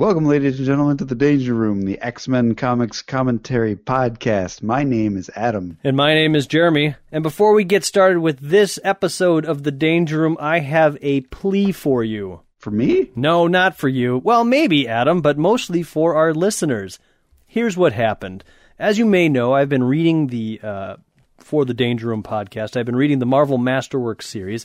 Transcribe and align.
Welcome, 0.00 0.26
ladies 0.26 0.58
and 0.58 0.64
gentlemen, 0.64 0.96
to 0.98 1.04
the 1.04 1.16
Danger 1.16 1.54
Room, 1.54 1.82
the 1.82 2.00
X 2.00 2.28
Men 2.28 2.54
Comics 2.54 3.02
Commentary 3.02 3.74
Podcast. 3.74 4.62
My 4.62 4.84
name 4.84 5.16
is 5.16 5.28
Adam. 5.34 5.76
And 5.82 5.96
my 5.96 6.14
name 6.14 6.36
is 6.36 6.46
Jeremy. 6.46 6.94
And 7.10 7.24
before 7.24 7.52
we 7.52 7.64
get 7.64 7.82
started 7.82 8.20
with 8.20 8.38
this 8.38 8.78
episode 8.84 9.44
of 9.44 9.64
The 9.64 9.72
Danger 9.72 10.20
Room, 10.20 10.36
I 10.38 10.60
have 10.60 10.96
a 11.02 11.22
plea 11.22 11.72
for 11.72 12.04
you. 12.04 12.42
For 12.58 12.70
me? 12.70 13.10
No, 13.16 13.48
not 13.48 13.76
for 13.76 13.88
you. 13.88 14.18
Well, 14.18 14.44
maybe, 14.44 14.86
Adam, 14.86 15.20
but 15.20 15.36
mostly 15.36 15.82
for 15.82 16.14
our 16.14 16.32
listeners. 16.32 17.00
Here's 17.48 17.76
what 17.76 17.92
happened. 17.92 18.44
As 18.78 18.98
you 18.98 19.04
may 19.04 19.28
know, 19.28 19.52
I've 19.52 19.68
been 19.68 19.82
reading 19.82 20.28
the, 20.28 20.60
uh, 20.62 20.96
for 21.38 21.64
the 21.64 21.74
Danger 21.74 22.06
Room 22.06 22.22
podcast, 22.22 22.76
I've 22.76 22.86
been 22.86 22.94
reading 22.94 23.18
the 23.18 23.26
Marvel 23.26 23.58
Masterworks 23.58 24.22
series. 24.22 24.64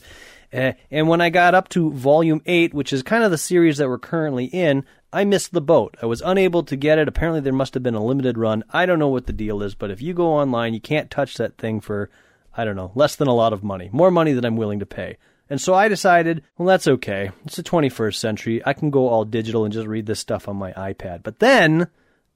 Uh, 0.52 0.74
and 0.92 1.08
when 1.08 1.20
I 1.20 1.30
got 1.30 1.56
up 1.56 1.68
to 1.70 1.90
volume 1.90 2.40
8, 2.46 2.72
which 2.72 2.92
is 2.92 3.02
kind 3.02 3.24
of 3.24 3.32
the 3.32 3.38
series 3.38 3.78
that 3.78 3.88
we're 3.88 3.98
currently 3.98 4.44
in, 4.44 4.84
I 5.14 5.24
missed 5.24 5.52
the 5.52 5.60
boat. 5.60 5.96
I 6.02 6.06
was 6.06 6.22
unable 6.22 6.64
to 6.64 6.74
get 6.74 6.98
it. 6.98 7.06
Apparently, 7.06 7.40
there 7.40 7.52
must 7.52 7.74
have 7.74 7.84
been 7.84 7.94
a 7.94 8.04
limited 8.04 8.36
run. 8.36 8.64
I 8.70 8.84
don't 8.84 8.98
know 8.98 9.08
what 9.08 9.26
the 9.26 9.32
deal 9.32 9.62
is, 9.62 9.76
but 9.76 9.92
if 9.92 10.02
you 10.02 10.12
go 10.12 10.26
online, 10.26 10.74
you 10.74 10.80
can't 10.80 11.10
touch 11.10 11.36
that 11.36 11.56
thing 11.56 11.80
for, 11.80 12.10
I 12.56 12.64
don't 12.64 12.74
know, 12.74 12.90
less 12.96 13.14
than 13.14 13.28
a 13.28 13.34
lot 13.34 13.52
of 13.52 13.62
money. 13.62 13.88
More 13.92 14.10
money 14.10 14.32
than 14.32 14.44
I'm 14.44 14.56
willing 14.56 14.80
to 14.80 14.86
pay. 14.86 15.18
And 15.48 15.60
so 15.60 15.72
I 15.72 15.86
decided, 15.86 16.42
well, 16.58 16.66
that's 16.66 16.88
okay. 16.88 17.30
It's 17.44 17.54
the 17.54 17.62
21st 17.62 18.16
century. 18.16 18.62
I 18.66 18.72
can 18.72 18.90
go 18.90 19.08
all 19.08 19.24
digital 19.24 19.64
and 19.64 19.72
just 19.72 19.86
read 19.86 20.06
this 20.06 20.18
stuff 20.18 20.48
on 20.48 20.56
my 20.56 20.72
iPad. 20.72 21.22
But 21.22 21.38
then, 21.38 21.86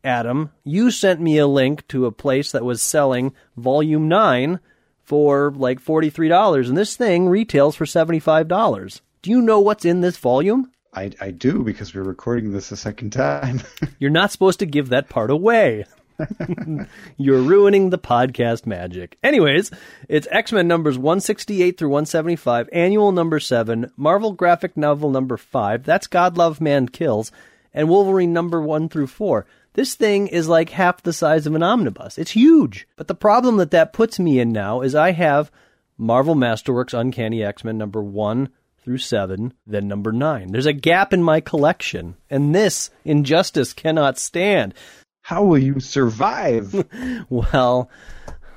Adam, 0.04 0.52
you 0.62 0.92
sent 0.92 1.20
me 1.20 1.38
a 1.38 1.48
link 1.48 1.88
to 1.88 2.06
a 2.06 2.12
place 2.12 2.52
that 2.52 2.64
was 2.64 2.80
selling 2.80 3.34
volume 3.56 4.06
9 4.06 4.60
for 5.02 5.50
like 5.56 5.82
$43, 5.82 6.68
and 6.68 6.76
this 6.76 6.94
thing 6.94 7.28
retails 7.28 7.74
for 7.74 7.86
$75. 7.86 9.00
Do 9.22 9.30
you 9.30 9.40
know 9.40 9.58
what's 9.58 9.84
in 9.84 10.00
this 10.00 10.18
volume? 10.18 10.70
I, 10.92 11.10
I 11.20 11.30
do 11.30 11.62
because 11.62 11.94
we're 11.94 12.02
recording 12.02 12.52
this 12.52 12.72
a 12.72 12.76
second 12.76 13.10
time. 13.10 13.62
You're 13.98 14.10
not 14.10 14.32
supposed 14.32 14.60
to 14.60 14.66
give 14.66 14.88
that 14.88 15.08
part 15.08 15.30
away. 15.30 15.84
You're 17.16 17.42
ruining 17.42 17.90
the 17.90 17.98
podcast 17.98 18.66
magic. 18.66 19.16
Anyways, 19.22 19.70
it's 20.08 20.26
X 20.30 20.52
Men 20.52 20.66
numbers 20.66 20.98
168 20.98 21.78
through 21.78 21.90
175, 21.90 22.68
annual 22.72 23.12
number 23.12 23.38
7, 23.38 23.92
Marvel 23.96 24.32
graphic 24.32 24.76
novel 24.76 25.10
number 25.10 25.36
5, 25.36 25.84
that's 25.84 26.08
God 26.08 26.36
Love 26.36 26.60
Man 26.60 26.88
Kills, 26.88 27.30
and 27.72 27.88
Wolverine 27.88 28.32
number 28.32 28.60
1 28.60 28.88
through 28.88 29.06
4. 29.06 29.46
This 29.74 29.94
thing 29.94 30.26
is 30.26 30.48
like 30.48 30.70
half 30.70 31.02
the 31.02 31.12
size 31.12 31.46
of 31.46 31.54
an 31.54 31.62
omnibus. 31.62 32.18
It's 32.18 32.32
huge. 32.32 32.88
But 32.96 33.06
the 33.06 33.14
problem 33.14 33.58
that 33.58 33.70
that 33.70 33.92
puts 33.92 34.18
me 34.18 34.40
in 34.40 34.50
now 34.50 34.80
is 34.80 34.96
I 34.96 35.12
have 35.12 35.52
Marvel 35.96 36.34
Masterworks 36.34 36.98
Uncanny 36.98 37.44
X 37.44 37.62
Men 37.62 37.78
number 37.78 38.02
1 38.02 38.48
through 38.88 38.96
7, 38.96 39.52
then 39.66 39.86
number 39.86 40.12
9. 40.12 40.50
There's 40.50 40.64
a 40.64 40.72
gap 40.72 41.12
in 41.12 41.22
my 41.22 41.40
collection, 41.42 42.16
and 42.30 42.54
this 42.54 42.88
injustice 43.04 43.74
cannot 43.74 44.16
stand. 44.16 44.72
How 45.20 45.44
will 45.44 45.58
you 45.58 45.78
survive? 45.78 46.86
well, 47.28 47.90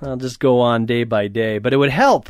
I'll 0.01 0.15
just 0.15 0.39
go 0.39 0.61
on 0.61 0.85
day 0.85 1.03
by 1.03 1.27
day, 1.27 1.57
but 1.57 1.73
it 1.73 1.77
would 1.77 1.89
help 1.89 2.29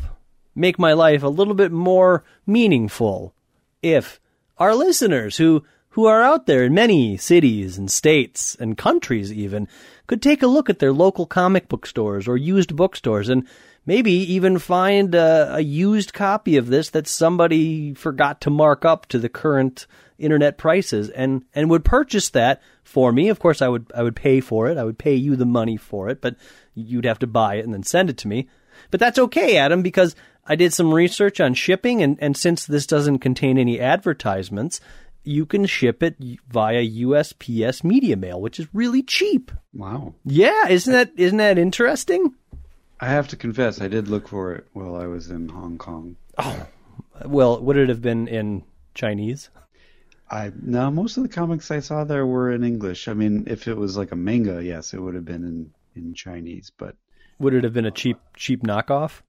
make 0.52 0.80
my 0.80 0.94
life 0.94 1.22
a 1.22 1.28
little 1.28 1.54
bit 1.54 1.70
more 1.70 2.24
meaningful 2.44 3.34
if 3.82 4.18
our 4.58 4.74
listeners 4.74 5.36
who 5.36 5.62
who 5.90 6.06
are 6.06 6.22
out 6.22 6.46
there 6.46 6.64
in 6.64 6.74
many 6.74 7.16
cities 7.16 7.78
and 7.78 7.88
states 7.88 8.56
and 8.58 8.76
countries 8.78 9.32
even 9.32 9.68
could 10.08 10.22
take 10.22 10.42
a 10.42 10.46
look 10.48 10.68
at 10.68 10.80
their 10.80 10.92
local 10.92 11.26
comic 11.26 11.68
book 11.68 11.86
stores 11.86 12.26
or 12.26 12.36
used 12.36 12.74
bookstores 12.74 13.28
and 13.28 13.46
maybe 13.86 14.12
even 14.12 14.58
find 14.58 15.14
a, 15.14 15.56
a, 15.56 15.60
used 15.60 16.12
copy 16.12 16.56
of 16.56 16.68
this 16.68 16.90
that 16.90 17.06
somebody 17.06 17.94
forgot 17.94 18.40
to 18.42 18.50
mark 18.50 18.84
up 18.84 19.06
to 19.06 19.18
the 19.18 19.28
current 19.28 19.86
internet 20.18 20.56
prices 20.56 21.10
and, 21.10 21.44
and 21.54 21.68
would 21.70 21.84
purchase 21.84 22.30
that 22.30 22.62
for 22.84 23.12
me. 23.12 23.28
Of 23.28 23.40
course, 23.40 23.60
I 23.60 23.68
would, 23.68 23.90
I 23.94 24.02
would 24.02 24.16
pay 24.16 24.40
for 24.40 24.68
it. 24.68 24.78
I 24.78 24.84
would 24.84 24.98
pay 24.98 25.14
you 25.14 25.36
the 25.36 25.46
money 25.46 25.76
for 25.76 26.08
it, 26.08 26.20
but 26.20 26.36
you'd 26.74 27.04
have 27.04 27.18
to 27.20 27.26
buy 27.26 27.56
it 27.56 27.64
and 27.64 27.74
then 27.74 27.82
send 27.82 28.10
it 28.10 28.18
to 28.18 28.28
me. 28.28 28.48
But 28.90 29.00
that's 29.00 29.18
okay, 29.18 29.56
Adam, 29.56 29.82
because 29.82 30.14
I 30.46 30.56
did 30.56 30.72
some 30.72 30.94
research 30.94 31.40
on 31.40 31.54
shipping 31.54 32.02
and, 32.02 32.18
and 32.20 32.36
since 32.36 32.66
this 32.66 32.86
doesn't 32.86 33.18
contain 33.18 33.58
any 33.58 33.80
advertisements, 33.80 34.80
you 35.24 35.46
can 35.46 35.66
ship 35.66 36.02
it 36.02 36.16
via 36.48 36.84
USPS 36.84 37.84
media 37.84 38.16
mail, 38.16 38.40
which 38.40 38.58
is 38.58 38.66
really 38.72 39.02
cheap. 39.02 39.52
Wow. 39.72 40.14
Yeah, 40.24 40.68
isn't 40.68 40.92
that 40.92 41.12
isn't 41.16 41.38
that 41.38 41.58
interesting? 41.58 42.34
I 43.02 43.06
have 43.06 43.26
to 43.28 43.36
confess, 43.36 43.80
I 43.80 43.88
did 43.88 44.06
look 44.06 44.28
for 44.28 44.54
it 44.54 44.68
while 44.74 44.94
I 44.94 45.08
was 45.08 45.28
in 45.28 45.48
Hong 45.48 45.76
Kong. 45.76 46.14
Oh, 46.38 46.66
well, 47.24 47.60
would 47.60 47.76
it 47.76 47.88
have 47.88 48.00
been 48.00 48.28
in 48.28 48.62
Chinese? 48.94 49.50
I 50.30 50.52
no, 50.62 50.88
most 50.88 51.16
of 51.16 51.24
the 51.24 51.28
comics 51.28 51.72
I 51.72 51.80
saw 51.80 52.04
there 52.04 52.24
were 52.24 52.52
in 52.52 52.62
English. 52.62 53.08
I 53.08 53.14
mean, 53.14 53.48
if 53.48 53.66
it 53.66 53.76
was 53.76 53.96
like 53.96 54.12
a 54.12 54.16
manga, 54.16 54.62
yes, 54.62 54.94
it 54.94 55.00
would 55.00 55.16
have 55.16 55.24
been 55.24 55.42
in 55.42 55.72
in 55.96 56.14
Chinese. 56.14 56.70
But 56.78 56.94
would 57.40 57.54
it 57.54 57.64
have 57.64 57.72
been 57.72 57.86
a 57.86 57.90
cheap 57.90 58.18
cheap 58.36 58.62
knockoff? 58.62 59.22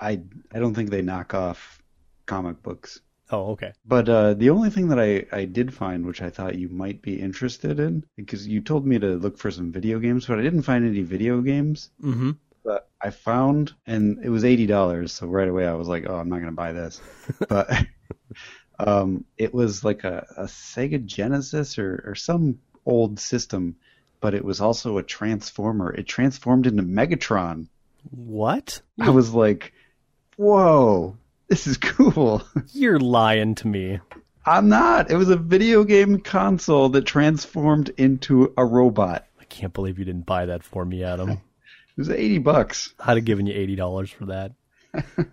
I 0.00 0.20
I 0.52 0.58
don't 0.58 0.74
think 0.74 0.90
they 0.90 1.02
knock 1.02 1.32
off 1.32 1.80
comic 2.26 2.60
books. 2.60 3.02
Oh, 3.30 3.52
okay. 3.52 3.72
But 3.86 4.08
uh, 4.08 4.34
the 4.34 4.50
only 4.50 4.70
thing 4.70 4.88
that 4.88 4.98
I, 4.98 5.26
I 5.32 5.44
did 5.44 5.72
find, 5.72 6.06
which 6.06 6.22
I 6.22 6.30
thought 6.30 6.58
you 6.58 6.68
might 6.68 7.02
be 7.02 7.20
interested 7.20 7.78
in, 7.80 8.04
because 8.16 8.46
you 8.46 8.60
told 8.60 8.84
me 8.86 8.98
to 8.98 9.14
look 9.16 9.38
for 9.38 9.50
some 9.50 9.72
video 9.72 9.98
games, 10.00 10.26
but 10.26 10.38
I 10.38 10.42
didn't 10.42 10.62
find 10.62 10.84
any 10.84 11.02
video 11.02 11.40
games. 11.40 11.90
Mm-hmm 12.02 12.32
that 12.66 12.86
I 13.00 13.10
found, 13.10 13.72
and 13.86 14.24
it 14.24 14.28
was 14.28 14.44
eighty 14.44 14.66
dollars. 14.66 15.12
So 15.12 15.26
right 15.26 15.48
away 15.48 15.66
I 15.66 15.74
was 15.74 15.88
like, 15.88 16.04
"Oh, 16.08 16.16
I'm 16.16 16.28
not 16.28 16.36
going 16.36 16.50
to 16.50 16.52
buy 16.52 16.72
this." 16.72 17.00
but 17.48 17.70
um, 18.78 19.24
it 19.38 19.54
was 19.54 19.84
like 19.84 20.04
a, 20.04 20.26
a 20.36 20.44
Sega 20.44 21.04
Genesis 21.04 21.78
or, 21.78 22.02
or 22.06 22.14
some 22.14 22.58
old 22.84 23.18
system, 23.18 23.76
but 24.20 24.34
it 24.34 24.44
was 24.44 24.60
also 24.60 24.98
a 24.98 25.02
transformer. 25.02 25.92
It 25.92 26.06
transformed 26.06 26.66
into 26.66 26.82
Megatron. 26.82 27.68
What? 28.10 28.80
I 29.00 29.10
was 29.10 29.32
like, 29.32 29.72
"Whoa, 30.36 31.16
this 31.48 31.66
is 31.66 31.76
cool." 31.76 32.42
You're 32.72 33.00
lying 33.00 33.54
to 33.56 33.68
me. 33.68 34.00
I'm 34.44 34.68
not. 34.68 35.10
It 35.10 35.16
was 35.16 35.28
a 35.28 35.36
video 35.36 35.82
game 35.82 36.20
console 36.20 36.88
that 36.90 37.04
transformed 37.04 37.90
into 37.96 38.52
a 38.56 38.64
robot. 38.64 39.26
I 39.40 39.44
can't 39.44 39.72
believe 39.72 39.98
you 39.98 40.04
didn't 40.04 40.26
buy 40.26 40.46
that 40.46 40.62
for 40.62 40.84
me, 40.84 41.02
Adam. 41.02 41.40
Was 41.96 42.10
eighty 42.10 42.38
bucks. 42.38 42.94
I'd 43.00 43.16
have 43.16 43.24
given 43.24 43.46
you 43.46 43.54
eighty 43.54 43.74
dollars 43.74 44.10
for 44.10 44.26
that. 44.26 44.52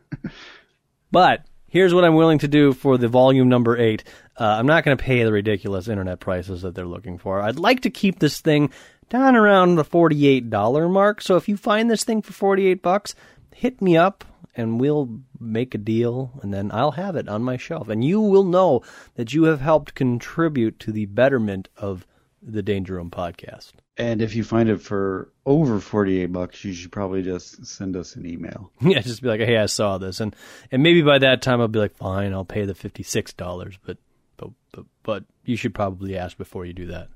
but 1.12 1.46
here's 1.68 1.94
what 1.94 2.06
I'm 2.06 2.16
willing 2.16 2.40
to 2.40 2.48
do 2.48 2.74
for 2.74 2.98
the 2.98 3.08
volume 3.08 3.50
number 3.50 3.78
eight. 3.78 4.04
Uh, 4.40 4.46
I'm 4.46 4.66
not 4.66 4.86
going 4.86 4.98
to 4.98 5.04
pay 5.04 5.24
the 5.24 5.32
ridiculous 5.32 5.88
internet 5.88 6.20
prices 6.20 6.62
that 6.62 6.74
they're 6.74 6.86
looking 6.86 7.18
for. 7.18 7.42
I'd 7.42 7.60
like 7.60 7.82
to 7.82 7.90
keep 7.90 8.20
this 8.20 8.40
thing 8.40 8.72
down 9.10 9.36
around 9.36 9.76
the 9.76 9.84
forty-eight 9.84 10.50
dollar 10.50 10.88
mark. 10.88 11.22
So 11.22 11.36
if 11.36 11.50
you 11.50 11.58
find 11.58 11.92
this 11.92 12.04
thing 12.04 12.22
for 12.22 12.34
forty-eight 12.34 12.82
bucks, 12.82 13.16
hit 13.54 13.82
me 13.82 13.98
up 13.98 14.24
and 14.56 14.80
we'll 14.80 15.20
make 15.40 15.76
a 15.76 15.80
deal 15.80 16.32
and 16.42 16.54
then 16.54 16.72
I'll 16.72 16.92
have 16.92 17.16
it 17.16 17.28
on 17.28 17.44
my 17.44 17.58
shelf. 17.58 17.90
And 17.90 18.04
you 18.04 18.22
will 18.22 18.44
know 18.44 18.84
that 19.16 19.34
you 19.34 19.44
have 19.46 19.62
helped 19.62 19.96
contribute 19.96 20.80
to 20.80 20.92
the 20.92 21.08
betterment 21.08 21.70
of 21.76 22.06
the 22.42 22.62
Danger 22.62 22.96
Room 22.96 23.10
podcast. 23.10 23.74
And 23.96 24.22
if 24.24 24.36
you 24.36 24.44
find 24.44 24.70
it 24.70 24.82
for 24.82 25.32
over 25.46 25.80
48 25.80 26.26
bucks, 26.28 26.64
you 26.64 26.74
should 26.74 26.92
probably 26.92 27.22
just 27.22 27.66
send 27.66 27.96
us 27.96 28.16
an 28.16 28.26
email. 28.26 28.72
Yeah, 28.82 29.02
just 29.02 29.22
be 29.22 29.28
like, 29.28 29.40
"Hey, 29.40 29.58
I 29.58 29.68
saw 29.68 29.98
this." 29.98 30.20
And 30.20 30.36
and 30.72 30.82
maybe 30.82 31.02
by 31.02 31.20
that 31.20 31.42
time 31.42 31.62
I'll 31.62 31.68
be 31.68 31.80
like, 31.80 31.96
"Fine, 31.96 32.34
I'll 32.34 32.46
pay 32.46 32.66
the 32.66 32.74
$56." 32.74 33.78
But 33.86 33.98
but 34.38 34.50
but, 34.72 34.86
but 35.04 35.24
you 35.46 35.56
should 35.56 35.76
probably 35.76 36.18
ask 36.18 36.38
before 36.38 36.66
you 36.66 36.74
do 36.74 36.88
that. 36.88 37.10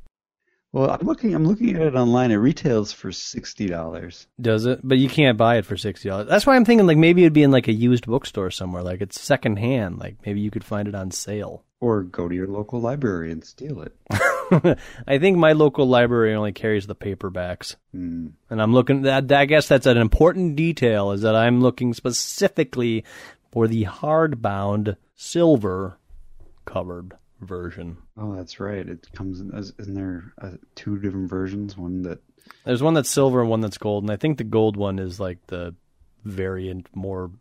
Well, 0.74 0.92
I'm 0.92 1.08
looking 1.08 1.34
I'm 1.34 1.46
looking 1.46 1.76
at 1.76 1.82
it 1.82 1.96
online. 1.96 2.30
It 2.32 2.36
retails 2.36 2.92
for 2.92 3.10
$60. 3.10 4.28
Does 4.40 4.66
it? 4.66 4.82
But 4.84 4.98
you 4.98 5.10
can't 5.10 5.38
buy 5.38 5.58
it 5.58 5.66
for 5.66 5.76
$60. 5.76 6.28
That's 6.28 6.46
why 6.46 6.56
I'm 6.56 6.66
thinking 6.66 6.86
like 6.86 6.98
maybe 6.98 7.24
it'd 7.24 7.34
be 7.34 7.44
in 7.44 7.52
like 7.52 7.68
a 7.68 7.74
used 7.74 8.06
bookstore 8.06 8.52
somewhere, 8.52 8.84
like 8.84 9.02
it's 9.02 9.20
secondhand, 9.20 9.98
like 9.98 10.18
maybe 10.26 10.42
you 10.42 10.52
could 10.52 10.66
find 10.66 10.88
it 10.88 10.96
on 10.96 11.10
sale. 11.12 11.64
Or 11.80 12.04
go 12.04 12.28
to 12.28 12.36
your 12.36 12.48
local 12.48 12.82
library 12.82 13.32
and 13.32 13.44
steal 13.44 13.82
it. 13.82 13.96
I 15.08 15.18
think 15.18 15.38
my 15.38 15.54
local 15.54 15.88
library 15.88 16.34
only 16.34 16.52
carries 16.52 16.88
the 16.88 16.96
paperbacks, 16.96 17.76
mm. 17.94 18.32
and 18.50 18.62
I'm 18.62 18.74
looking. 18.74 19.04
That 19.04 19.32
I 19.32 19.46
guess 19.46 19.68
that's 19.68 19.86
an 19.86 19.98
important 19.98 20.56
detail 20.56 21.12
is 21.12 21.22
that 21.22 21.36
I'm 21.36 21.62
looking 21.62 21.94
specifically 21.94 23.04
for 23.52 23.68
the 23.68 23.86
hardbound 23.86 24.96
silver 25.16 26.00
covered 26.66 27.14
version. 27.42 27.98
Oh, 28.18 28.36
that's 28.36 28.60
right. 28.60 28.88
It 28.88 29.08
comes 29.14 29.40
in. 29.40 29.52
Isn't 29.54 29.94
there 29.94 30.34
uh, 30.42 30.52
two 30.76 30.98
different 31.00 31.30
versions? 31.30 31.78
One 31.78 32.04
that 32.04 32.20
there's 32.64 32.84
one 32.84 32.94
that's 32.94 33.10
silver 33.10 33.42
and 33.42 33.50
one 33.50 33.62
that's 33.62 33.78
gold, 33.78 34.04
and 34.04 34.12
I 34.12 34.18
think 34.18 34.38
the 34.38 34.44
gold 34.44 34.78
one 34.78 35.00
is 35.00 35.20
like 35.20 35.46
the 35.48 35.76
variant, 36.24 36.88
more 36.96 37.32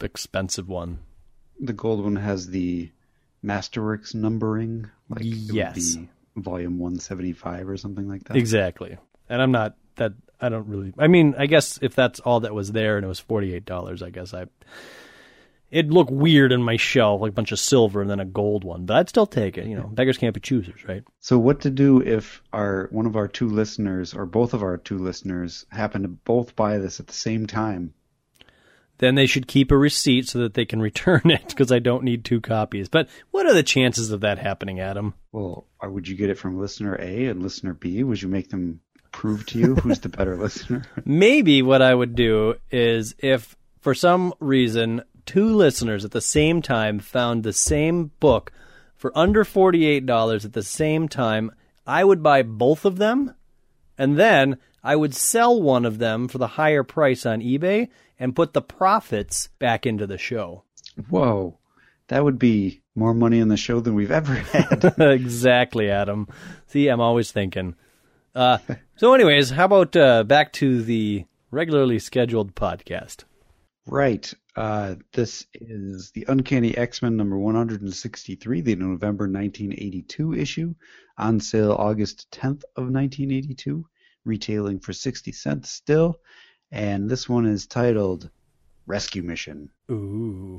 expensive 0.00 0.68
one. 0.68 0.98
The 1.60 1.72
gold 1.72 2.02
one 2.02 2.16
has 2.16 2.48
the 2.48 2.90
Masterworks 3.44 4.14
numbering. 4.14 4.90
Like 5.08 5.22
yes 5.24 5.96
volume 6.36 6.78
175 6.78 7.68
or 7.68 7.76
something 7.76 8.08
like 8.08 8.24
that. 8.24 8.36
Exactly. 8.36 8.96
And 9.28 9.42
I'm 9.42 9.52
not 9.52 9.76
that 9.96 10.12
I 10.40 10.48
don't 10.48 10.66
really 10.66 10.92
I 10.98 11.08
mean, 11.08 11.34
I 11.38 11.46
guess 11.46 11.78
if 11.82 11.94
that's 11.94 12.20
all 12.20 12.40
that 12.40 12.54
was 12.54 12.72
there 12.72 12.96
and 12.96 13.04
it 13.04 13.08
was 13.08 13.20
$48, 13.20 14.02
I 14.02 14.10
guess 14.10 14.34
I 14.34 14.46
It'd 15.72 15.90
look 15.90 16.10
weird 16.10 16.52
in 16.52 16.62
my 16.62 16.76
shelf, 16.76 17.22
like 17.22 17.30
a 17.30 17.34
bunch 17.34 17.50
of 17.50 17.58
silver 17.58 18.02
and 18.02 18.10
then 18.10 18.20
a 18.20 18.26
gold 18.26 18.62
one, 18.62 18.84
but 18.84 18.98
I'd 18.98 19.08
still 19.08 19.26
take 19.26 19.56
it. 19.56 19.64
You 19.64 19.74
know, 19.74 19.86
beggars 19.86 20.18
can't 20.18 20.34
be 20.34 20.40
choosers, 20.40 20.86
right? 20.86 21.02
So 21.20 21.38
what 21.38 21.62
to 21.62 21.70
do 21.70 22.02
if 22.02 22.42
our 22.52 22.88
one 22.92 23.06
of 23.06 23.16
our 23.16 23.26
two 23.26 23.48
listeners 23.48 24.12
or 24.12 24.26
both 24.26 24.52
of 24.52 24.62
our 24.62 24.76
two 24.76 24.98
listeners 24.98 25.64
happen 25.70 26.02
to 26.02 26.08
both 26.08 26.54
buy 26.56 26.76
this 26.76 27.00
at 27.00 27.06
the 27.06 27.14
same 27.14 27.46
time? 27.46 27.94
Then 28.98 29.14
they 29.14 29.26
should 29.26 29.48
keep 29.48 29.70
a 29.70 29.76
receipt 29.76 30.28
so 30.28 30.38
that 30.40 30.54
they 30.54 30.64
can 30.64 30.80
return 30.80 31.22
it 31.24 31.48
because 31.48 31.72
I 31.72 31.78
don't 31.78 32.04
need 32.04 32.24
two 32.24 32.40
copies. 32.40 32.88
But 32.88 33.08
what 33.30 33.46
are 33.46 33.54
the 33.54 33.62
chances 33.62 34.10
of 34.10 34.20
that 34.20 34.38
happening, 34.38 34.80
Adam? 34.80 35.14
Well, 35.32 35.66
uh, 35.82 35.90
would 35.90 36.06
you 36.06 36.16
get 36.16 36.30
it 36.30 36.38
from 36.38 36.58
listener 36.58 36.96
A 37.00 37.26
and 37.26 37.42
listener 37.42 37.74
B? 37.74 38.04
Would 38.04 38.22
you 38.22 38.28
make 38.28 38.50
them 38.50 38.80
prove 39.10 39.44
to 39.46 39.58
you 39.58 39.74
who's 39.74 40.00
the 40.00 40.08
better 40.08 40.36
listener? 40.38 40.84
Maybe 41.04 41.62
what 41.62 41.82
I 41.82 41.94
would 41.94 42.14
do 42.14 42.54
is 42.70 43.14
if 43.18 43.56
for 43.80 43.94
some 43.94 44.32
reason 44.40 45.02
two 45.26 45.54
listeners 45.54 46.04
at 46.04 46.10
the 46.12 46.20
same 46.20 46.62
time 46.62 46.98
found 46.98 47.42
the 47.42 47.52
same 47.52 48.10
book 48.20 48.52
for 48.96 49.16
under 49.18 49.44
$48 49.44 50.44
at 50.44 50.52
the 50.52 50.62
same 50.62 51.08
time, 51.08 51.50
I 51.86 52.04
would 52.04 52.22
buy 52.22 52.42
both 52.42 52.84
of 52.84 52.98
them 52.98 53.34
and 53.98 54.18
then 54.18 54.58
I 54.82 54.96
would 54.96 55.14
sell 55.14 55.60
one 55.60 55.84
of 55.84 55.98
them 55.98 56.28
for 56.28 56.38
the 56.38 56.46
higher 56.46 56.82
price 56.82 57.24
on 57.24 57.40
eBay 57.40 57.88
and 58.22 58.36
put 58.36 58.52
the 58.52 58.62
profits 58.62 59.48
back 59.58 59.84
into 59.84 60.06
the 60.06 60.16
show. 60.16 60.62
Whoa. 61.10 61.58
That 62.06 62.22
would 62.22 62.38
be 62.38 62.82
more 62.94 63.14
money 63.14 63.40
in 63.40 63.48
the 63.48 63.56
show 63.56 63.80
than 63.80 63.96
we've 63.96 64.12
ever 64.12 64.34
had. 64.34 64.94
exactly, 65.00 65.90
Adam. 65.90 66.28
See, 66.68 66.86
I'm 66.86 67.00
always 67.00 67.32
thinking. 67.32 67.74
Uh, 68.32 68.58
so, 68.96 69.12
anyways, 69.12 69.50
how 69.50 69.64
about 69.64 69.96
uh, 69.96 70.22
back 70.22 70.52
to 70.54 70.84
the 70.84 71.24
regularly 71.50 71.98
scheduled 71.98 72.54
podcast? 72.54 73.24
Right. 73.86 74.32
Uh, 74.54 74.94
this 75.12 75.44
is 75.54 76.12
the 76.12 76.24
Uncanny 76.28 76.76
X-Men 76.76 77.16
number 77.16 77.36
163, 77.36 78.60
the 78.60 78.76
November 78.76 79.24
1982 79.24 80.34
issue, 80.34 80.74
on 81.18 81.40
sale 81.40 81.72
August 81.72 82.30
10th 82.30 82.62
of 82.76 82.84
1982, 82.84 83.84
retailing 84.24 84.78
for 84.78 84.92
60 84.92 85.32
cents 85.32 85.70
still, 85.70 86.20
and 86.72 87.10
this 87.10 87.28
one 87.28 87.44
is 87.44 87.66
titled 87.66 88.30
Rescue 88.86 89.22
Mission. 89.22 89.70
Ooh. 89.90 90.58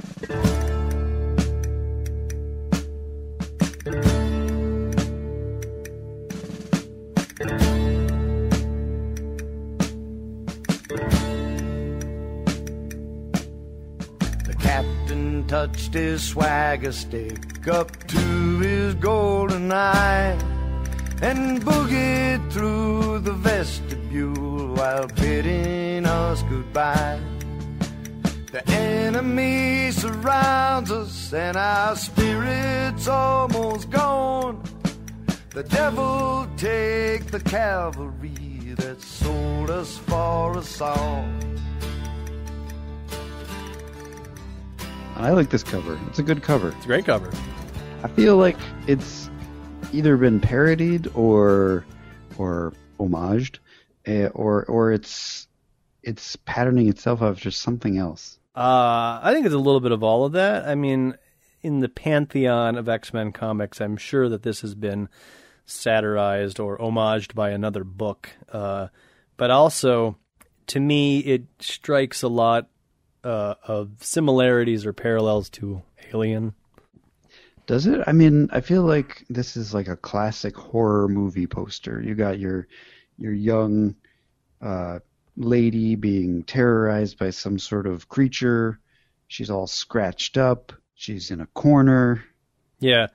The 14.43 14.55
Captain 14.59 15.45
touched 15.47 15.93
his 15.95 16.23
swagger 16.23 16.91
stick 16.91 17.67
up 17.67 17.91
to 18.07 18.59
his 18.59 18.93
golden 18.95 19.71
eye 19.71 20.37
and 21.23 21.61
boogied 21.61 22.51
through 22.51 23.19
the 23.19 23.33
vestibule 23.33 24.52
while 24.83 25.07
bidding 25.07 26.05
us 26.05 26.43
goodbye. 26.43 27.17
The 28.51 28.69
enemy 28.69 29.91
surrounds 29.91 30.91
us 30.91 31.31
and 31.31 31.55
our 31.55 31.95
spirits 31.95 33.07
almost 33.07 33.89
gone. 33.89 34.61
The 35.51 35.63
devil 35.63 36.49
take 36.57 37.27
the 37.27 37.39
cavalry 37.39 38.75
that 38.75 39.01
sold 39.01 39.69
us 39.69 39.99
for 39.99 40.57
a 40.57 40.61
song. 40.61 41.31
I 45.15 45.29
like 45.29 45.49
this 45.49 45.63
cover. 45.63 45.97
It's 46.09 46.19
a 46.19 46.23
good 46.23 46.43
cover. 46.43 46.73
It's 46.75 46.83
a 46.83 46.87
great 46.87 47.05
cover. 47.05 47.31
I 48.03 48.09
feel 48.09 48.35
like 48.35 48.57
it's 48.87 49.29
either 49.93 50.17
been 50.17 50.41
parodied 50.41 51.07
or 51.15 51.85
or 52.37 52.73
homaged, 52.99 53.59
uh, 54.07 54.27
or 54.27 54.65
or 54.65 54.91
it's 54.91 55.47
it's 56.03 56.35
patterning 56.35 56.89
itself 56.89 57.21
after 57.21 57.51
something 57.51 57.97
else. 57.97 58.39
Uh, 58.55 59.19
I 59.23 59.31
think 59.33 59.45
it's 59.45 59.55
a 59.55 59.59
little 59.59 59.79
bit 59.79 59.91
of 59.91 60.03
all 60.03 60.25
of 60.25 60.33
that. 60.33 60.67
I 60.67 60.75
mean, 60.75 61.17
in 61.61 61.79
the 61.79 61.89
pantheon 61.89 62.77
of 62.77 62.89
X 62.89 63.13
Men 63.13 63.31
comics, 63.31 63.81
I'm 63.81 63.97
sure 63.97 64.29
that 64.29 64.43
this 64.43 64.61
has 64.61 64.75
been 64.75 65.09
satirized 65.65 66.59
or 66.59 66.77
homaged 66.77 67.33
by 67.33 67.51
another 67.51 67.83
book. 67.83 68.29
Uh, 68.51 68.87
but 69.37 69.49
also, 69.49 70.17
to 70.67 70.79
me, 70.79 71.19
it 71.19 71.45
strikes 71.59 72.21
a 72.21 72.27
lot 72.27 72.69
uh, 73.23 73.55
of 73.63 73.91
similarities 74.01 74.85
or 74.85 74.93
parallels 74.93 75.49
to 75.49 75.81
Alien. 76.13 76.53
Does 77.65 77.87
it? 77.87 78.01
I 78.05 78.11
mean, 78.11 78.49
I 78.51 78.59
feel 78.59 78.83
like 78.83 79.25
this 79.29 79.55
is 79.55 79.73
like 79.73 79.87
a 79.87 79.95
classic 79.95 80.55
horror 80.55 81.07
movie 81.07 81.47
poster. 81.47 82.01
You 82.01 82.13
got 82.13 82.37
your 82.37 82.67
your 83.17 83.33
young 83.33 83.95
uh, 84.61 84.99
lady 85.35 85.95
being 85.95 86.43
terrorized 86.43 87.17
by 87.17 87.29
some 87.29 87.59
sort 87.59 87.87
of 87.87 88.09
creature. 88.09 88.79
She's 89.27 89.49
all 89.49 89.67
scratched 89.67 90.37
up. 90.37 90.73
She's 90.95 91.31
in 91.31 91.41
a 91.41 91.47
corner. 91.47 92.23
Yeah. 92.79 93.07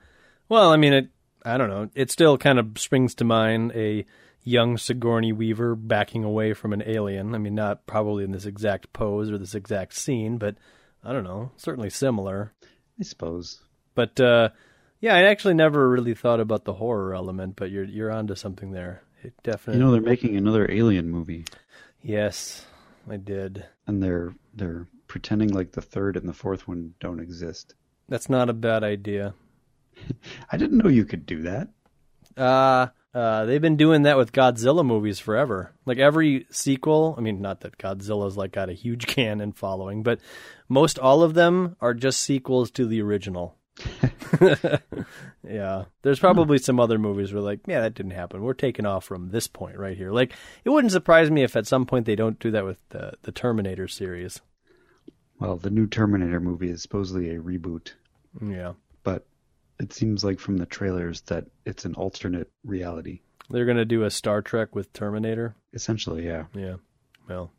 Well, 0.47 0.71
I 0.71 0.77
mean, 0.77 0.93
it. 0.93 1.09
I 1.45 1.57
don't 1.57 1.69
know. 1.69 1.89
It 1.95 2.11
still 2.11 2.37
kind 2.37 2.59
of 2.59 2.77
springs 2.77 3.15
to 3.15 3.23
mind 3.23 3.71
a 3.73 4.05
young 4.43 4.77
Sigourney 4.77 5.31
Weaver 5.31 5.75
backing 5.75 6.23
away 6.23 6.53
from 6.53 6.73
an 6.73 6.83
alien. 6.85 7.33
I 7.33 7.37
mean, 7.37 7.55
not 7.55 7.85
probably 7.85 8.23
in 8.23 8.31
this 8.31 8.45
exact 8.45 8.91
pose 8.91 9.31
or 9.31 9.37
this 9.37 9.55
exact 9.55 9.93
scene, 9.93 10.37
but 10.37 10.55
I 11.03 11.13
don't 11.13 11.23
know, 11.23 11.51
certainly 11.55 11.89
similar. 11.89 12.53
I 12.99 13.03
suppose. 13.03 13.61
But 13.95 14.19
uh, 14.19 14.49
yeah, 14.99 15.15
I 15.15 15.23
actually 15.23 15.53
never 15.53 15.89
really 15.89 16.13
thought 16.13 16.39
about 16.39 16.65
the 16.65 16.73
horror 16.73 17.13
element, 17.15 17.55
but 17.55 17.71
you're 17.71 17.85
you're 17.85 18.11
onto 18.11 18.35
something 18.35 18.71
there. 18.71 19.03
It 19.23 19.33
definitely. 19.43 19.79
You 19.79 19.85
know, 19.85 19.91
they're 19.91 20.01
making 20.01 20.35
another 20.35 20.69
Alien 20.71 21.09
movie. 21.09 21.45
Yes, 22.01 22.65
I 23.09 23.17
did. 23.17 23.65
And 23.87 24.01
they're 24.01 24.33
they're 24.53 24.87
pretending 25.07 25.49
like 25.49 25.71
the 25.71 25.81
third 25.81 26.15
and 26.15 26.27
the 26.27 26.33
fourth 26.33 26.67
one 26.67 26.93
don't 26.99 27.19
exist. 27.19 27.75
That's 28.07 28.29
not 28.29 28.49
a 28.49 28.53
bad 28.53 28.83
idea. 28.83 29.33
I 30.51 30.57
didn't 30.57 30.77
know 30.77 30.89
you 30.89 31.05
could 31.05 31.25
do 31.25 31.41
that. 31.43 31.69
Uh 32.37 32.87
uh, 33.13 33.45
they've 33.45 33.61
been 33.61 33.75
doing 33.75 34.03
that 34.03 34.17
with 34.17 34.31
Godzilla 34.31 34.85
movies 34.85 35.19
forever. 35.19 35.73
Like 35.85 35.97
every 35.97 36.45
sequel, 36.51 37.15
I 37.17 37.21
mean, 37.21 37.41
not 37.41 37.61
that 37.61 37.77
Godzilla's 37.77 38.37
like 38.37 38.51
got 38.51 38.69
a 38.69 38.73
huge 38.73 39.07
canon 39.07 39.51
following, 39.51 40.03
but 40.03 40.19
most 40.67 40.99
all 40.99 41.23
of 41.23 41.33
them 41.33 41.75
are 41.81 41.93
just 41.93 42.21
sequels 42.21 42.69
to 42.71 42.85
the 42.85 43.01
original. 43.01 43.55
yeah, 45.43 45.85
there's 46.01 46.19
probably 46.19 46.57
some 46.57 46.79
other 46.79 46.97
movies 46.97 47.33
where 47.33 47.41
like, 47.41 47.61
yeah, 47.67 47.81
that 47.81 47.95
didn't 47.95 48.11
happen. 48.11 48.41
We're 48.41 48.53
taking 48.53 48.85
off 48.85 49.05
from 49.05 49.29
this 49.29 49.47
point 49.47 49.77
right 49.77 49.97
here. 49.97 50.11
Like, 50.11 50.33
it 50.63 50.69
wouldn't 50.69 50.91
surprise 50.91 51.31
me 51.31 51.43
if 51.43 51.55
at 51.55 51.67
some 51.67 51.85
point 51.85 52.05
they 52.05 52.15
don't 52.15 52.39
do 52.39 52.51
that 52.51 52.65
with 52.65 52.77
the 52.89 53.13
the 53.23 53.31
Terminator 53.31 53.87
series. 53.87 54.41
Well, 55.39 55.57
the 55.57 55.69
new 55.69 55.87
Terminator 55.87 56.39
movie 56.39 56.69
is 56.69 56.81
supposedly 56.81 57.29
a 57.29 57.39
reboot. 57.39 57.93
Yeah, 58.45 58.73
but 59.03 59.25
it 59.79 59.93
seems 59.93 60.23
like 60.23 60.39
from 60.39 60.57
the 60.57 60.65
trailers 60.65 61.21
that 61.21 61.45
it's 61.65 61.85
an 61.85 61.95
alternate 61.95 62.51
reality. 62.65 63.21
They're 63.49 63.65
going 63.65 63.77
to 63.77 63.85
do 63.85 64.03
a 64.03 64.11
Star 64.11 64.41
Trek 64.41 64.75
with 64.75 64.93
Terminator. 64.93 65.55
Essentially, 65.73 66.25
yeah. 66.25 66.45
Yeah. 66.53 66.75
Well, 67.27 67.51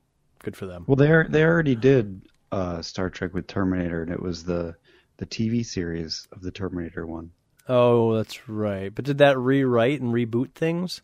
good 0.43 0.57
for 0.57 0.67
them. 0.67 0.85
Well, 0.87 0.97
they 0.97 1.25
they 1.29 1.45
already 1.45 1.75
did 1.75 2.23
uh, 2.53 2.83
Star 2.83 3.11
Trek 3.11 3.35
with 3.35 3.47
Terminator, 3.47 4.03
and 4.03 4.13
it 4.13 4.23
was 4.23 4.45
the 4.45 4.77
the 5.21 5.27
TV 5.27 5.65
series 5.65 6.27
of 6.33 6.41
the 6.41 6.51
Terminator 6.51 7.07
one. 7.07 7.31
Oh, 7.69 8.17
that's 8.17 8.49
right. 8.49 8.93
But 8.93 9.05
did 9.05 9.19
that 9.19 9.39
rewrite 9.39 10.01
and 10.01 10.13
reboot 10.13 10.55
things? 10.55 11.03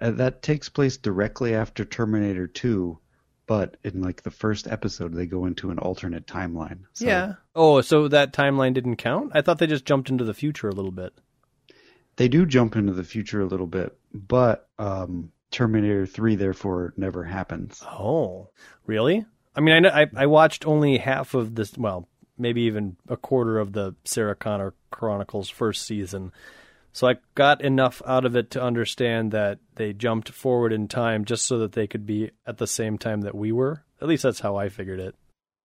Uh, 0.00 0.10
that 0.12 0.42
takes 0.42 0.70
place 0.70 0.96
directly 0.96 1.54
after 1.54 1.84
Terminator 1.84 2.46
2, 2.46 2.98
but 3.46 3.76
in 3.84 4.00
like 4.00 4.22
the 4.22 4.30
first 4.30 4.66
episode 4.66 5.12
they 5.12 5.26
go 5.26 5.44
into 5.44 5.70
an 5.70 5.78
alternate 5.78 6.26
timeline. 6.26 6.80
So, 6.94 7.06
yeah. 7.06 7.34
Oh, 7.54 7.82
so 7.82 8.08
that 8.08 8.32
timeline 8.32 8.72
didn't 8.72 8.96
count? 8.96 9.32
I 9.34 9.42
thought 9.42 9.58
they 9.58 9.66
just 9.66 9.84
jumped 9.84 10.08
into 10.08 10.24
the 10.24 10.34
future 10.34 10.68
a 10.68 10.74
little 10.74 10.90
bit. 10.90 11.12
They 12.16 12.28
do 12.28 12.46
jump 12.46 12.74
into 12.74 12.94
the 12.94 13.04
future 13.04 13.42
a 13.42 13.46
little 13.46 13.66
bit, 13.66 13.96
but 14.14 14.68
um, 14.78 15.30
Terminator 15.50 16.06
3 16.06 16.36
therefore 16.36 16.94
never 16.96 17.22
happens. 17.22 17.82
Oh, 17.86 18.48
really? 18.86 19.26
I 19.54 19.60
mean, 19.60 19.84
I, 19.86 20.02
I 20.02 20.06
I 20.16 20.26
watched 20.26 20.66
only 20.66 20.98
half 20.98 21.34
of 21.34 21.54
this. 21.54 21.76
Well, 21.76 22.08
maybe 22.38 22.62
even 22.62 22.96
a 23.08 23.16
quarter 23.16 23.58
of 23.58 23.72
the 23.72 23.94
Sarah 24.04 24.34
Connor 24.34 24.74
Chronicles 24.90 25.48
first 25.48 25.86
season. 25.86 26.32
So 26.92 27.06
I 27.06 27.16
got 27.34 27.62
enough 27.62 28.00
out 28.06 28.24
of 28.24 28.36
it 28.36 28.50
to 28.52 28.62
understand 28.62 29.32
that 29.32 29.58
they 29.74 29.92
jumped 29.92 30.30
forward 30.30 30.72
in 30.72 30.88
time 30.88 31.26
just 31.26 31.44
so 31.44 31.58
that 31.58 31.72
they 31.72 31.86
could 31.86 32.06
be 32.06 32.30
at 32.46 32.56
the 32.56 32.66
same 32.66 32.96
time 32.96 33.20
that 33.20 33.34
we 33.34 33.52
were. 33.52 33.84
At 34.00 34.08
least 34.08 34.22
that's 34.22 34.40
how 34.40 34.56
I 34.56 34.70
figured 34.70 35.00
it. 35.00 35.14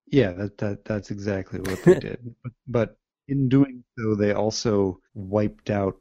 Yeah, 0.08 0.32
that 0.32 0.58
that 0.58 0.84
that's 0.84 1.10
exactly 1.10 1.60
what 1.62 1.82
they 1.84 1.94
did. 2.00 2.36
But, 2.44 2.52
but 2.68 2.98
in 3.30 3.48
doing 3.48 3.84
so, 3.98 4.16
they 4.16 4.34
also 4.34 5.00
wiped 5.14 5.70
out 5.70 5.98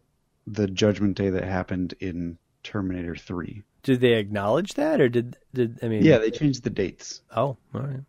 the 0.49 0.67
Judgment 0.67 1.17
Day 1.17 1.31
that 1.31 1.45
happened 1.45 1.95
in 2.01 2.37
Terminator 2.65 3.15
Three. 3.15 3.63
Did 3.85 4.01
they 4.01 4.15
acknowledge 4.15 4.75
that, 4.75 5.01
or 5.01 5.09
did 5.09 5.37
did 5.55 5.79
I 5.83 5.87
mean? 5.89 6.05
Yeah, 6.05 6.19
they 6.19 6.33
changed 6.33 6.65
the 6.65 6.71
dates. 6.71 7.23
Oh, 7.35 7.57
all 7.73 7.81
right. 7.81 8.01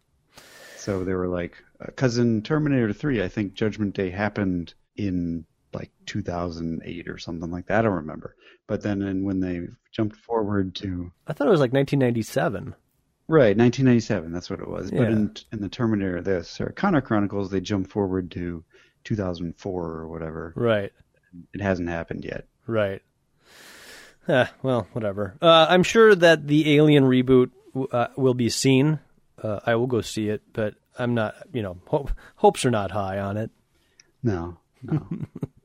So 0.78 1.04
they 1.04 1.14
were 1.14 1.28
like, 1.28 1.64
because 1.86 2.18
in 2.18 2.42
Terminator 2.42 2.94
3, 2.94 3.24
I 3.24 3.28
think 3.28 3.54
Judgment 3.54 3.96
Day 3.96 4.10
happened 4.10 4.74
in 4.96 5.46
like 5.74 5.92
2008 6.06 7.08
or 7.08 7.18
something 7.18 7.50
like 7.50 7.68
that. 7.68 7.80
I 7.80 7.82
don't 7.84 7.94
remember. 7.94 8.36
But 8.68 8.82
then 8.82 9.02
in, 9.02 9.24
when 9.24 9.40
they 9.40 9.62
jumped 9.92 10.16
forward 10.16 10.76
to 10.76 11.12
I 11.28 11.34
thought 11.34 11.48
it 11.48 11.52
was 11.52 11.60
like 11.60 11.74
1997. 11.74 12.76
right 13.28 13.58
1997, 13.58 14.32
that's 14.32 14.50
what 14.50 14.60
it 14.60 14.68
was. 14.68 14.92
Yeah. 14.92 15.00
But 15.00 15.08
in 15.10 15.36
in 15.52 15.62
the 15.62 15.70
Terminator, 15.70 16.22
the 16.22 16.44
Sarah 16.44 16.74
Connor 16.74 17.02
Chronicles, 17.02 17.50
they 17.50 17.62
jump 17.62 17.90
forward 17.90 18.32
to 18.32 18.64
2004 19.04 19.84
or 19.84 20.08
whatever. 20.08 20.54
Right. 20.56 20.92
It 21.54 21.62
hasn't 21.62 21.90
happened 21.90 22.26
yet. 22.26 22.46
Right. 22.68 23.02
Eh, 24.28 24.46
well, 24.62 24.88
whatever. 24.94 25.36
Uh, 25.42 25.66
I'm 25.70 25.84
sure 25.84 26.14
that 26.14 26.48
the 26.48 26.76
Alien 26.76 27.06
reboot 27.06 27.52
uh, 27.92 28.08
will 28.16 28.34
be 28.36 28.50
seen. 28.50 29.00
Uh, 29.42 29.60
I 29.66 29.76
will 29.76 29.88
go 29.88 30.02
see 30.02 30.30
it, 30.30 30.42
but 30.54 30.76
I'm 30.98 31.14
not. 31.14 31.36
You 31.54 31.62
know, 31.62 31.78
hope, 31.88 32.12
hopes 32.36 32.66
are 32.66 32.72
not 32.72 32.92
high 32.92 33.20
on 33.20 33.38
it. 33.38 33.52
No, 34.24 34.58
no. 34.84 35.06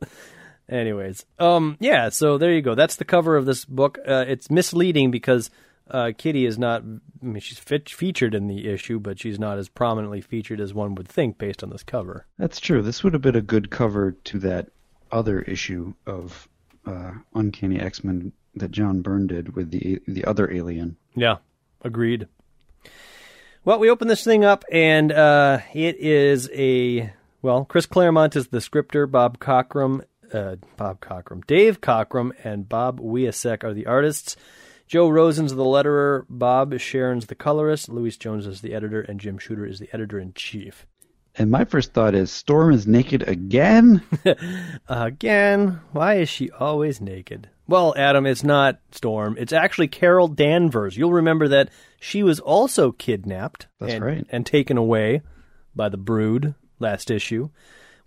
Anyways, 0.69 1.25
um, 1.39 1.77
yeah. 1.79 2.09
So 2.09 2.39
there 2.39 2.53
you 2.53 2.63
go. 2.63 2.75
That's 2.75 2.97
the 2.97 3.05
cover 3.05 3.37
of 3.37 3.47
this 3.47 3.65
book. 3.65 3.99
Uh, 4.07 4.25
it's 4.27 4.51
misleading 4.51 5.11
because 5.11 5.51
uh, 5.91 6.11
Kitty 6.17 6.45
is 6.45 6.59
not. 6.59 6.83
I 6.83 7.25
mean, 7.25 7.41
she's 7.41 7.59
fe- 7.59 7.83
featured 7.87 8.35
in 8.35 8.49
the 8.49 8.69
issue, 8.69 8.99
but 8.99 9.21
she's 9.21 9.39
not 9.39 9.59
as 9.59 9.69
prominently 9.69 10.21
featured 10.21 10.61
as 10.61 10.75
one 10.75 10.95
would 10.97 11.09
think 11.09 11.39
based 11.39 11.63
on 11.63 11.71
this 11.71 11.83
cover. 11.85 12.27
That's 12.39 12.59
true. 12.61 12.83
This 12.83 13.05
would 13.05 13.13
have 13.13 13.23
been 13.23 13.37
a 13.37 13.43
good 13.43 13.71
cover 13.71 14.13
to 14.25 14.39
that 14.41 14.69
other 15.13 15.41
issue 15.43 15.95
of 16.07 16.49
uh, 16.85 17.13
Uncanny 17.35 17.79
X 17.79 18.03
Men 18.03 18.33
that 18.57 18.71
John 18.73 19.03
Byrne 19.03 19.29
did 19.29 19.55
with 19.55 19.71
the 19.71 20.01
the 20.09 20.25
other 20.25 20.53
alien. 20.53 20.97
Yeah, 21.15 21.37
agreed. 21.83 22.27
Well, 23.67 23.81
we 23.81 23.91
open 23.91 24.07
this 24.07 24.23
thing 24.23 24.45
up, 24.45 24.65
and 24.71 25.11
uh, 25.11 25.59
it 25.75 25.97
is 25.97 26.49
a 26.55 27.13
well. 27.43 27.65
Chris 27.65 27.85
Claremont 27.85 28.37
is 28.37 28.47
the 28.47 28.61
scripter. 28.61 29.09
Bob 29.09 29.41
Cockrum, 29.41 30.05
uh, 30.33 30.55
Bob 30.77 31.01
Cockrum, 31.01 31.45
Dave 31.49 31.81
Cockrum, 31.81 32.31
and 32.45 32.69
Bob 32.69 33.01
Wiacek 33.01 33.65
are 33.65 33.75
the 33.75 33.87
artists. 33.87 34.37
Joe 34.87 35.09
Rosen's 35.09 35.53
the 35.53 35.65
letterer. 35.65 36.27
Bob 36.31 36.75
Sharen's 36.75 37.27
the 37.27 37.35
colorist. 37.35 37.89
Louis 37.89 38.17
Jones 38.17 38.47
is 38.47 38.61
the 38.61 38.73
editor, 38.73 39.01
and 39.01 39.19
Jim 39.19 39.37
Shooter 39.37 39.67
is 39.67 39.81
the 39.81 39.93
editor 39.93 40.21
in 40.21 40.33
chief. 40.35 40.87
And 41.35 41.51
my 41.51 41.65
first 41.65 41.93
thought 41.93 42.15
is 42.15 42.31
Storm 42.31 42.73
is 42.73 42.87
naked 42.87 43.29
again. 43.29 44.01
Again, 44.89 45.81
why 45.91 46.19
is 46.19 46.29
she 46.29 46.53
always 46.53 47.01
naked? 47.01 47.51
Well, 47.69 47.95
Adam, 47.97 48.27
it's 48.27 48.45
not 48.45 48.79
Storm. 48.93 49.37
It's 49.39 49.53
actually 49.53 49.89
Carol 49.89 50.29
Danvers. 50.29 50.97
You'll 50.97 51.13
remember 51.13 51.49
that 51.49 51.71
she 52.01 52.23
was 52.23 52.39
also 52.39 52.93
kidnapped 52.93 53.67
That's 53.81 53.95
and, 53.95 54.05
right. 54.05 54.27
and 54.31 54.47
taken 54.47 54.77
away 54.77 55.23
by 55.75 55.89
the 55.89 55.97
Brood 55.97 56.55
last 56.79 57.11
issue. 57.11 57.51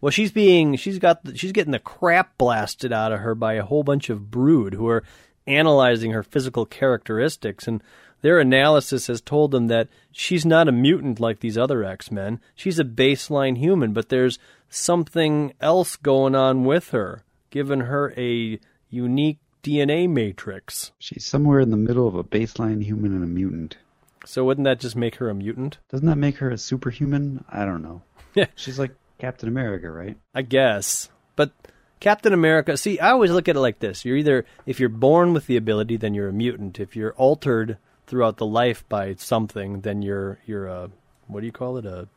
Well, 0.01 0.11
she's 0.11 0.31
being 0.31 0.75
she's 0.77 0.97
got 0.97 1.19
she's 1.35 1.51
getting 1.51 1.71
the 1.71 1.79
crap 1.79 2.37
blasted 2.37 2.93
out 2.93 3.11
of 3.11 3.19
her 3.19 3.35
by 3.35 3.55
a 3.55 3.65
whole 3.65 3.83
bunch 3.83 4.09
of 4.09 4.31
Brood 4.31 4.73
who 4.73 4.87
are 4.87 5.03
analyzing 5.45 6.11
her 6.11 6.23
physical 6.23 6.65
characteristics 6.65 7.67
and 7.67 7.83
their 8.21 8.39
analysis 8.39 9.07
has 9.07 9.21
told 9.21 9.51
them 9.51 9.67
that 9.67 9.87
she's 10.11 10.45
not 10.45 10.67
a 10.67 10.73
mutant 10.73 11.19
like 11.19 11.39
these 11.39 11.57
other 11.57 11.83
X-Men. 11.83 12.41
She's 12.53 12.79
a 12.79 12.83
baseline 12.83 13.57
human, 13.57 13.93
but 13.93 14.09
there's 14.09 14.39
something 14.69 15.53
else 15.61 15.95
going 15.95 16.35
on 16.35 16.65
with 16.65 16.89
her, 16.89 17.23
giving 17.49 17.81
her 17.81 18.13
a 18.17 18.59
unique 18.89 19.39
DNA 19.63 20.09
matrix. 20.09 20.91
She's 20.99 21.25
somewhere 21.25 21.59
in 21.59 21.71
the 21.71 21.77
middle 21.77 22.07
of 22.07 22.15
a 22.15 22.23
baseline 22.23 22.83
human 22.83 23.13
and 23.13 23.23
a 23.23 23.27
mutant. 23.27 23.77
So 24.25 24.45
wouldn't 24.45 24.65
that 24.65 24.79
just 24.79 24.95
make 24.95 25.15
her 25.15 25.29
a 25.29 25.35
mutant? 25.35 25.77
Doesn't 25.89 26.07
that 26.07 26.17
make 26.17 26.37
her 26.37 26.49
a 26.49 26.57
superhuman? 26.57 27.43
I 27.49 27.65
don't 27.65 27.81
know. 27.81 28.01
Yeah. 28.35 28.47
She's 28.55 28.79
like 28.79 28.91
Captain 29.17 29.49
America, 29.49 29.89
right? 29.89 30.17
I 30.33 30.41
guess. 30.41 31.09
But 31.35 31.51
Captain 31.99 32.33
America, 32.33 32.77
see, 32.77 32.99
I 32.99 33.11
always 33.11 33.31
look 33.31 33.47
at 33.47 33.55
it 33.55 33.61
like 33.61 33.79
this. 33.79 34.05
You're 34.05 34.17
either, 34.17 34.45
if 34.65 34.79
you're 34.79 34.89
born 34.89 35.33
with 35.33 35.47
the 35.47 35.57
ability, 35.57 35.97
then 35.97 36.13
you're 36.13 36.29
a 36.29 36.33
mutant. 36.33 36.79
If 36.79 36.95
you're 36.95 37.13
altered 37.13 37.77
throughout 38.07 38.37
the 38.37 38.45
life 38.45 38.87
by 38.87 39.15
something, 39.15 39.81
then 39.81 40.01
you're, 40.01 40.39
you're 40.45 40.67
a, 40.67 40.89
what 41.27 41.41
do 41.41 41.45
you 41.45 41.51
call 41.51 41.77
it? 41.77 41.85
A, 41.85 42.07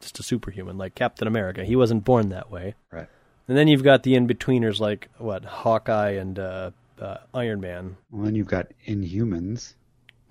just 0.00 0.18
a 0.18 0.22
superhuman, 0.22 0.78
like 0.78 0.94
Captain 0.94 1.28
America. 1.28 1.64
He 1.64 1.76
wasn't 1.76 2.04
born 2.04 2.30
that 2.30 2.50
way. 2.50 2.74
Right. 2.90 3.08
And 3.48 3.56
then 3.56 3.68
you've 3.68 3.82
got 3.82 4.02
the 4.02 4.14
in-betweeners 4.14 4.78
like, 4.78 5.08
what, 5.18 5.44
Hawkeye 5.44 6.12
and 6.12 6.38
uh, 6.38 6.70
uh, 7.00 7.18
Iron 7.34 7.60
Man. 7.60 7.96
Well, 8.10 8.24
then 8.24 8.34
you've 8.34 8.46
got 8.46 8.68
Inhumans. 8.86 9.74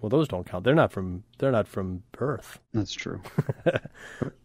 Well, 0.01 0.09
those 0.09 0.29
don't 0.29 0.45
count. 0.45 0.63
They're 0.63 0.75
not 0.75 0.91
from, 0.93 1.23
they're 1.39 1.51
not 1.51 1.67
from 1.67 2.03
Earth. 2.19 2.59
That's 2.73 2.93
true. 2.93 3.21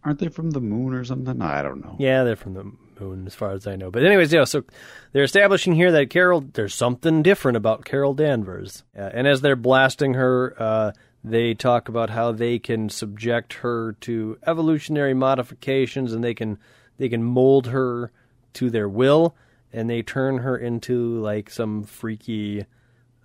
Aren't 0.05 0.19
they 0.19 0.29
from 0.29 0.51
the 0.51 0.61
moon 0.61 0.95
or 0.95 1.05
something? 1.05 1.41
I 1.41 1.63
don't 1.63 1.81
know. 1.81 1.97
Yeah, 1.99 2.25
they're 2.25 2.35
from 2.35 2.55
the 2.55 2.73
moon, 3.01 3.27
as 3.27 3.35
far 3.35 3.53
as 3.53 3.67
I 3.67 3.77
know. 3.77 3.91
But 3.91 4.05
anyways, 4.05 4.33
yeah. 4.33 4.45
So 4.45 4.65
they're 5.13 5.23
establishing 5.23 5.75
here 5.75 5.93
that 5.93 6.11
Carol, 6.11 6.41
there's 6.41 6.75
something 6.75 7.23
different 7.23 7.57
about 7.57 7.85
Carol 7.85 8.15
Danvers, 8.15 8.83
uh, 8.99 9.11
and 9.13 9.29
as 9.29 9.41
they're 9.43 9.57
blasting 9.57 10.15
her, 10.15 10.55
uh, 10.61 10.93
they 11.23 11.55
talk 11.55 11.89
about 11.89 12.11
how 12.11 12.33
they 12.33 12.59
can 12.59 12.89
subject 12.89 13.55
her 13.55 13.93
to 14.03 14.39
evolutionary 14.47 15.15
modifications, 15.15 16.13
and 16.13 16.23
they 16.23 16.35
can 16.35 16.59
they 16.99 17.09
can 17.09 17.23
mold 17.23 17.69
her 17.69 18.13
to 18.55 18.71
their 18.71 18.89
will, 18.89 19.35
and 19.75 19.91
they 19.91 20.03
turn 20.03 20.39
her 20.39 20.57
into 20.57 21.21
like 21.21 21.51
some 21.51 21.83
freaky, 21.83 22.65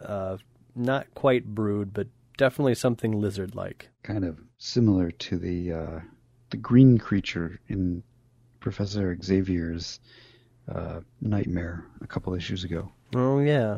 uh, 0.03 0.38
not 0.75 1.13
quite 1.13 1.46
brood, 1.46 1.94
but 1.94 2.08
definitely 2.38 2.75
something 2.75 3.20
lizard-like. 3.20 3.89
Kind 4.03 4.25
of 4.25 4.39
similar 4.58 5.12
to 5.12 5.38
the 5.38 5.72
uh, 5.72 6.00
the 6.50 6.58
green 6.58 6.98
creature 6.98 7.60
in 7.68 8.03
Professor 8.60 9.15
Xavier's 9.22 10.00
uh, 10.74 11.01
Nightmare 11.22 11.86
a 12.01 12.08
couple 12.08 12.34
issues 12.34 12.63
ago. 12.63 12.91
Oh 13.15 13.39
yeah. 13.39 13.77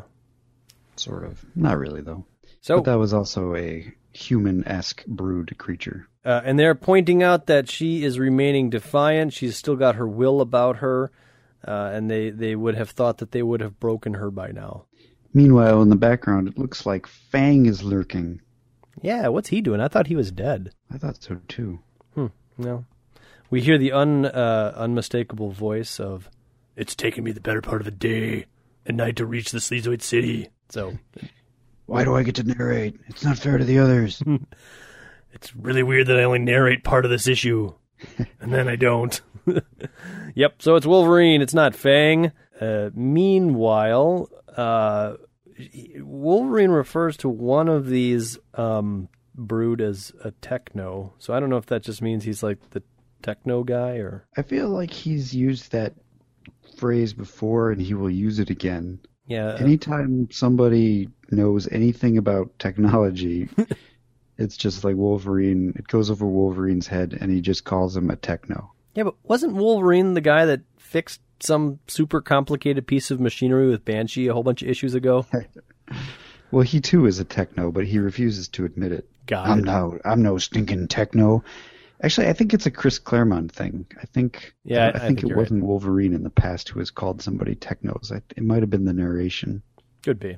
Sort 0.96 1.24
of. 1.24 1.44
Not 1.54 1.78
really 1.78 2.00
though. 2.00 2.24
So 2.60 2.76
But 2.76 2.84
that 2.84 2.98
was 2.98 3.12
also 3.12 3.54
a 3.56 3.92
human-esque 4.12 5.04
brood 5.06 5.56
creature. 5.58 6.06
Uh, 6.24 6.42
and 6.44 6.58
they're 6.58 6.74
pointing 6.74 7.22
out 7.22 7.46
that 7.46 7.68
she 7.68 8.04
is 8.04 8.18
remaining 8.18 8.70
defiant. 8.70 9.32
She's 9.32 9.56
still 9.56 9.74
got 9.74 9.96
her 9.96 10.06
will 10.06 10.40
about 10.40 10.76
her, 10.76 11.10
uh, 11.66 11.90
and 11.92 12.10
they, 12.10 12.30
they 12.30 12.56
would 12.56 12.74
have 12.74 12.90
thought 12.90 13.18
that 13.18 13.32
they 13.32 13.42
would 13.42 13.60
have 13.60 13.78
broken 13.80 14.14
her 14.14 14.30
by 14.30 14.50
now. 14.52 14.86
Meanwhile, 15.34 15.80
in 15.82 15.88
the 15.88 15.96
background, 15.96 16.48
it 16.48 16.58
looks 16.58 16.84
like 16.84 17.06
Fang 17.06 17.66
is 17.66 17.82
lurking. 17.82 18.40
Yeah, 19.00 19.28
what's 19.28 19.48
he 19.48 19.60
doing? 19.60 19.80
I 19.80 19.88
thought 19.88 20.08
he 20.08 20.16
was 20.16 20.30
dead. 20.30 20.72
I 20.92 20.98
thought 20.98 21.22
so 21.22 21.40
too. 21.48 21.80
Hmm. 22.14 22.26
No. 22.58 22.84
We 23.50 23.60
hear 23.60 23.78
the 23.78 23.92
un, 23.92 24.26
uh, 24.26 24.72
unmistakable 24.76 25.50
voice 25.50 25.98
of, 25.98 26.28
It's 26.76 26.94
taken 26.94 27.24
me 27.24 27.32
the 27.32 27.40
better 27.40 27.62
part 27.62 27.80
of 27.80 27.86
a 27.86 27.90
day 27.90 28.46
and 28.86 28.96
night 28.96 29.16
to 29.16 29.26
reach 29.26 29.50
the 29.50 29.58
Sleazoid 29.58 30.02
City. 30.02 30.48
So 30.68 30.98
Why 31.86 32.04
do 32.04 32.14
I 32.14 32.22
get 32.22 32.34
to 32.36 32.42
narrate? 32.42 32.98
It's 33.08 33.24
not 33.24 33.38
fair 33.38 33.58
to 33.58 33.64
the 33.64 33.78
others. 33.78 34.22
It's 35.34 35.56
really 35.56 35.82
weird 35.82 36.08
that 36.08 36.18
I 36.18 36.24
only 36.24 36.40
narrate 36.40 36.84
part 36.84 37.06
of 37.06 37.10
this 37.10 37.26
issue, 37.26 37.72
and 38.40 38.52
then 38.52 38.68
I 38.68 38.76
don't. 38.76 39.20
yep, 40.34 40.60
so 40.60 40.76
it's 40.76 40.86
Wolverine. 40.86 41.42
It's 41.42 41.54
not 41.54 41.74
Fang. 41.74 42.32
Uh, 42.60 42.90
meanwhile, 42.94 44.28
uh, 44.56 45.14
Wolverine 45.98 46.70
refers 46.70 47.16
to 47.18 47.28
one 47.28 47.68
of 47.68 47.88
these 47.88 48.38
um, 48.54 49.08
brood 49.34 49.80
as 49.80 50.12
a 50.22 50.30
techno. 50.30 51.14
So 51.18 51.34
I 51.34 51.40
don't 51.40 51.50
know 51.50 51.56
if 51.56 51.66
that 51.66 51.82
just 51.82 52.02
means 52.02 52.24
he's 52.24 52.42
like 52.42 52.70
the 52.70 52.82
techno 53.22 53.64
guy 53.64 53.96
or. 53.96 54.26
I 54.36 54.42
feel 54.42 54.68
like 54.68 54.90
he's 54.90 55.34
used 55.34 55.72
that 55.72 55.94
phrase 56.78 57.12
before 57.12 57.70
and 57.70 57.80
he 57.80 57.94
will 57.94 58.10
use 58.10 58.38
it 58.38 58.50
again. 58.50 59.00
Yeah. 59.26 59.56
Anytime 59.58 60.28
somebody 60.30 61.08
knows 61.30 61.68
anything 61.70 62.18
about 62.18 62.58
technology, 62.58 63.48
it's 64.42 64.56
just 64.56 64.84
like 64.84 64.96
Wolverine. 64.96 65.72
It 65.76 65.86
goes 65.88 66.10
over 66.10 66.26
Wolverine's 66.26 66.86
head 66.86 67.16
and 67.20 67.30
he 67.30 67.40
just 67.40 67.64
calls 67.64 67.96
him 67.96 68.10
a 68.10 68.16
techno. 68.16 68.72
Yeah, 68.94 69.04
but 69.04 69.14
wasn't 69.24 69.54
Wolverine 69.54 70.14
the 70.14 70.20
guy 70.20 70.44
that 70.46 70.60
fixed 70.78 71.20
some 71.40 71.78
super 71.88 72.20
complicated 72.20 72.86
piece 72.86 73.10
of 73.10 73.18
machinery 73.20 73.68
with 73.68 73.84
Banshee 73.84 74.26
a 74.28 74.32
whole 74.34 74.42
bunch 74.42 74.62
of 74.62 74.68
issues 74.68 74.94
ago? 74.94 75.26
Well, 76.50 76.62
he 76.62 76.80
too 76.82 77.06
is 77.06 77.18
a 77.18 77.24
techno, 77.24 77.72
but 77.72 77.86
he 77.86 77.98
refuses 77.98 78.46
to 78.48 78.66
admit 78.66 78.92
it. 78.92 79.08
Got 79.26 79.48
I'm 79.48 79.60
it. 79.60 79.64
no, 79.64 79.98
I'm 80.04 80.22
no 80.22 80.36
stinking 80.36 80.88
techno. 80.88 81.42
Actually, 82.02 82.28
I 82.28 82.34
think 82.34 82.52
it's 82.52 82.66
a 82.66 82.70
Chris 82.70 82.98
Claremont 82.98 83.52
thing. 83.52 83.86
I 84.00 84.04
think, 84.06 84.52
Yeah, 84.64 84.84
I- 84.84 84.86
I, 84.86 84.88
I 84.88 84.92
think, 84.92 85.02
think 85.02 85.18
it 85.18 85.28
you're 85.28 85.36
right. 85.38 85.42
wasn't 85.44 85.64
Wolverine 85.64 86.12
in 86.12 86.24
the 86.24 86.30
past 86.30 86.68
who 86.68 86.80
has 86.80 86.90
called 86.90 87.22
somebody 87.22 87.54
technos. 87.54 88.12
I, 88.14 88.20
it 88.36 88.42
might 88.42 88.60
have 88.60 88.68
been 88.68 88.84
the 88.84 88.92
narration. 88.92 89.62
Could 90.02 90.18
be. 90.20 90.36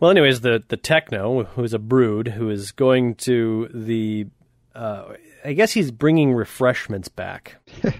Well, 0.00 0.10
anyways, 0.10 0.42
the 0.42 0.62
the 0.68 0.76
techno, 0.76 1.44
who's 1.44 1.74
a 1.74 1.78
brood, 1.78 2.28
who 2.28 2.50
is 2.50 2.72
going 2.72 3.16
to 3.16 3.68
the, 3.74 4.26
uh, 4.74 5.14
I 5.44 5.54
guess 5.54 5.72
he's 5.72 5.90
bringing 5.90 6.32
refreshments 6.34 7.08
back. 7.08 7.56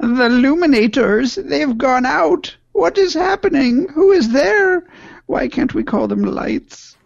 The 0.00 0.28
Luminators, 0.28 1.42
they've 1.48 1.78
gone 1.78 2.04
out. 2.04 2.56
What 2.72 2.98
is 2.98 3.14
happening? 3.14 3.88
Who 3.94 4.10
is 4.10 4.32
there? 4.32 4.82
Why 5.26 5.48
can't 5.48 5.72
we 5.72 5.84
call 5.84 6.08
them 6.08 6.22
lights? 6.22 6.96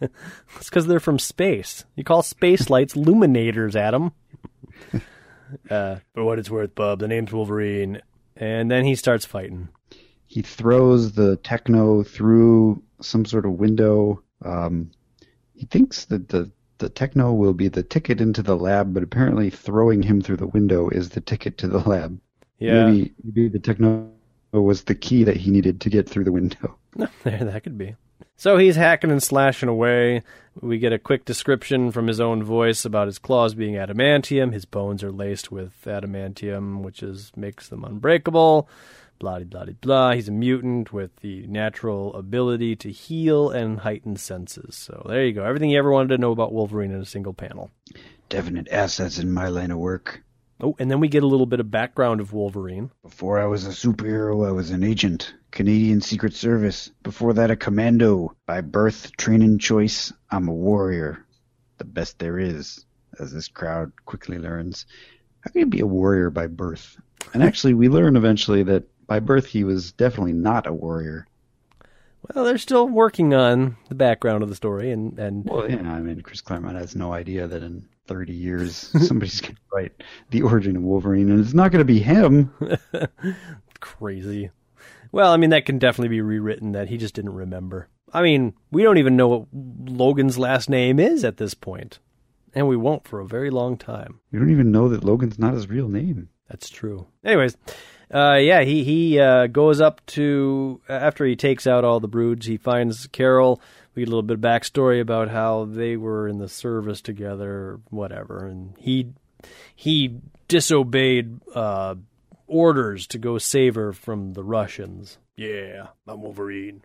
It's 0.56 0.70
because 0.70 0.86
they're 0.86 1.00
from 1.00 1.18
space. 1.18 1.84
You 1.96 2.04
call 2.04 2.22
space 2.22 2.70
lights 2.70 2.94
luminators, 2.94 3.74
Adam. 3.74 4.12
uh, 5.70 5.96
for 6.14 6.24
what 6.24 6.38
it's 6.38 6.48
worth, 6.48 6.76
Bub, 6.76 7.00
the 7.00 7.08
name's 7.08 7.32
Wolverine. 7.32 8.00
And 8.36 8.70
then 8.70 8.84
he 8.84 8.94
starts 8.94 9.24
fighting. 9.24 9.68
He 10.26 10.42
throws 10.42 11.12
the 11.12 11.36
techno 11.38 12.04
through 12.04 12.83
some 13.00 13.24
sort 13.24 13.46
of 13.46 13.52
window. 13.52 14.22
Um, 14.44 14.90
he 15.54 15.66
thinks 15.66 16.06
that 16.06 16.28
the 16.28 16.50
the 16.78 16.88
techno 16.88 17.32
will 17.32 17.54
be 17.54 17.68
the 17.68 17.82
ticket 17.82 18.20
into 18.20 18.42
the 18.42 18.56
lab, 18.56 18.92
but 18.92 19.02
apparently 19.02 19.48
throwing 19.48 20.02
him 20.02 20.20
through 20.20 20.38
the 20.38 20.46
window 20.48 20.88
is 20.88 21.10
the 21.10 21.20
ticket 21.20 21.56
to 21.58 21.68
the 21.68 21.78
lab. 21.78 22.18
Yeah, 22.58 22.86
Maybe 22.86 23.14
maybe 23.22 23.48
the 23.48 23.58
techno 23.58 24.10
was 24.52 24.84
the 24.84 24.94
key 24.94 25.24
that 25.24 25.36
he 25.36 25.50
needed 25.50 25.80
to 25.82 25.90
get 25.90 26.08
through 26.08 26.24
the 26.24 26.32
window. 26.32 26.76
there, 27.22 27.44
that 27.44 27.62
could 27.62 27.78
be. 27.78 27.96
So 28.36 28.56
he's 28.58 28.76
hacking 28.76 29.10
and 29.10 29.22
slashing 29.22 29.68
away. 29.68 30.22
We 30.60 30.78
get 30.78 30.92
a 30.92 30.98
quick 30.98 31.24
description 31.24 31.90
from 31.92 32.06
his 32.06 32.20
own 32.20 32.42
voice 32.42 32.84
about 32.84 33.06
his 33.06 33.18
claws 33.18 33.54
being 33.54 33.74
adamantium. 33.74 34.52
His 34.52 34.64
bones 34.64 35.02
are 35.02 35.12
laced 35.12 35.52
with 35.52 35.72
adamantium, 35.84 36.82
which 36.82 37.02
is 37.02 37.32
makes 37.36 37.68
them 37.68 37.84
unbreakable. 37.84 38.68
Blah 39.24 39.38
blah 39.38 39.64
blah 39.64 39.72
blah. 39.80 40.12
He's 40.12 40.28
a 40.28 40.32
mutant 40.32 40.92
with 40.92 41.16
the 41.22 41.46
natural 41.46 42.14
ability 42.14 42.76
to 42.76 42.92
heal 42.92 43.48
and 43.48 43.78
heightened 43.78 44.20
senses. 44.20 44.76
So 44.76 45.02
there 45.08 45.24
you 45.24 45.32
go. 45.32 45.44
Everything 45.44 45.70
you 45.70 45.78
ever 45.78 45.90
wanted 45.90 46.08
to 46.08 46.18
know 46.18 46.30
about 46.30 46.52
Wolverine 46.52 46.90
in 46.90 47.00
a 47.00 47.06
single 47.06 47.32
panel. 47.32 47.70
Definite 48.28 48.68
assets 48.70 49.18
in 49.18 49.32
my 49.32 49.48
line 49.48 49.70
of 49.70 49.78
work. 49.78 50.22
Oh, 50.60 50.76
and 50.78 50.90
then 50.90 51.00
we 51.00 51.08
get 51.08 51.22
a 51.22 51.26
little 51.26 51.46
bit 51.46 51.58
of 51.58 51.70
background 51.70 52.20
of 52.20 52.34
Wolverine. 52.34 52.90
Before 53.02 53.40
I 53.40 53.46
was 53.46 53.66
a 53.66 53.70
superhero, 53.70 54.46
I 54.46 54.52
was 54.52 54.70
an 54.70 54.84
agent, 54.84 55.32
Canadian 55.50 56.02
Secret 56.02 56.34
Service. 56.34 56.90
Before 57.02 57.32
that, 57.32 57.50
a 57.50 57.56
commando. 57.56 58.36
By 58.44 58.60
birth, 58.60 59.16
training 59.16 59.58
choice, 59.58 60.12
I'm 60.30 60.48
a 60.48 60.52
warrior. 60.52 61.24
The 61.78 61.84
best 61.84 62.18
there 62.18 62.38
is, 62.38 62.84
as 63.18 63.32
this 63.32 63.48
crowd 63.48 63.90
quickly 64.04 64.38
learns. 64.38 64.84
How 65.40 65.50
can 65.50 65.60
you 65.60 65.66
be 65.66 65.80
a 65.80 65.86
warrior 65.86 66.28
by 66.28 66.46
birth? 66.46 67.00
And 67.32 67.42
actually, 67.42 67.72
we 67.72 67.88
learn 67.88 68.16
eventually 68.16 68.62
that 68.64 68.84
by 69.06 69.20
birth 69.20 69.46
he 69.46 69.64
was 69.64 69.92
definitely 69.92 70.32
not 70.32 70.66
a 70.66 70.72
warrior. 70.72 71.26
Well, 72.34 72.44
they're 72.44 72.58
still 72.58 72.88
working 72.88 73.34
on 73.34 73.76
the 73.88 73.94
background 73.94 74.42
of 74.42 74.48
the 74.48 74.54
story, 74.54 74.90
and 74.90 75.18
and 75.18 75.44
Well, 75.44 75.70
yeah, 75.70 75.92
I 75.92 76.00
mean, 76.00 76.20
Chris 76.22 76.40
Claremont 76.40 76.76
has 76.76 76.96
no 76.96 77.12
idea 77.12 77.46
that 77.46 77.62
in 77.62 77.86
30 78.06 78.32
years 78.32 78.74
somebody's 79.06 79.40
going 79.40 79.54
to 79.54 79.60
write 79.72 80.02
the 80.30 80.42
origin 80.42 80.76
of 80.76 80.82
Wolverine, 80.82 81.30
and 81.30 81.40
it's 81.40 81.54
not 81.54 81.70
going 81.70 81.80
to 81.80 81.84
be 81.84 82.00
him. 82.00 82.52
crazy. 83.80 84.50
Well, 85.12 85.32
I 85.32 85.36
mean, 85.36 85.50
that 85.50 85.66
can 85.66 85.78
definitely 85.78 86.08
be 86.08 86.20
rewritten 86.20 86.72
that 86.72 86.88
he 86.88 86.96
just 86.96 87.14
didn't 87.14 87.34
remember. 87.34 87.88
I 88.12 88.22
mean, 88.22 88.54
we 88.70 88.82
don't 88.82 88.98
even 88.98 89.16
know 89.16 89.28
what 89.28 89.48
Logan's 89.52 90.38
last 90.38 90.70
name 90.70 90.98
is 90.98 91.24
at 91.24 91.36
this 91.36 91.54
point, 91.54 91.98
and 92.54 92.66
we 92.66 92.76
won't 92.76 93.06
for 93.06 93.20
a 93.20 93.26
very 93.26 93.50
long 93.50 93.76
time. 93.76 94.20
We 94.32 94.38
don't 94.38 94.50
even 94.50 94.72
know 94.72 94.88
that 94.88 95.04
Logan's 95.04 95.38
not 95.38 95.54
his 95.54 95.68
real 95.68 95.88
name. 95.88 96.28
That's 96.48 96.68
true. 96.68 97.06
Anyways, 97.24 97.56
uh, 98.14 98.36
yeah, 98.36 98.62
he 98.62 98.84
he 98.84 99.18
uh, 99.18 99.48
goes 99.48 99.80
up 99.80 100.04
to 100.06 100.80
after 100.88 101.24
he 101.24 101.34
takes 101.34 101.66
out 101.66 101.84
all 101.84 101.98
the 101.98 102.08
broods. 102.08 102.46
He 102.46 102.56
finds 102.56 103.08
Carol. 103.08 103.60
We 103.94 104.02
get 104.02 104.08
a 104.08 104.10
little 104.10 104.22
bit 104.22 104.36
of 104.36 104.40
backstory 104.40 105.00
about 105.00 105.28
how 105.28 105.64
they 105.64 105.96
were 105.96 106.28
in 106.28 106.38
the 106.38 106.48
service 106.48 107.00
together, 107.00 107.80
whatever, 107.90 108.46
and 108.46 108.74
he 108.78 109.12
he 109.74 110.20
disobeyed 110.46 111.40
uh, 111.54 111.96
orders 112.46 113.06
to 113.08 113.18
go 113.18 113.38
save 113.38 113.74
her 113.74 113.92
from 113.92 114.34
the 114.34 114.44
Russians. 114.44 115.18
Yeah, 115.36 115.88
I'm 116.06 116.22
Wolverine. 116.22 116.82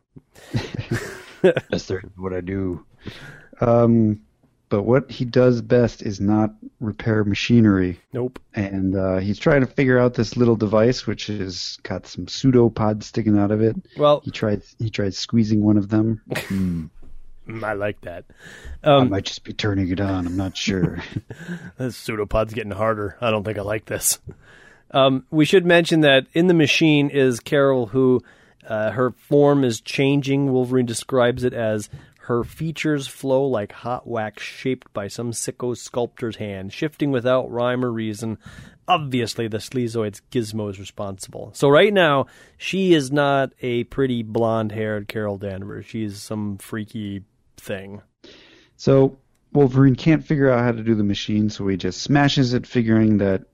That's 1.41 1.85
their, 1.85 2.01
what 2.17 2.33
I 2.33 2.41
do. 2.41 2.85
Um, 3.61 4.21
but 4.69 4.83
what 4.83 5.09
he 5.11 5.25
does 5.25 5.61
best 5.61 6.01
is 6.01 6.21
not 6.21 6.51
repair 6.79 7.23
machinery. 7.23 7.99
Nope. 8.13 8.39
And 8.53 8.95
uh, 8.95 9.17
he's 9.17 9.39
trying 9.39 9.61
to 9.61 9.67
figure 9.67 9.97
out 9.99 10.13
this 10.13 10.37
little 10.37 10.55
device, 10.55 11.05
which 11.07 11.27
has 11.27 11.77
got 11.83 12.05
some 12.07 12.27
pseudopods 12.27 13.07
sticking 13.07 13.37
out 13.37 13.51
of 13.51 13.61
it. 13.61 13.75
Well, 13.97 14.21
He 14.23 14.31
tried 14.31 14.61
he 14.77 14.89
tried 14.89 15.13
squeezing 15.15 15.61
one 15.63 15.77
of 15.77 15.89
them. 15.89 16.21
Mm, 16.29 16.89
I 17.63 17.73
like 17.73 17.99
that. 18.01 18.25
I 18.83 18.87
Um, 18.97 19.09
might 19.09 19.25
just 19.25 19.43
be 19.43 19.53
turning 19.53 19.89
it 19.89 19.99
on. 19.99 20.25
I'm 20.27 20.37
not 20.37 20.55
sure. 20.55 20.99
This 21.77 21.95
pseudopod's 21.97 22.53
getting 22.53 22.71
harder. 22.71 23.17
I 23.21 23.31
don't 23.31 23.43
think 23.43 23.57
I 23.57 23.61
like 23.61 23.85
this. 23.85 24.19
Um, 24.91 25.25
we 25.31 25.45
should 25.45 25.65
mention 25.65 26.01
that 26.01 26.25
in 26.33 26.47
the 26.47 26.53
machine 26.53 27.09
is 27.09 27.39
Carol, 27.39 27.87
who 27.87 28.21
uh, 28.67 28.91
her 28.91 29.11
form 29.11 29.63
is 29.63 29.79
changing. 29.81 30.51
Wolverine 30.51 30.85
describes 30.85 31.43
it 31.43 31.53
as 31.53 31.89
her 32.29 32.43
features 32.43 33.07
flow 33.07 33.43
like 33.43 33.71
hot 33.71 34.05
wax 34.05 34.43
shaped 34.43 34.93
by 34.93 35.07
some 35.07 35.31
sicko 35.31 35.75
sculptor's 35.75 36.35
hand, 36.35 36.71
shifting 36.71 37.09
without 37.09 37.49
rhyme 37.49 37.83
or 37.83 37.91
reason. 37.91 38.37
Obviously, 38.87 39.47
the 39.47 39.57
sleazoid's 39.57 40.21
gizmo 40.31 40.69
is 40.69 40.79
responsible. 40.79 41.49
So 41.55 41.69
right 41.69 41.91
now, 41.91 42.27
she 42.55 42.93
is 42.93 43.11
not 43.11 43.53
a 43.61 43.85
pretty 43.85 44.21
blonde-haired 44.21 45.07
Carol 45.07 45.39
Danvers. 45.39 45.87
She's 45.87 46.21
some 46.21 46.59
freaky 46.59 47.23
thing. 47.57 48.03
So 48.77 49.17
Wolverine 49.51 49.95
can't 49.95 50.23
figure 50.23 50.51
out 50.51 50.63
how 50.63 50.71
to 50.71 50.83
do 50.83 50.93
the 50.93 51.03
machine, 51.03 51.49
so 51.49 51.67
he 51.67 51.77
just 51.77 51.99
smashes 51.99 52.53
it, 52.53 52.67
figuring 52.67 53.17
that 53.17 53.45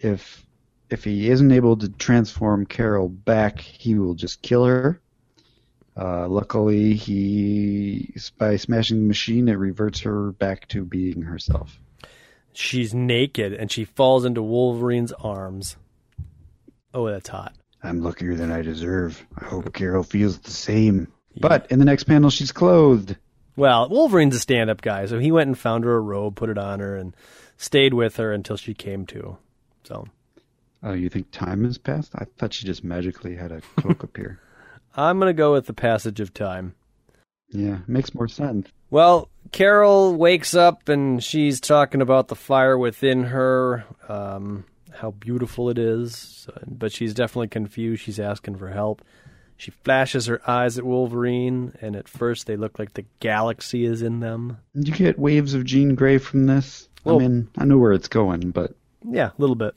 if 0.00 0.44
if 0.90 1.04
he 1.04 1.30
isn't 1.30 1.52
able 1.52 1.76
to 1.76 1.88
transform 1.90 2.66
Carol 2.66 3.08
back, 3.08 3.60
he 3.60 3.94
will 3.94 4.14
just 4.14 4.42
kill 4.42 4.64
her. 4.64 5.00
Uh, 5.96 6.28
luckily, 6.28 6.94
he 6.94 8.14
by 8.38 8.56
smashing 8.56 8.98
the 8.98 9.06
machine, 9.06 9.48
it 9.48 9.54
reverts 9.54 10.00
her 10.00 10.32
back 10.32 10.68
to 10.68 10.84
being 10.84 11.22
herself. 11.22 11.78
She's 12.52 12.94
naked 12.94 13.52
and 13.54 13.70
she 13.70 13.84
falls 13.84 14.24
into 14.24 14.42
Wolverine's 14.42 15.12
arms. 15.12 15.76
Oh, 16.92 17.06
that's 17.10 17.28
hot. 17.28 17.54
I'm 17.82 18.02
luckier 18.02 18.34
than 18.34 18.50
I 18.50 18.62
deserve. 18.62 19.24
I 19.38 19.44
hope 19.44 19.72
Carol 19.72 20.02
feels 20.02 20.38
the 20.38 20.50
same. 20.50 21.12
But 21.38 21.70
in 21.70 21.78
the 21.78 21.84
next 21.84 22.04
panel, 22.04 22.30
she's 22.30 22.52
clothed. 22.52 23.16
Well, 23.56 23.88
Wolverine's 23.88 24.34
a 24.34 24.40
stand 24.40 24.68
up 24.70 24.82
guy, 24.82 25.06
so 25.06 25.18
he 25.18 25.30
went 25.32 25.48
and 25.48 25.58
found 25.58 25.84
her 25.84 25.94
a 25.96 26.00
robe, 26.00 26.36
put 26.36 26.50
it 26.50 26.58
on 26.58 26.80
her, 26.80 26.96
and 26.96 27.14
stayed 27.56 27.94
with 27.94 28.16
her 28.16 28.32
until 28.32 28.56
she 28.56 28.74
came 28.74 29.06
to. 29.06 29.36
So 29.84 30.08
Oh, 30.82 30.92
you 30.92 31.08
think 31.08 31.30
time 31.30 31.64
has 31.64 31.78
passed? 31.78 32.12
I 32.14 32.26
thought 32.38 32.52
she 32.54 32.66
just 32.66 32.84
magically 32.84 33.34
had 33.34 33.52
a 33.52 33.60
cloak 33.76 34.02
appear. 34.02 34.40
I'm 34.96 35.18
going 35.18 35.30
to 35.30 35.34
go 35.34 35.52
with 35.52 35.66
the 35.66 35.72
passage 35.74 36.20
of 36.20 36.32
time. 36.34 36.74
Yeah, 37.50 37.78
makes 37.86 38.14
more 38.14 38.28
sense. 38.28 38.68
Well, 38.90 39.28
Carol 39.52 40.14
wakes 40.16 40.54
up 40.54 40.88
and 40.88 41.22
she's 41.22 41.60
talking 41.60 42.00
about 42.00 42.28
the 42.28 42.34
fire 42.34 42.76
within 42.78 43.24
her, 43.24 43.84
um, 44.08 44.64
how 44.92 45.10
beautiful 45.12 45.68
it 45.70 45.78
is, 45.78 46.48
but 46.66 46.92
she's 46.92 47.14
definitely 47.14 47.48
confused. 47.48 48.02
She's 48.02 48.18
asking 48.20 48.56
for 48.56 48.68
help. 48.68 49.02
She 49.58 49.70
flashes 49.70 50.26
her 50.26 50.40
eyes 50.48 50.76
at 50.76 50.84
Wolverine, 50.84 51.72
and 51.80 51.96
at 51.96 52.08
first 52.08 52.46
they 52.46 52.56
look 52.56 52.78
like 52.78 52.92
the 52.92 53.06
galaxy 53.20 53.84
is 53.86 54.02
in 54.02 54.20
them. 54.20 54.58
Did 54.74 54.88
you 54.88 54.94
get 54.94 55.18
waves 55.18 55.54
of 55.54 55.64
Jean 55.64 55.94
Grey 55.94 56.18
from 56.18 56.46
this? 56.46 56.88
Well- 57.04 57.16
I 57.16 57.20
mean, 57.20 57.48
I 57.56 57.64
know 57.64 57.78
where 57.78 57.92
it's 57.92 58.08
going, 58.08 58.50
but 58.50 58.74
Yeah, 59.08 59.28
a 59.28 59.32
little 59.38 59.56
bit. 59.56 59.74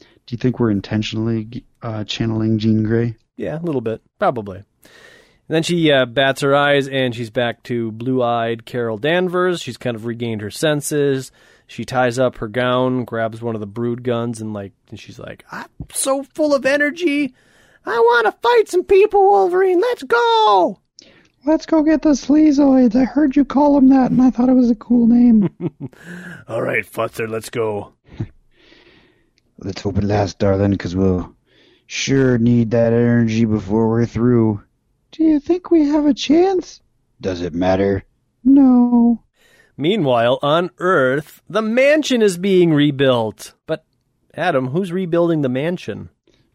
do 0.00 0.06
you 0.28 0.38
think 0.38 0.60
we're 0.60 0.70
intentionally 0.70 1.64
uh, 1.82 2.04
channeling 2.04 2.58
Jean 2.58 2.82
Grey? 2.84 3.16
Yeah, 3.36 3.58
a 3.58 3.62
little 3.62 3.80
bit, 3.80 4.02
probably. 4.18 4.58
And 4.58 5.54
then 5.54 5.62
she 5.62 5.92
uh, 5.92 6.06
bats 6.06 6.40
her 6.40 6.54
eyes, 6.56 6.88
and 6.88 7.14
she's 7.14 7.30
back 7.30 7.62
to 7.64 7.92
blue-eyed 7.92 8.66
Carol 8.66 8.98
Danvers. 8.98 9.60
She's 9.60 9.76
kind 9.76 9.94
of 9.94 10.04
regained 10.04 10.40
her 10.40 10.50
senses. 10.50 11.30
She 11.68 11.84
ties 11.84 12.18
up 12.18 12.38
her 12.38 12.48
gown, 12.48 13.04
grabs 13.04 13.42
one 13.42 13.54
of 13.54 13.60
the 13.60 13.66
brood 13.66 14.02
guns, 14.02 14.40
and 14.40 14.52
like, 14.52 14.72
and 14.90 14.98
she's 14.98 15.18
like, 15.18 15.44
"I'm 15.52 15.68
so 15.92 16.22
full 16.22 16.54
of 16.54 16.66
energy. 16.66 17.34
I 17.84 17.98
want 17.98 18.26
to 18.26 18.32
fight 18.32 18.68
some 18.68 18.84
people, 18.84 19.22
Wolverine. 19.22 19.80
Let's 19.80 20.02
go!" 20.02 20.80
Let's 21.44 21.64
go 21.64 21.84
get 21.84 22.02
the 22.02 22.08
Sleazoids. 22.08 22.96
I 22.96 23.04
heard 23.04 23.36
you 23.36 23.44
call 23.44 23.76
them 23.76 23.88
that, 23.90 24.10
and 24.10 24.20
I 24.20 24.30
thought 24.30 24.48
it 24.48 24.54
was 24.54 24.68
a 24.68 24.74
cool 24.74 25.06
name. 25.06 25.48
All 26.48 26.60
right, 26.60 26.84
Futzer, 26.84 27.28
let's 27.28 27.50
go. 27.50 27.92
Let's 29.58 29.80
hope 29.80 29.96
it 29.96 30.04
lasts, 30.04 30.34
darling, 30.34 30.72
because 30.72 30.96
we'll 30.96 31.35
sure 31.86 32.38
need 32.38 32.70
that 32.72 32.92
energy 32.92 33.44
before 33.44 33.88
we're 33.88 34.06
through. 34.06 34.62
Do 35.12 35.24
you 35.24 35.40
think 35.40 35.70
we 35.70 35.88
have 35.88 36.06
a 36.06 36.14
chance? 36.14 36.80
Does 37.20 37.40
it 37.40 37.54
matter? 37.54 38.04
No. 38.44 39.22
Meanwhile, 39.76 40.38
on 40.42 40.70
Earth, 40.78 41.42
the 41.48 41.62
mansion 41.62 42.22
is 42.22 42.38
being 42.38 42.72
rebuilt. 42.72 43.54
But 43.66 43.84
Adam, 44.34 44.68
who's 44.68 44.92
rebuilding 44.92 45.42
the 45.42 45.48
mansion? 45.48 46.10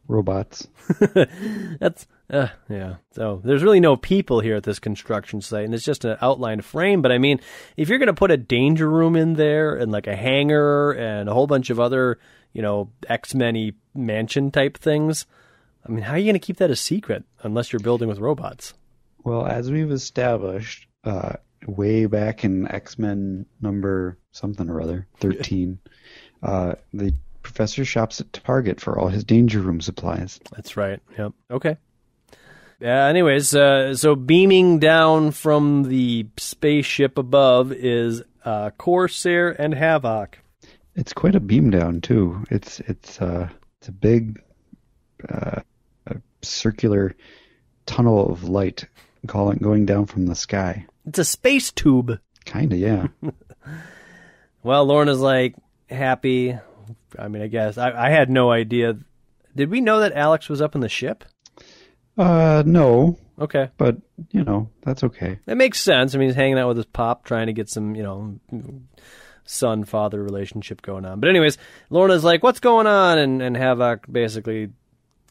Robots. 0.08 0.68
That's 1.80 2.08
uh, 2.30 2.48
yeah. 2.70 2.96
So 3.12 3.42
there's 3.44 3.64
really 3.64 3.80
no 3.80 3.98
people 3.98 4.40
here 4.40 4.56
at 4.56 4.64
this 4.64 4.80
construction 4.80 5.42
site, 5.42 5.66
and 5.66 5.74
it's 5.74 5.86
just 5.86 6.06
an 6.06 6.18
outlined 6.22 6.66
frame. 6.66 7.02
But 7.02 7.12
I 7.12 7.18
mean, 7.18 7.40
if 7.78 7.90
you're 7.90 7.98
going 7.98 8.08
to 8.08 8.14
put 8.14 8.32
a 8.32 8.38
danger 8.38 8.90
room 8.90 9.16
in 9.16 9.34
there 9.34 9.76
and 9.76 9.92
like 9.92 10.08
a 10.08 10.16
hangar 10.16 10.92
and 10.92 11.30
a 11.30 11.34
whole 11.34 11.48
bunch 11.48 11.70
of 11.70 11.80
other, 11.80 12.20
you 12.54 12.62
know, 12.62 12.90
X 13.08 13.36
Men 13.36 13.56
mansion 13.94 14.52
type 14.52 14.78
things, 14.78 15.26
I 15.86 15.92
mean, 15.92 16.04
how 16.04 16.14
are 16.14 16.18
you 16.18 16.26
going 16.26 16.34
to 16.34 16.40
keep 16.40 16.58
that 16.58 16.72
a 16.72 16.76
secret 16.76 17.24
unless 17.42 17.72
you're 17.74 17.80
building 17.80 18.08
with 18.08 18.20
robots? 18.20 18.74
Well, 19.24 19.46
as 19.46 19.72
we've 19.72 19.92
established, 19.92 20.88
uh, 21.04 21.34
way 21.68 22.06
back 22.08 22.44
in 22.44 22.68
X 22.68 22.98
Men 22.98 23.46
number 23.62 24.18
something 24.32 24.70
or 24.70 24.82
other, 24.82 25.08
13, 25.20 25.80
Uh, 26.44 26.74
the 26.94 27.14
professor 27.44 27.84
shops 27.86 28.20
at 28.22 28.32
Target 28.34 28.80
for 28.80 28.98
all 29.00 29.08
his 29.10 29.24
danger 29.24 29.60
room 29.60 29.82
supplies. 29.82 30.40
That's 30.56 30.78
right. 30.78 31.00
Yep. 31.18 31.34
Okay. 31.52 31.78
Uh, 32.84 32.86
anyways, 32.88 33.54
uh, 33.54 33.94
so 33.96 34.16
beaming 34.16 34.80
down 34.80 35.30
from 35.32 35.84
the 35.84 36.26
spaceship 36.38 37.18
above 37.20 37.72
is 37.72 38.24
uh, 38.44 38.72
Corsair 38.72 39.50
and 39.62 39.74
Havoc. 39.74 40.40
It's 40.96 41.14
quite 41.14 41.36
a 41.36 41.40
beam 41.40 41.70
down 41.70 42.02
too. 42.02 42.44
It's 42.50 42.80
it's 42.82 43.22
uh 43.22 43.50
it's 43.82 43.88
a 43.90 43.92
big 43.92 44.42
uh, 45.28 45.62
a 46.06 46.16
circular 46.44 47.16
tunnel 47.88 48.32
of 48.32 48.44
light 48.44 48.86
calling 49.28 49.58
going 49.58 49.86
down 49.88 50.06
from 50.06 50.28
the 50.28 50.36
sky. 50.36 50.86
It's 51.08 51.18
a 51.20 51.26
space 51.26 51.72
tube. 51.72 52.20
Kinda, 52.46 52.78
yeah. 52.78 53.08
Well, 54.64 54.86
Lorna's 54.86 55.20
like 55.20 55.56
happy. 55.90 56.56
I 57.18 57.28
mean, 57.28 57.42
I 57.42 57.48
guess 57.48 57.80
I, 57.80 57.92
I 57.92 58.10
had 58.12 58.30
no 58.30 58.52
idea. 58.52 58.96
Did 59.56 59.72
we 59.72 59.82
know 59.82 60.02
that 60.02 60.14
Alex 60.14 60.50
was 60.50 60.62
up 60.62 60.76
in 60.76 60.82
the 60.82 60.90
ship? 60.90 61.24
uh, 62.16 62.62
no, 62.66 63.18
Okay, 63.40 63.70
but 63.80 63.98
you 64.30 64.44
know 64.44 64.70
that's 64.84 65.04
okay. 65.04 65.40
that 65.48 65.58
makes 65.58 65.82
sense. 65.82 66.14
I 66.14 66.20
mean, 66.20 66.28
he's 66.30 66.36
hanging 66.36 66.60
out 66.60 66.68
with 66.68 66.78
his 66.78 66.86
pop, 66.86 67.26
trying 67.26 67.48
to 67.48 67.54
get 67.54 67.70
some, 67.70 67.96
you 67.96 68.04
know, 68.04 68.40
son 69.52 69.84
father 69.84 70.24
relationship 70.24 70.82
going 70.82 71.06
on. 71.06 71.20
But 71.20 71.30
anyways, 71.30 71.58
Lorna's 71.90 72.24
like, 72.24 72.44
"What's 72.44 72.60
going 72.60 72.88
on?" 72.88 73.18
And 73.18 73.42
and 73.42 73.56
Havoc 73.58 74.06
basically 74.12 74.70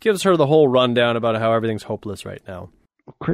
gives 0.01 0.23
her 0.23 0.37
the 0.37 0.47
whole 0.47 0.69
rundown 0.69 1.17
about 1.17 1.39
how 1.39 1.53
everything's 1.53 1.83
hopeless 1.83 2.25
right 2.25 2.43
now. 2.47 2.71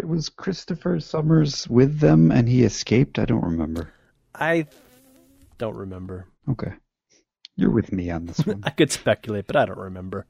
Was 0.05 0.29
Christopher 0.31 1.01
Summers 1.01 1.68
with 1.68 1.99
them 2.01 2.31
and 2.31 2.49
he 2.49 2.62
escaped? 2.64 3.18
I 3.18 3.27
don't 3.27 3.44
remember. 3.44 3.92
I 4.35 4.66
don't 5.59 5.77
remember. 5.77 6.27
Okay, 6.49 6.72
you're 7.57 7.70
with 7.70 7.92
me 7.92 8.11
on 8.11 8.27
this 8.27 8.38
one. 8.46 8.62
I 8.64 8.70
could 8.70 8.92
speculate, 8.92 9.46
but 9.46 9.57
I 9.57 9.66
don't 9.66 9.79
remember. 9.79 10.27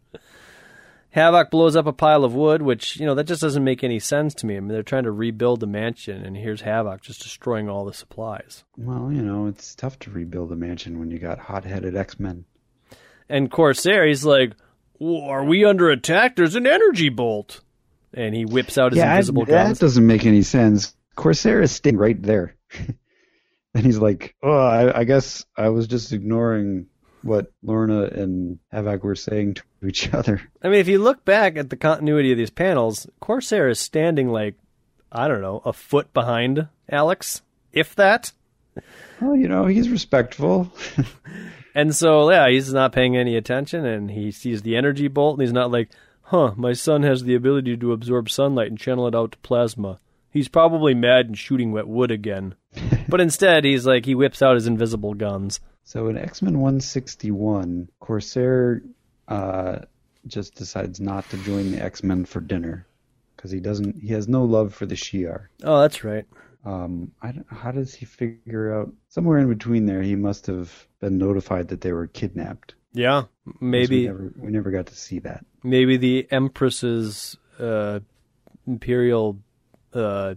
Havoc 1.16 1.50
blows 1.50 1.74
up 1.76 1.86
a 1.86 1.92
pile 1.94 2.24
of 2.24 2.34
wood, 2.34 2.60
which, 2.60 2.98
you 3.00 3.06
know, 3.06 3.14
that 3.14 3.24
just 3.24 3.40
doesn't 3.40 3.64
make 3.64 3.82
any 3.82 3.98
sense 3.98 4.34
to 4.34 4.46
me. 4.46 4.56
I 4.56 4.60
mean, 4.60 4.68
they're 4.68 4.82
trying 4.82 5.04
to 5.04 5.10
rebuild 5.10 5.60
the 5.60 5.66
mansion, 5.66 6.22
and 6.22 6.36
here's 6.36 6.60
Havoc 6.60 7.00
just 7.00 7.22
destroying 7.22 7.68
all 7.70 7.86
the 7.86 7.94
supplies. 7.94 8.64
well, 8.76 9.10
you 9.10 9.22
know 9.22 9.46
it's 9.46 9.74
tough 9.74 9.98
to 10.00 10.10
rebuild 10.10 10.52
a 10.52 10.56
mansion 10.56 11.00
when 11.00 11.10
you 11.10 11.18
got 11.18 11.38
hot-headed 11.38 11.96
X-Men. 11.96 12.44
And 13.30 13.50
Corsair, 13.50 14.06
he's 14.06 14.24
like, 14.26 14.52
Are 15.02 15.42
we 15.44 15.64
under 15.64 15.88
attack? 15.90 16.36
There's 16.36 16.54
an 16.54 16.66
energy 16.66 17.08
bolt. 17.08 17.62
And 18.14 18.34
he 18.34 18.44
whips 18.44 18.76
out 18.78 18.92
his 18.92 19.00
I- 19.02 19.12
invisible 19.14 19.46
that 19.46 19.64
guns. 19.68 19.78
doesn't 19.78 20.06
make 20.06 20.26
any 20.26 20.42
sense. 20.42 20.94
Corsair 21.16 21.62
is 21.62 21.72
staying 21.72 21.96
right 21.96 22.22
there, 22.22 22.56
and 23.74 23.84
he's 23.86 23.98
like, 23.98 24.34
"Oh, 24.42 24.52
I, 24.52 25.00
I 25.00 25.04
guess 25.04 25.44
I 25.56 25.70
was 25.70 25.86
just 25.88 26.12
ignoring 26.12 26.86
what 27.26 27.52
Lorna 27.62 28.04
and 28.04 28.58
Havoc 28.70 29.04
were 29.04 29.14
saying 29.14 29.54
to 29.54 29.62
each 29.86 30.12
other." 30.12 30.40
I 30.62 30.68
mean, 30.68 30.80
if 30.80 30.88
you 30.88 30.98
look 30.98 31.24
back 31.24 31.56
at 31.56 31.70
the 31.70 31.76
continuity 31.76 32.32
of 32.32 32.38
these 32.38 32.50
panels, 32.50 33.06
Corsair 33.20 33.68
is 33.68 33.80
standing 33.80 34.28
like, 34.28 34.54
I 35.10 35.28
don't 35.28 35.42
know, 35.42 35.62
a 35.64 35.72
foot 35.72 36.12
behind 36.12 36.68
Alex, 36.90 37.42
if 37.72 37.94
that. 37.96 38.32
Well, 39.20 39.36
you 39.36 39.48
know, 39.48 39.66
he's 39.66 39.88
respectful. 39.88 40.70
And 41.76 41.94
so, 41.94 42.30
yeah, 42.30 42.48
he's 42.48 42.72
not 42.72 42.92
paying 42.92 43.18
any 43.18 43.36
attention, 43.36 43.84
and 43.84 44.10
he 44.10 44.30
sees 44.30 44.62
the 44.62 44.76
energy 44.76 45.08
bolt, 45.08 45.34
and 45.38 45.42
he's 45.42 45.52
not 45.52 45.70
like, 45.70 45.90
huh, 46.22 46.54
my 46.56 46.72
son 46.72 47.02
has 47.02 47.24
the 47.24 47.34
ability 47.34 47.76
to 47.76 47.92
absorb 47.92 48.30
sunlight 48.30 48.68
and 48.68 48.78
channel 48.78 49.06
it 49.06 49.14
out 49.14 49.32
to 49.32 49.38
plasma. 49.38 49.98
He's 50.30 50.48
probably 50.48 50.94
mad 50.94 51.26
and 51.26 51.36
shooting 51.36 51.72
wet 51.72 51.86
wood 51.86 52.10
again. 52.10 52.54
but 53.10 53.20
instead, 53.20 53.66
he's 53.66 53.84
like, 53.84 54.06
he 54.06 54.14
whips 54.14 54.40
out 54.40 54.54
his 54.54 54.66
invisible 54.66 55.12
guns. 55.12 55.60
So 55.86 56.08
in 56.08 56.18
X 56.18 56.42
Men 56.42 56.58
161, 56.58 57.88
Corsair 58.00 58.82
uh, 59.28 59.78
just 60.26 60.56
decides 60.56 61.00
not 61.00 61.28
to 61.30 61.36
join 61.38 61.70
the 61.70 61.80
X 61.82 62.02
Men 62.02 62.24
for 62.24 62.40
dinner 62.40 62.86
because 63.36 63.52
he 63.52 63.60
doesn't. 63.60 64.00
He 64.00 64.08
has 64.08 64.26
no 64.26 64.44
love 64.44 64.74
for 64.74 64.84
the 64.84 64.96
Shi'ar. 64.96 65.46
Oh, 65.62 65.80
that's 65.80 66.02
right. 66.02 66.24
Um, 66.64 67.12
I 67.22 67.30
don't, 67.30 67.46
how 67.48 67.70
does 67.70 67.94
he 67.94 68.04
figure 68.04 68.74
out? 68.74 68.92
Somewhere 69.10 69.38
in 69.38 69.48
between 69.48 69.86
there, 69.86 70.02
he 70.02 70.16
must 70.16 70.46
have 70.48 70.88
been 71.00 71.18
notified 71.18 71.68
that 71.68 71.80
they 71.82 71.92
were 71.92 72.08
kidnapped. 72.08 72.74
Yeah, 72.92 73.24
maybe 73.60 74.00
we 74.00 74.06
never, 74.06 74.32
we 74.38 74.50
never 74.50 74.70
got 74.72 74.86
to 74.86 74.96
see 74.96 75.20
that. 75.20 75.44
maybe 75.62 75.96
the 75.98 76.26
Empress's 76.32 77.36
uh, 77.60 78.00
imperial 78.66 79.38
uh, 79.94 80.34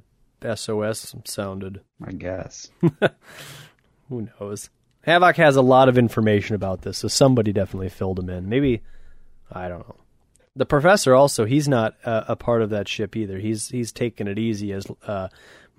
SOS 0.55 1.15
sounded. 1.25 1.81
I 2.05 2.11
guess. 2.11 2.69
Who 4.09 4.29
knows? 4.39 4.69
Havoc 5.09 5.37
has 5.37 5.55
a 5.55 5.63
lot 5.63 5.89
of 5.89 5.97
information 5.97 6.53
about 6.53 6.83
this, 6.83 6.99
so 6.99 7.07
somebody 7.07 7.51
definitely 7.51 7.89
filled 7.89 8.19
him 8.19 8.29
in. 8.29 8.47
Maybe 8.47 8.83
I 9.51 9.67
don't 9.67 9.79
know. 9.79 9.95
The 10.55 10.67
professor 10.67 11.15
also 11.15 11.45
he's 11.45 11.67
not 11.67 11.95
uh, 12.05 12.25
a 12.27 12.35
part 12.35 12.61
of 12.61 12.69
that 12.69 12.87
ship 12.87 13.15
either. 13.15 13.39
He's 13.39 13.69
he's 13.69 13.91
taking 13.91 14.27
it 14.27 14.37
easy 14.37 14.71
as 14.71 14.85
uh, 15.07 15.29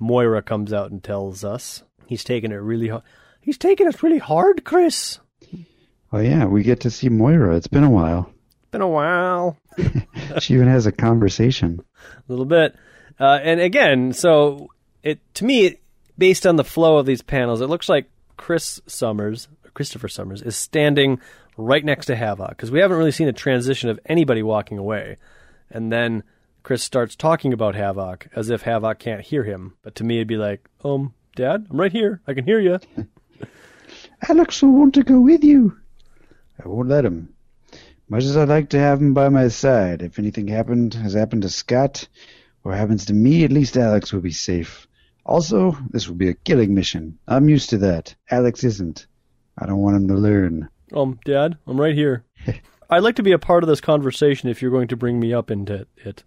Moira 0.01 0.43
comes 0.43 0.73
out 0.73 0.90
and 0.90 1.01
tells 1.01 1.45
us 1.45 1.85
he's 2.07 2.25
taking 2.25 2.51
it 2.51 2.57
really 2.57 2.88
hard. 2.88 3.05
He's 3.40 3.57
taking 3.57 3.87
it 3.87 4.03
really 4.03 4.19
hard, 4.19 4.64
Chris. 4.64 5.21
Oh 6.12 6.19
yeah, 6.19 6.47
we 6.47 6.64
get 6.64 6.81
to 6.81 6.90
see 6.90 7.09
Moira. 7.09 7.55
It's 7.55 7.69
been 7.69 7.85
a 7.85 7.90
while. 7.90 8.33
Been 8.73 8.81
a 8.81 8.88
while. 8.88 9.57
She 10.40 10.55
even 10.55 10.66
has 10.66 10.87
a 10.87 10.93
conversation. 10.93 11.81
a 12.05 12.23
little 12.27 12.47
bit. 12.47 12.75
Uh, 13.21 13.38
and 13.43 13.61
again, 13.61 14.12
so 14.12 14.71
it 15.05 15.21
to 15.35 15.45
me, 15.45 15.77
based 16.19 16.49
on 16.49 16.57
the 16.57 16.64
flow 16.64 16.99
of 16.99 17.07
these 17.07 17.23
panels, 17.23 17.61
it 17.61 17.69
looks 17.69 17.88
like 17.88 18.11
Chris 18.40 18.81
Summers, 18.87 19.48
Christopher 19.74 20.09
Summers, 20.09 20.40
is 20.40 20.57
standing 20.57 21.20
right 21.59 21.85
next 21.85 22.07
to 22.07 22.16
Havoc 22.16 22.48
because 22.48 22.70
we 22.70 22.81
haven't 22.81 22.96
really 22.96 23.11
seen 23.11 23.29
a 23.29 23.35
transition 23.35 23.90
of 23.90 24.00
anybody 24.07 24.42
walking 24.42 24.79
away, 24.79 25.18
and 25.68 25.92
then 25.92 26.22
Chris 26.62 26.83
starts 26.83 27.14
talking 27.14 27.53
about 27.53 27.74
Havoc 27.74 28.29
as 28.35 28.48
if 28.48 28.62
Havoc 28.62 28.98
can't 28.98 29.20
hear 29.20 29.44
him. 29.44 29.76
But 29.83 29.94
to 29.96 30.05
me, 30.05 30.16
it'd 30.16 30.26
be 30.26 30.38
like, 30.38 30.66
um, 30.83 31.12
Dad, 31.37 31.66
I'm 31.68 31.79
right 31.79 31.92
here. 31.92 32.22
I 32.26 32.33
can 32.33 32.46
hear 32.46 32.59
you. 32.59 32.81
Alex 34.31 34.62
will 34.62 34.72
want 34.72 34.94
to 34.94 35.03
go 35.03 35.20
with 35.20 35.44
you. 35.44 35.76
I 36.64 36.66
won't 36.66 36.88
let 36.88 37.05
him. 37.05 37.35
Much 38.09 38.24
as 38.24 38.38
I'd 38.38 38.48
like 38.48 38.70
to 38.70 38.79
have 38.79 39.03
him 39.03 39.12
by 39.12 39.29
my 39.29 39.48
side, 39.48 40.00
if 40.00 40.18
anything 40.18 40.48
happened 40.48 40.94
has 40.94 41.12
happened 41.12 41.42
to 41.42 41.50
Scott, 41.50 42.09
or 42.64 42.72
happens 42.72 43.05
to 43.05 43.12
me, 43.12 43.44
at 43.44 43.53
least 43.53 43.76
Alex 43.76 44.14
will 44.14 44.22
be 44.22 44.33
safe. 44.33 44.88
Also, 45.31 45.79
this 45.90 46.09
will 46.09 46.16
be 46.16 46.29
a 46.29 46.35
killing 46.35 46.75
mission. 46.75 47.16
I'm 47.29 47.49
used 47.49 47.71
to 47.71 47.79
that. 47.79 48.16
Alex 48.33 48.64
isn't. 48.64 49.07
I 49.57 49.66
don't 49.66 49.79
want 49.79 49.95
him 49.95 50.09
to 50.09 50.14
learn. 50.14 50.69
Um, 50.93 51.21
Dad, 51.25 51.57
I'm 51.69 51.81
right 51.81 51.95
here. 51.95 52.25
I'd 52.90 53.05
like 53.05 53.14
to 53.14 53.23
be 53.23 53.31
a 53.31 53.38
part 53.38 53.62
of 53.62 53.69
this 53.69 53.81
conversation 53.81 54.49
if 54.49 54.61
you're 54.61 54.73
going 54.73 54.88
to 54.88 54.97
bring 54.97 55.21
me 55.21 55.33
up 55.33 55.49
into 55.49 55.87
it. 55.99 56.25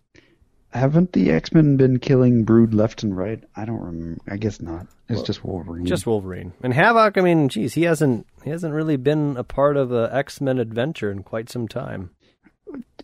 Haven't 0.70 1.12
the 1.12 1.32
X-Men 1.32 1.76
been 1.76 2.00
killing 2.00 2.46
Brood 2.46 2.74
left 2.74 3.04
and 3.04 3.16
right? 3.16 3.44
I 3.58 3.66
don't 3.66 3.82
remember. 3.82 4.22
I 4.26 4.38
guess 4.38 4.62
not. 4.62 4.88
It's 5.10 5.22
just 5.22 5.44
Wolverine. 5.44 5.86
Just 5.86 6.08
Wolverine 6.08 6.54
and 6.64 6.74
Havoc. 6.74 7.18
I 7.18 7.22
mean, 7.22 7.50
geez, 7.50 7.74
he 7.74 7.84
hasn't 7.84 8.26
he 8.46 8.52
hasn't 8.52 8.74
really 8.74 8.96
been 8.96 9.36
a 9.36 9.44
part 9.44 9.76
of 9.76 9.92
a 9.92 10.10
X 10.16 10.40
Men 10.40 10.60
adventure 10.60 11.12
in 11.12 11.24
quite 11.24 11.50
some 11.50 11.68
time. 11.68 12.12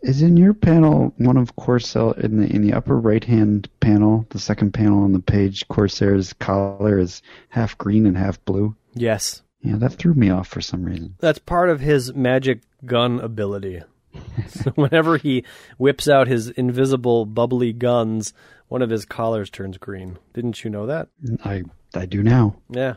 Is 0.01 0.21
in 0.21 0.37
your 0.37 0.53
panel 0.53 1.13
one 1.17 1.35
of 1.35 1.55
Corsair 1.57 2.13
in 2.19 2.39
the 2.39 2.47
in 2.47 2.61
the 2.61 2.71
upper 2.73 2.97
right 2.97 3.23
hand 3.23 3.69
panel, 3.81 4.25
the 4.29 4.39
second 4.39 4.73
panel 4.73 5.03
on 5.03 5.11
the 5.11 5.19
page, 5.19 5.67
Corsair's 5.67 6.31
collar 6.33 6.97
is 6.99 7.21
half 7.49 7.77
green 7.77 8.05
and 8.05 8.17
half 8.17 8.43
blue. 8.45 8.75
Yes, 8.93 9.41
Yeah, 9.61 9.75
that 9.77 9.93
threw 9.93 10.13
me 10.13 10.29
off 10.29 10.47
for 10.47 10.61
some 10.61 10.83
reason. 10.85 11.15
that's 11.19 11.39
part 11.39 11.69
of 11.69 11.81
his 11.81 12.13
magic 12.13 12.61
gun 12.85 13.19
ability. 13.19 13.81
so 14.47 14.71
whenever 14.71 15.17
he 15.17 15.43
whips 15.77 16.07
out 16.07 16.27
his 16.27 16.47
invisible 16.49 17.25
bubbly 17.25 17.73
guns, 17.73 18.33
one 18.69 18.81
of 18.81 18.89
his 18.89 19.05
collars 19.05 19.49
turns 19.49 19.77
green. 19.77 20.17
Didn't 20.33 20.63
you 20.63 20.69
know 20.69 20.85
that? 20.85 21.09
I 21.43 21.63
I 21.93 22.05
do 22.05 22.23
now. 22.23 22.55
Yeah. 22.69 22.95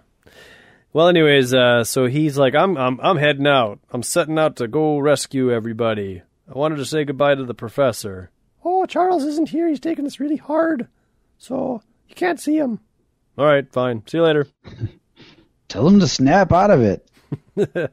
Well, 0.92 1.08
anyways, 1.08 1.52
uh, 1.54 1.84
so 1.84 2.06
he's 2.06 2.36
like, 2.38 2.54
I'm, 2.54 2.76
I'm, 2.76 3.00
I'm 3.00 3.16
heading 3.16 3.46
out. 3.46 3.80
I'm 3.90 4.02
setting 4.02 4.38
out 4.38 4.56
to 4.56 4.68
go 4.68 4.98
rescue 4.98 5.50
everybody. 5.50 6.22
I 6.52 6.58
wanted 6.58 6.76
to 6.76 6.84
say 6.84 7.04
goodbye 7.04 7.34
to 7.34 7.44
the 7.44 7.54
professor. 7.54 8.30
Oh, 8.62 8.84
Charles 8.84 9.24
isn't 9.24 9.48
here. 9.48 9.68
He's 9.68 9.80
taking 9.80 10.04
this 10.04 10.20
really 10.20 10.36
hard, 10.36 10.86
so 11.38 11.80
you 12.08 12.14
can't 12.14 12.38
see 12.38 12.58
him. 12.58 12.80
All 13.38 13.46
right, 13.46 13.70
fine. 13.72 14.02
See 14.06 14.18
you 14.18 14.24
later. 14.24 14.46
Tell 15.68 15.88
him 15.88 15.98
to 16.00 16.06
snap 16.06 16.52
out 16.52 16.70
of 16.70 16.82
it. 16.82 17.08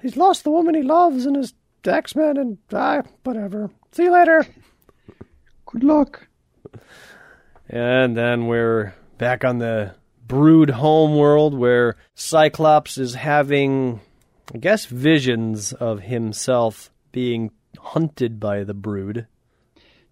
He's 0.00 0.16
lost 0.16 0.44
the 0.44 0.50
woman 0.50 0.74
he 0.74 0.82
loves 0.82 1.26
and 1.26 1.36
his 1.36 1.52
X 1.84 2.16
Men, 2.16 2.38
and 2.38 2.56
ah, 2.72 3.02
whatever. 3.22 3.70
See 3.92 4.04
you 4.04 4.12
later. 4.12 4.46
Good 5.66 5.84
luck. 5.84 6.26
And 7.68 8.16
then 8.16 8.46
we're 8.46 8.94
back 9.18 9.44
on 9.44 9.58
the 9.58 9.94
Brood 10.26 10.70
home 10.70 11.16
world 11.16 11.52
where 11.52 11.96
Cyclops 12.14 12.96
is 12.96 13.14
having, 13.14 14.00
I 14.54 14.58
guess, 14.58 14.86
visions 14.86 15.74
of 15.74 16.00
himself 16.00 16.90
being 17.12 17.50
hunted 17.84 18.40
by 18.40 18.64
the 18.64 18.74
Brood. 18.74 19.26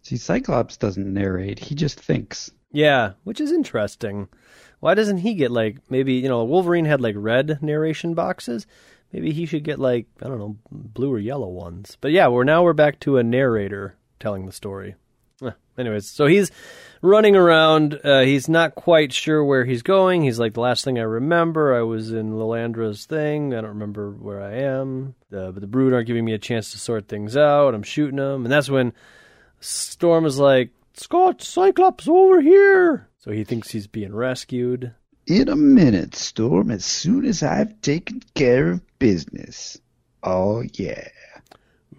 See, 0.03 0.17
Cyclops 0.17 0.77
doesn't 0.77 1.13
narrate; 1.13 1.59
he 1.59 1.75
just 1.75 1.99
thinks. 1.99 2.51
Yeah, 2.73 3.13
which 3.25 3.41
is 3.41 3.53
interesting. 3.53 4.29
Why 4.81 4.95
doesn't 4.95 5.19
he 5.19 5.35
get 5.35 5.51
like 5.51 5.79
maybe 5.91 6.15
you 6.15 6.29
know 6.29 6.45
Wolverine 6.45 6.87
had 6.87 7.01
like 7.01 7.15
red 7.17 7.63
narration 7.63 8.15
boxes? 8.15 8.67
Maybe 9.13 9.33
he 9.33 9.47
should 9.47 9.65
get 9.65 9.79
like 9.79 10.07
I 10.23 10.29
don't 10.29 10.39
know, 10.39 10.57
blue 10.71 11.13
or 11.13 11.19
yellow 11.19 11.49
ones. 11.49 11.97
But 12.01 12.13
yeah, 12.13 12.29
we're 12.29 12.45
now 12.45 12.63
we're 12.63 12.73
back 12.73 12.99
to 13.01 13.19
a 13.19 13.23
narrator 13.23 13.97
telling 14.19 14.47
the 14.47 14.53
story. 14.53 14.95
Anyways, 15.79 16.09
so 16.09 16.27
he's 16.27 16.51
running 17.01 17.35
around. 17.37 17.99
Uh, 18.05 18.21
he's 18.21 18.49
not 18.49 18.75
quite 18.75 19.13
sure 19.13 19.45
where 19.45 19.65
he's 19.65 19.83
going. 19.83 20.23
He's 20.23 20.39
like, 20.39 20.55
the 20.55 20.61
last 20.61 20.85
thing 20.85 20.99
I 20.99 21.03
remember, 21.03 21.75
I 21.75 21.83
was 21.83 22.13
in 22.13 22.33
Lilandra's 22.33 23.07
thing. 23.07 23.55
I 23.55 23.61
don't 23.61 23.71
remember 23.71 24.11
where 24.11 24.43
I 24.43 24.55
am. 24.59 25.15
Uh, 25.33 25.51
but 25.51 25.61
the 25.61 25.67
brood 25.67 25.93
aren't 25.93 26.07
giving 26.07 26.25
me 26.25 26.35
a 26.35 26.39
chance 26.39 26.73
to 26.73 26.79
sort 26.79 27.09
things 27.09 27.37
out. 27.37 27.75
I'm 27.75 27.83
shooting 27.83 28.17
them, 28.17 28.45
and 28.45 28.53
that's 28.53 28.71
when 28.71 28.93
Storm 29.61 30.27
is 30.27 30.39
like, 30.39 30.71
Scott, 30.95 31.43
Cyclops 31.43 32.07
over 32.07 32.41
here. 32.41 33.09
So 33.19 33.31
he 33.31 33.45
thinks 33.45 33.71
he's 33.71 33.87
being 33.87 34.15
rescued. 34.15 34.93
In 35.27 35.49
a 35.49 35.57
minute, 35.57 36.15
Storm, 36.15 36.71
as 36.71 36.85
soon 36.85 37.25
as 37.25 37.43
I've 37.43 37.81
taken 37.81 38.23
care 38.35 38.73
of 38.73 38.99
business. 38.99 39.79
Oh, 40.23 40.65
yeah. 40.75 41.09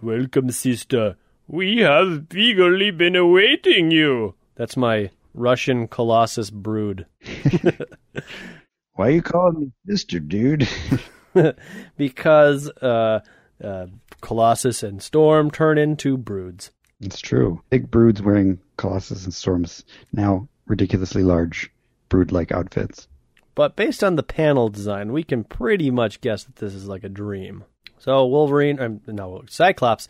Welcome, 0.02 0.52
sister. 0.52 1.16
We 1.48 1.80
have 1.80 2.28
eagerly 2.34 2.92
been 2.92 3.16
awaiting 3.16 3.92
you. 3.92 4.36
That's 4.56 4.78
my 4.78 5.10
Russian 5.34 5.88
Colossus 5.88 6.50
brood. 6.50 7.06
Why 8.94 9.08
are 9.08 9.12
you 9.12 9.22
calling 9.22 9.60
me 9.60 9.72
sister, 9.88 10.20
dude? 10.20 10.68
because 11.98 12.70
uh, 12.82 13.22
uh, 13.64 13.88
Colossus 14.22 14.84
and 14.84 15.02
Storm 15.02 15.50
turn 15.52 15.78
into 15.78 16.18
broods. 16.18 16.72
it's 17.02 17.20
true. 17.20 17.62
Big 17.70 17.90
broods 17.90 18.22
wearing 18.22 18.60
Colossus 18.78 19.26
and 19.26 19.34
Storm's 19.34 19.84
now 20.14 20.48
ridiculously 20.68 21.24
large 21.24 21.72
brood-like 22.10 22.52
outfits. 22.52 23.08
But 23.56 23.76
based 23.76 24.04
on 24.04 24.16
the 24.16 24.24
panel 24.24 24.70
design, 24.70 25.12
we 25.12 25.24
can 25.24 25.44
pretty 25.44 25.92
much 25.92 26.22
guess 26.22 26.44
that 26.44 26.56
this 26.56 26.74
is 26.74 26.88
like 26.88 27.04
a 27.04 27.10
dream. 27.10 27.66
So 28.04 28.26
Wolverine, 28.26 28.80
um, 28.82 29.02
no, 29.08 29.44
Cyclops 29.50 30.08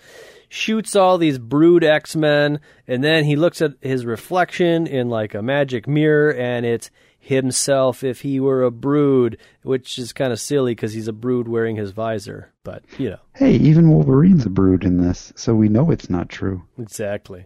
shoots 0.49 0.95
all 0.95 1.17
these 1.19 1.38
brood 1.38 1.84
X 1.84 2.15
Men, 2.15 2.60
and 2.88 3.03
then 3.03 3.23
he 3.23 3.36
looks 3.36 3.62
at 3.62 3.73
his 3.82 4.06
reflection 4.06 4.88
in 4.88 5.10
like 5.10 5.36
a 5.36 5.41
magic 5.43 5.88
mirror, 5.88 6.34
and 6.34 6.65
it's 6.65 6.89
himself 7.19 8.03
if 8.03 8.21
he 8.21 8.39
were 8.39 8.63
a 8.63 8.71
brood, 8.71 9.38
which 9.62 9.97
is 9.99 10.12
kind 10.12 10.34
of 10.34 10.39
silly 10.39 10.73
because 10.73 10.93
he's 10.93 11.08
a 11.08 11.13
brood 11.13 11.47
wearing 11.47 11.75
his 11.75 11.91
visor. 11.91 12.51
But 12.63 12.84
you 12.97 13.12
know, 13.12 13.19
Hey, 13.36 13.53
even 13.56 13.89
Wolverine's 13.91 14.45
a 14.45 14.49
brood 14.49 14.84
in 14.84 14.97
this, 14.97 15.32
so 15.36 15.53
we 15.53 15.69
know 15.69 15.91
it's 15.91 16.10
not 16.10 16.29
true. 16.29 16.63
exactly. 16.79 17.45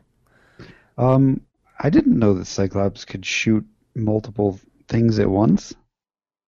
Um, 0.97 1.41
I 1.79 1.89
didn't 1.89 2.17
know 2.17 2.33
that 2.35 2.45
Cyclops 2.45 3.05
could 3.05 3.25
shoot 3.25 3.65
multiple 3.95 4.59
things 4.87 5.19
at 5.19 5.29
once. 5.29 5.75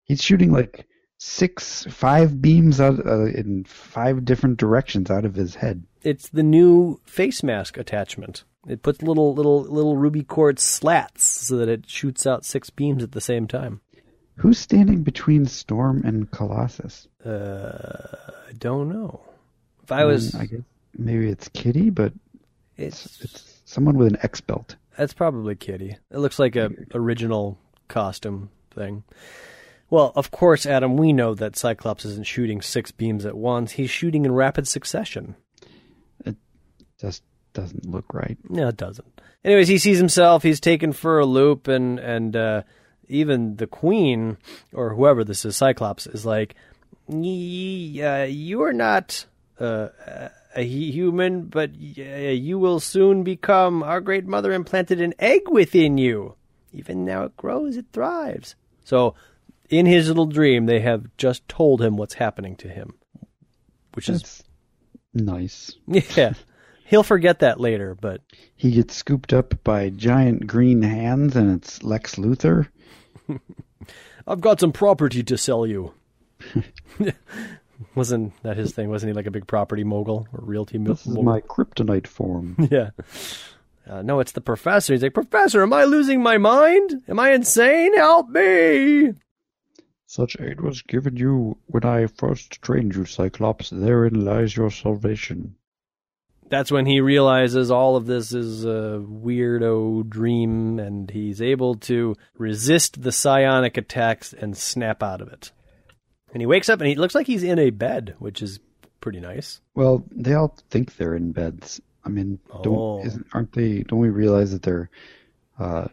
He's 0.05 0.23
shooting 0.23 0.51
like 0.51 0.87
six, 1.23 1.85
five 1.85 2.43
beams 2.43 2.81
out 2.81 3.07
uh, 3.07 3.27
in 3.27 3.65
five 3.65 4.25
different 4.25 4.57
directions 4.57 5.09
out 5.09 5.25
of 5.25 5.37
his 5.37 5.55
head. 5.55 5.85
It's 6.03 6.29
the 6.29 6.43
new 6.43 7.01
face 7.05 7.45
mask 7.45 7.77
attachment. 7.79 8.43
It 8.67 8.83
puts 8.83 9.03
little 9.03 9.33
little 9.35 9.63
little 9.63 9.97
ruby 9.97 10.25
quartz 10.25 10.65
slats 10.65 11.25
so 11.25 11.57
that 11.57 11.69
it 11.69 11.89
shoots 11.89 12.27
out 12.27 12.45
six 12.45 12.71
beams 12.71 13.03
at 13.03 13.13
the 13.13 13.21
same 13.21 13.47
time. 13.47 13.81
Who's 14.37 14.59
standing 14.59 15.03
between 15.03 15.47
Storm 15.47 16.03
and 16.05 16.31
Colossus? 16.31 17.07
Uh, 17.25 18.17
I 18.49 18.53
don't 18.59 18.89
know. 18.89 19.21
If 19.85 19.93
I 19.93 20.05
was, 20.05 20.35
I 20.35 20.47
guess 20.47 20.61
maybe 20.97 21.29
it's 21.29 21.49
Kitty, 21.49 21.91
but 21.91 22.13
it's 22.77 23.21
it's 23.21 23.61
someone 23.65 23.97
with 23.97 24.09
an 24.09 24.19
X 24.23 24.41
belt. 24.41 24.75
that's 24.97 25.13
probably 25.13 25.55
Kitty. 25.55 25.97
It 26.11 26.19
looks 26.19 26.39
like 26.39 26.57
a 26.57 26.71
original 26.95 27.59
costume 27.87 28.51
thing. 28.75 29.05
Well, 29.93 30.11
of 30.17 30.31
course, 30.31 30.65
Adam, 30.65 30.97
we 30.97 31.13
know 31.13 31.35
that 31.35 31.55
Cyclops 31.55 32.07
isn't 32.07 32.27
shooting 32.27 32.63
six 32.63 32.91
beams 32.91 33.27
at 33.27 33.37
once. 33.37 33.73
He's 33.73 33.91
shooting 33.91 34.25
in 34.25 34.33
rapid 34.33 34.67
succession. 34.67 35.37
It 36.25 36.37
just 36.99 37.23
doesn't 37.53 37.85
look 37.85 38.15
right. 38.15 38.39
No, 38.49 38.69
it 38.69 38.79
doesn't. 38.79 39.21
Anyways, 39.45 39.69
he 39.69 39.77
sees 39.77 39.99
himself. 39.99 40.43
He's 40.43 40.61
taken 40.61 40.95
for 40.95 41.19
a 41.19 41.27
loop, 41.27 41.69
and 41.69 41.99
and 41.99 42.35
uh, 42.35 42.63
even 43.07 43.57
the 43.57 43.67
Queen 43.67 44.39
or 44.73 44.95
whoever 44.95 45.25
this 45.25 45.45
is, 45.45 45.59
Cyclops, 45.59 46.07
is 46.07 46.25
like, 46.25 46.55
uh, 47.11 47.15
"You 47.15 48.63
are 48.63 48.73
not 48.73 49.27
uh, 49.61 49.89
a 50.57 50.63
human, 50.65 51.49
but 51.49 51.69
uh, 51.99 52.03
you 52.03 52.59
will 52.59 52.81
soon 52.81 53.25
become. 53.25 53.83
Our 53.83 54.01
great 54.01 54.25
mother 54.25 54.55
implanted 54.55 55.03
an 55.03 55.13
egg 55.19 55.51
within 55.51 55.99
you. 55.99 56.37
Even 56.73 57.05
now 57.05 57.25
it 57.25 57.37
grows, 57.37 57.77
it 57.77 57.85
thrives." 57.93 58.55
So, 58.85 59.15
in 59.69 59.87
his 59.87 60.09
little 60.09 60.27
dream, 60.27 60.67
they 60.67 60.81
have 60.81 61.07
just 61.17 61.49
told 61.49 61.81
him 61.83 61.97
what's 61.97 62.15
happening 62.15 62.57
to 62.57 62.69
him, 62.69 62.95
which 63.95 64.09
is 64.09 64.43
nice. 65.15 65.75
yeah. 65.87 66.35
He'll 66.87 67.03
forget 67.03 67.39
that 67.39 67.59
later, 67.59 67.95
but 67.99 68.21
He 68.55 68.71
gets 68.73 68.95
scooped 68.95 69.33
up 69.33 69.55
by 69.65 69.89
giant 69.89 70.47
green 70.47 70.83
hands, 70.83 71.37
and 71.37 71.51
it's 71.57 71.83
Lex 71.83 72.17
Luthor. 72.17 72.69
I've 74.27 74.41
got 74.43 74.61
some 74.61 74.73
property 74.73 75.23
to 75.23 75.39
sell 75.39 75.67
you. 75.67 75.95
Wasn't 77.95 78.33
that 78.43 78.57
his 78.57 78.73
thing? 78.73 78.91
Wasn't 78.91 79.09
he 79.11 79.15
like 79.15 79.27
a 79.27 79.31
big 79.31 79.47
property 79.47 79.85
mogul 79.85 80.29
or 80.33 80.41
realty 80.45 80.79
mo- 80.79 80.91
This 80.93 81.01
is 81.03 81.09
mogul? 81.09 81.23
my 81.25 81.41
kryptonite 81.41 82.07
form. 82.07 82.57
yeah. 82.71 82.91
Uh, 83.89 84.03
no, 84.03 84.21
it's 84.21 84.33
the 84.33 84.41
professor. 84.41 84.93
He's 84.93 85.03
like, 85.03 85.15
Professor, 85.15 85.63
am 85.63 85.73
I 85.73 85.85
losing 85.85 86.23
my 86.23 86.39
mind? 86.39 87.03
Am 87.09 87.19
I 87.19 87.33
insane? 87.33 87.97
Help 87.97 88.29
me! 88.29 89.15
Such 90.13 90.39
aid 90.39 90.61
was 90.61 90.83
given 90.83 91.17
you 91.17 91.57
when 91.69 91.87
I 91.87 92.07
first 92.07 92.61
trained 92.61 92.95
you, 92.95 93.07
Cyclops. 93.07 93.71
Therein 93.71 94.27
lies 94.27 94.55
your 94.55 94.71
salvation. 94.71 95.55
That's 96.51 96.71
when 96.71 96.85
he 96.85 97.01
realizes 97.01 97.71
all 97.71 97.97
of 97.97 98.05
this 98.05 98.35
is 98.35 98.67
a 98.67 99.03
weirdo 99.03 100.07
dream, 100.11 100.79
and 100.79 101.11
he's 101.11 101.41
able 101.41 101.77
to 101.77 102.15
resist 102.37 103.01
the 103.01 103.11
psionic 103.11 103.79
attacks 103.79 104.35
and 104.35 104.55
snap 104.55 105.03
out 105.03 105.23
of 105.23 105.29
it. 105.29 105.51
And 106.35 106.43
he 106.43 106.47
wakes 106.47 106.69
up 106.69 106.81
and 106.81 106.89
he 106.91 106.95
looks 106.95 107.15
like 107.15 107.27
he's 107.27 107.43
in 107.43 107.59
a 107.59 107.71
bed, 107.71 108.15
which 108.19 108.43
is 108.43 108.61
pretty 109.01 109.21
nice. 109.21 109.63
Well, 109.75 110.05
they 110.11 110.35
all 110.35 110.55
think 110.69 110.97
they're 110.97 111.17
in 111.17 111.33
beds. 111.33 111.81
I 112.05 112.11
mean, 112.11 112.39
Oh. 112.51 112.63
don't 112.63 113.07
isn't, 113.07 113.27
aren't 113.33 113.53
they? 113.53 113.83
Don't 113.85 114.01
we 114.01 114.11
realize 114.11 114.53
that 114.53 114.61
they're 114.63 114.91
uh, 115.59 115.89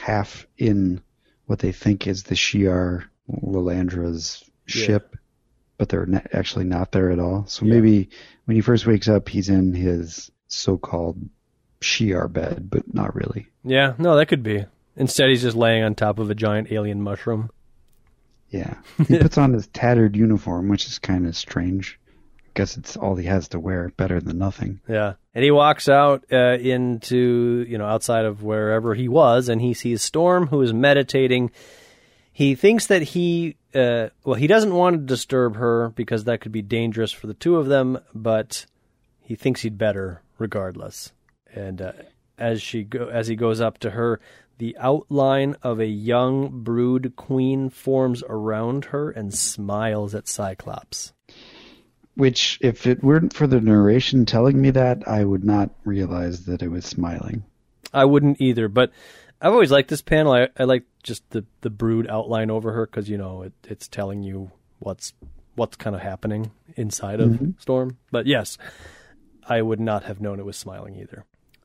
half 0.00 0.48
in 0.58 1.00
what 1.46 1.60
they 1.60 1.70
think 1.70 2.08
is 2.08 2.24
the 2.24 2.34
Shi'ar 2.34 3.04
Lilandra's 3.30 4.42
Yeah. 4.68 4.84
ship, 4.86 5.16
but 5.78 5.88
they're 5.88 6.06
not, 6.06 6.26
actually 6.32 6.64
not 6.64 6.92
there 6.92 7.10
at 7.10 7.18
all. 7.18 7.44
So 7.46 7.64
Yeah. 7.66 7.74
maybe 7.74 8.08
when 8.44 8.54
he 8.56 8.60
first 8.60 8.86
wakes 8.86 9.08
up, 9.08 9.28
he's 9.28 9.48
in 9.48 9.74
his 9.74 10.30
so-called 10.48 11.18
Shi'ar 11.80 12.32
bed, 12.32 12.68
but 12.70 12.92
not 12.94 13.14
really. 13.14 13.48
Yeah, 13.64 13.94
no, 13.98 14.16
that 14.16 14.26
could 14.26 14.42
be. 14.42 14.64
Instead, 14.96 15.30
he's 15.30 15.42
just 15.42 15.56
laying 15.56 15.82
on 15.82 15.94
top 15.94 16.18
of 16.18 16.30
a 16.30 16.34
giant 16.34 16.70
alien 16.70 17.02
mushroom. 17.02 17.50
Yeah, 18.50 18.74
he 19.08 19.18
puts 19.18 19.38
on 19.38 19.52
his 19.52 19.66
tattered 19.68 20.14
uniform, 20.14 20.68
which 20.68 20.86
is 20.86 20.98
kind 20.98 21.26
of 21.26 21.34
strange. 21.36 21.98
Guess 22.54 22.76
it's 22.76 22.96
all 22.98 23.16
he 23.16 23.24
has 23.26 23.48
to 23.48 23.58
wear. 23.58 23.88
Better 23.96 24.20
than 24.20 24.36
nothing. 24.36 24.80
Yeah, 24.86 25.14
and 25.34 25.42
he 25.42 25.50
walks 25.50 25.88
out 25.88 26.24
uh, 26.30 26.58
into 26.60 27.64
you 27.66 27.78
know 27.78 27.86
outside 27.86 28.26
of 28.26 28.42
wherever 28.42 28.94
he 28.94 29.08
was, 29.08 29.48
and 29.48 29.62
he 29.62 29.72
sees 29.72 30.02
Storm, 30.02 30.48
who 30.48 30.60
is 30.60 30.72
meditating. 30.74 31.50
He 32.32 32.54
thinks 32.54 32.86
that 32.86 33.02
he 33.02 33.56
uh, 33.74 34.08
well, 34.24 34.34
he 34.34 34.46
doesn't 34.46 34.74
want 34.74 34.94
to 34.94 35.02
disturb 35.02 35.56
her 35.56 35.90
because 35.90 36.24
that 36.24 36.40
could 36.40 36.52
be 36.52 36.62
dangerous 36.62 37.12
for 37.12 37.26
the 37.26 37.34
two 37.34 37.56
of 37.56 37.66
them, 37.66 37.98
but 38.14 38.66
he 39.20 39.34
thinks 39.34 39.62
he'd 39.62 39.78
better 39.78 40.22
regardless. 40.38 41.12
And 41.54 41.80
uh, 41.80 41.92
as 42.38 42.60
she 42.60 42.84
go 42.84 43.08
as 43.08 43.28
he 43.28 43.36
goes 43.36 43.60
up 43.60 43.78
to 43.78 43.90
her, 43.90 44.20
the 44.58 44.76
outline 44.78 45.56
of 45.62 45.80
a 45.80 45.86
young 45.86 46.62
brood 46.62 47.14
queen 47.16 47.70
forms 47.70 48.22
around 48.28 48.86
her 48.86 49.10
and 49.10 49.34
smiles 49.34 50.14
at 50.14 50.28
Cyclops. 50.28 51.12
Which, 52.14 52.58
if 52.60 52.86
it 52.86 53.02
weren't 53.02 53.32
for 53.32 53.46
the 53.46 53.60
narration 53.60 54.26
telling 54.26 54.60
me 54.60 54.70
that, 54.70 55.08
I 55.08 55.24
would 55.24 55.44
not 55.44 55.70
realize 55.84 56.44
that 56.44 56.62
it 56.62 56.68
was 56.68 56.84
smiling. 56.84 57.42
I 57.94 58.04
wouldn't 58.04 58.40
either, 58.40 58.68
but 58.68 58.92
I've 59.42 59.52
always 59.52 59.72
liked 59.72 59.90
this 59.90 60.02
panel. 60.02 60.32
I, 60.32 60.48
I 60.56 60.64
like 60.64 60.84
just 61.02 61.28
the, 61.30 61.44
the 61.62 61.70
brood 61.70 62.06
outline 62.08 62.50
over 62.50 62.72
her 62.72 62.86
because 62.86 63.08
you 63.08 63.18
know 63.18 63.42
it, 63.42 63.52
it's 63.64 63.88
telling 63.88 64.22
you 64.22 64.52
what's 64.78 65.12
what's 65.56 65.76
kind 65.76 65.96
of 65.96 66.02
happening 66.02 66.52
inside 66.76 67.20
of 67.20 67.30
mm-hmm. 67.30 67.50
Storm. 67.58 67.98
But 68.12 68.26
yes, 68.26 68.56
I 69.46 69.60
would 69.60 69.80
not 69.80 70.04
have 70.04 70.20
known 70.20 70.38
it 70.38 70.46
was 70.46 70.56
smiling 70.56 70.96
either. 70.96 71.24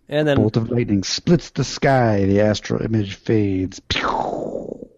And 0.09 0.27
then 0.27 0.37
Bolt 0.37 0.57
of 0.57 0.71
lightning 0.71 1.03
splits 1.03 1.51
the 1.51 1.63
sky. 1.63 2.25
The 2.25 2.41
astral 2.41 2.81
image 2.81 3.15
fades. 3.15 3.79
Pew! 3.79 4.89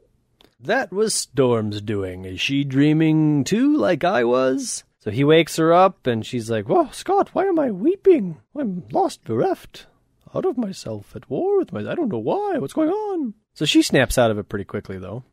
that 0.61 0.91
was 0.91 1.13
Storm's 1.13 1.81
doing. 1.81 2.25
Is 2.25 2.39
she 2.39 2.63
dreaming 2.63 3.43
too, 3.43 3.75
like 3.75 4.03
I 4.03 4.23
was? 4.23 4.83
So 4.99 5.11
he 5.11 5.23
wakes 5.23 5.55
her 5.55 5.73
up, 5.73 6.05
and 6.07 6.25
she's 6.25 6.49
like, 6.49 6.67
"Whoa, 6.67 6.89
Scott, 6.91 7.29
why 7.33 7.45
am 7.45 7.59
I 7.59 7.71
weeping? 7.71 8.37
I'm 8.55 8.83
lost, 8.91 9.23
bereft, 9.23 9.87
out 10.33 10.45
of 10.45 10.57
myself, 10.57 11.15
at 11.15 11.29
war 11.29 11.57
with 11.59 11.71
my. 11.71 11.79
I 11.79 11.95
don't 11.95 12.09
know 12.09 12.19
why. 12.19 12.57
What's 12.57 12.73
going 12.73 12.89
on?" 12.89 13.33
So 13.53 13.65
she 13.65 13.81
snaps 13.81 14.17
out 14.17 14.31
of 14.31 14.37
it 14.37 14.49
pretty 14.49 14.65
quickly, 14.65 14.97
though. 14.97 15.23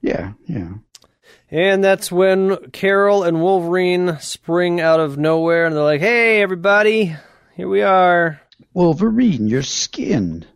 Yeah, 0.00 0.32
yeah. 0.46 0.72
And 1.50 1.82
that's 1.84 2.10
when 2.10 2.70
Carol 2.70 3.22
and 3.22 3.40
Wolverine 3.40 4.18
spring 4.20 4.80
out 4.80 5.00
of 5.00 5.18
nowhere 5.18 5.66
and 5.66 5.74
they're 5.74 5.82
like, 5.82 6.00
hey, 6.00 6.42
everybody, 6.42 7.16
here 7.54 7.68
we 7.68 7.82
are. 7.82 8.40
Wolverine, 8.74 9.46
your 9.46 9.62
skin. 9.62 10.46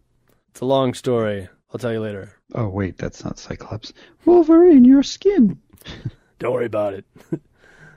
It's 0.51 0.61
a 0.61 0.67
long 0.67 0.95
story. 0.95 1.49
I'll 1.73 1.79
tell 1.79 1.93
you 1.93 2.01
later. 2.01 2.33
Oh, 2.55 2.69
wait, 2.69 2.97
that's 2.97 3.25
not 3.25 3.39
Cyclops. 3.39 3.93
Wolverine, 4.25 4.85
your 4.85 5.03
skin. 5.03 5.61
Don't 6.39 6.53
worry 6.53 6.67
about 6.67 6.95
it. 6.95 7.05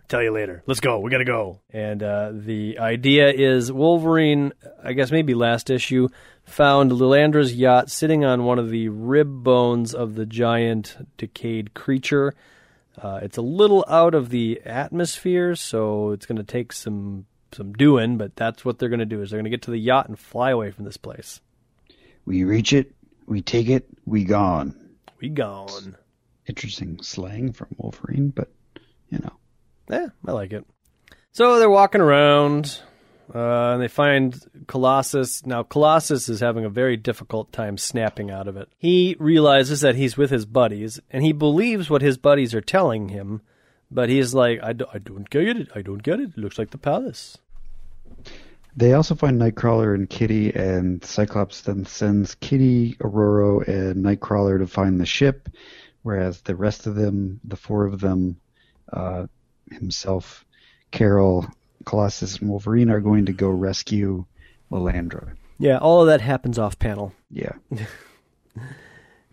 tell 0.09 0.23
you 0.23 0.31
later. 0.31 0.63
Let's 0.65 0.79
go. 0.79 0.99
We 0.99 1.11
gotta 1.11 1.23
go. 1.23 1.61
And 1.71 2.03
uh, 2.03 2.31
the 2.33 2.79
idea 2.79 3.31
is 3.31 3.71
Wolverine, 3.71 4.53
I 4.83 4.93
guess 4.93 5.11
maybe 5.11 5.33
last 5.33 5.69
issue, 5.69 6.09
found 6.43 6.91
Lilandra's 6.91 7.55
yacht 7.55 7.89
sitting 7.89 8.25
on 8.25 8.43
one 8.43 8.59
of 8.59 8.69
the 8.69 8.89
rib 8.89 9.43
bones 9.43 9.93
of 9.93 10.15
the 10.15 10.25
giant 10.25 10.97
decayed 11.17 11.73
creature. 11.73 12.33
Uh, 13.01 13.19
it's 13.21 13.37
a 13.37 13.41
little 13.41 13.85
out 13.87 14.13
of 14.13 14.29
the 14.29 14.59
atmosphere, 14.65 15.55
so 15.55 16.11
it's 16.11 16.25
going 16.25 16.37
to 16.37 16.43
take 16.43 16.73
some 16.73 17.25
some 17.51 17.71
doing. 17.73 18.17
But 18.17 18.35
that's 18.35 18.65
what 18.65 18.79
they're 18.79 18.89
going 18.89 18.99
to 18.99 19.05
do 19.05 19.21
is 19.21 19.29
they're 19.29 19.37
going 19.37 19.45
to 19.45 19.55
get 19.55 19.61
to 19.63 19.71
the 19.71 19.77
yacht 19.77 20.09
and 20.09 20.19
fly 20.19 20.49
away 20.49 20.71
from 20.71 20.85
this 20.85 20.97
place. 20.97 21.39
We 22.25 22.43
reach 22.43 22.73
it, 22.73 22.91
we 23.27 23.41
take 23.41 23.69
it, 23.69 23.87
we 24.05 24.25
gone. 24.25 24.75
We 25.21 25.29
gone. 25.29 25.95
Interesting 26.47 27.01
slang 27.01 27.53
from 27.53 27.67
Wolverine, 27.77 28.29
but 28.29 28.49
you 29.09 29.19
know. 29.19 29.33
Yeah, 29.89 30.07
I 30.25 30.31
like 30.31 30.53
it. 30.53 30.65
So 31.31 31.59
they're 31.59 31.69
walking 31.69 32.01
around, 32.01 32.79
uh, 33.33 33.73
and 33.73 33.81
they 33.81 33.87
find 33.87 34.35
Colossus. 34.67 35.45
Now, 35.45 35.63
Colossus 35.63 36.29
is 36.29 36.39
having 36.39 36.65
a 36.65 36.69
very 36.69 36.97
difficult 36.97 37.51
time 37.51 37.77
snapping 37.77 38.31
out 38.31 38.47
of 38.47 38.57
it. 38.57 38.69
He 38.77 39.15
realizes 39.19 39.81
that 39.81 39.95
he's 39.95 40.17
with 40.17 40.31
his 40.31 40.45
buddies, 40.45 40.99
and 41.09 41.23
he 41.23 41.31
believes 41.31 41.89
what 41.89 42.01
his 42.01 42.17
buddies 42.17 42.53
are 42.53 42.61
telling 42.61 43.09
him, 43.09 43.41
but 43.91 44.09
he's 44.09 44.33
like, 44.33 44.59
I, 44.61 44.73
do, 44.73 44.85
I 44.93 44.97
don't 44.99 45.29
get 45.29 45.57
it. 45.57 45.69
I 45.75 45.81
don't 45.81 46.03
get 46.03 46.19
it. 46.19 46.31
It 46.31 46.37
looks 46.37 46.59
like 46.59 46.71
the 46.71 46.77
palace. 46.77 47.37
They 48.75 48.93
also 48.93 49.15
find 49.15 49.41
Nightcrawler 49.41 49.93
and 49.93 50.09
Kitty, 50.09 50.53
and 50.53 51.03
Cyclops 51.03 51.61
then 51.61 51.85
sends 51.85 52.35
Kitty, 52.35 52.95
Aurora, 53.01 53.69
and 53.69 54.05
Nightcrawler 54.05 54.59
to 54.59 54.67
find 54.67 54.99
the 55.01 55.05
ship, 55.05 55.49
whereas 56.03 56.41
the 56.41 56.55
rest 56.55 56.87
of 56.87 56.95
them, 56.95 57.39
the 57.43 57.57
four 57.57 57.85
of 57.85 57.99
them, 57.99 58.37
uh, 58.93 59.27
himself, 59.71 60.45
Carol, 60.91 61.47
Colossus, 61.85 62.37
and 62.39 62.49
Wolverine, 62.49 62.89
are 62.89 62.99
going 62.99 63.25
to 63.27 63.33
go 63.33 63.49
rescue 63.49 64.25
Lilandra. 64.71 65.33
Yeah, 65.57 65.77
all 65.77 66.01
of 66.01 66.07
that 66.07 66.21
happens 66.21 66.57
off 66.57 66.79
panel. 66.79 67.13
Yeah. 67.31 67.53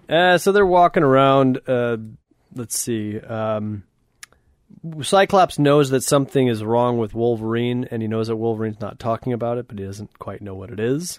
Uh, 0.09 0.39
so 0.39 0.53
they're 0.53 0.65
walking 0.65 1.03
around. 1.03 1.61
Uh, 1.67 1.97
let's 2.55 2.79
see. 2.79 3.19
Um, 3.19 3.83
Cyclops 5.03 5.59
knows 5.59 5.91
that 5.91 6.03
something 6.03 6.47
is 6.47 6.63
wrong 6.63 6.99
with 6.99 7.15
Wolverine, 7.15 7.89
and 7.91 8.03
he 8.03 8.09
knows 8.09 8.29
that 8.29 8.37
Wolverine's 8.37 8.81
not 8.81 8.99
talking 8.99 9.33
about 9.33 9.59
it, 9.59 9.67
but 9.69 9.79
he 9.79 9.85
doesn't 9.85 10.19
quite 10.19 10.43
know 10.43 10.55
what 10.55 10.71
it 10.71 10.79
is. 10.79 11.19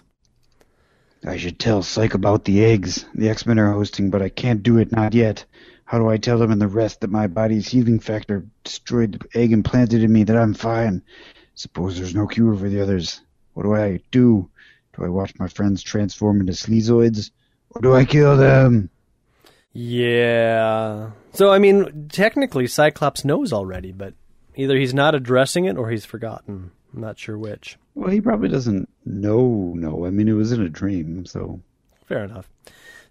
I 1.26 1.36
should 1.36 1.58
tell 1.58 1.82
Cyke 1.82 2.14
about 2.14 2.44
the 2.44 2.64
eggs 2.64 3.04
the 3.14 3.28
X-Men 3.28 3.58
are 3.58 3.72
hosting, 3.72 4.10
but 4.10 4.22
I 4.22 4.28
can't 4.28 4.62
do 4.62 4.78
it, 4.78 4.92
not 4.92 5.14
yet. 5.14 5.44
How 5.88 5.98
do 5.98 6.10
I 6.10 6.18
tell 6.18 6.36
them 6.36 6.50
and 6.50 6.60
the 6.60 6.68
rest 6.68 7.00
that 7.00 7.10
my 7.10 7.28
body's 7.28 7.66
healing 7.66 7.98
factor 7.98 8.44
destroyed 8.62 9.12
the 9.12 9.40
egg 9.40 9.52
implanted 9.52 10.02
in 10.02 10.12
me, 10.12 10.22
that 10.24 10.36
I'm 10.36 10.52
fine? 10.52 11.00
Suppose 11.54 11.96
there's 11.96 12.14
no 12.14 12.26
cure 12.26 12.54
for 12.54 12.68
the 12.68 12.82
others. 12.82 13.22
What 13.54 13.62
do 13.62 13.74
I 13.74 14.00
do? 14.10 14.50
Do 14.94 15.04
I 15.04 15.08
watch 15.08 15.32
my 15.38 15.48
friends 15.48 15.82
transform 15.82 16.40
into 16.40 16.52
sleazoids? 16.52 17.30
Or 17.70 17.80
do 17.80 17.94
I 17.94 18.04
kill 18.04 18.36
them? 18.36 18.90
Yeah. 19.72 21.12
So, 21.32 21.50
I 21.50 21.58
mean, 21.58 22.10
technically, 22.10 22.66
Cyclops 22.66 23.24
knows 23.24 23.50
already, 23.50 23.92
but 23.92 24.12
either 24.56 24.76
he's 24.76 24.92
not 24.92 25.14
addressing 25.14 25.64
it 25.64 25.78
or 25.78 25.88
he's 25.88 26.04
forgotten. 26.04 26.70
I'm 26.92 27.00
not 27.00 27.18
sure 27.18 27.38
which. 27.38 27.78
Well, 27.94 28.10
he 28.10 28.20
probably 28.20 28.50
doesn't 28.50 28.90
know, 29.06 29.72
no. 29.74 30.04
I 30.04 30.10
mean, 30.10 30.28
it 30.28 30.32
was 30.32 30.52
in 30.52 30.60
a 30.60 30.68
dream, 30.68 31.24
so. 31.24 31.62
Fair 32.04 32.24
enough. 32.24 32.50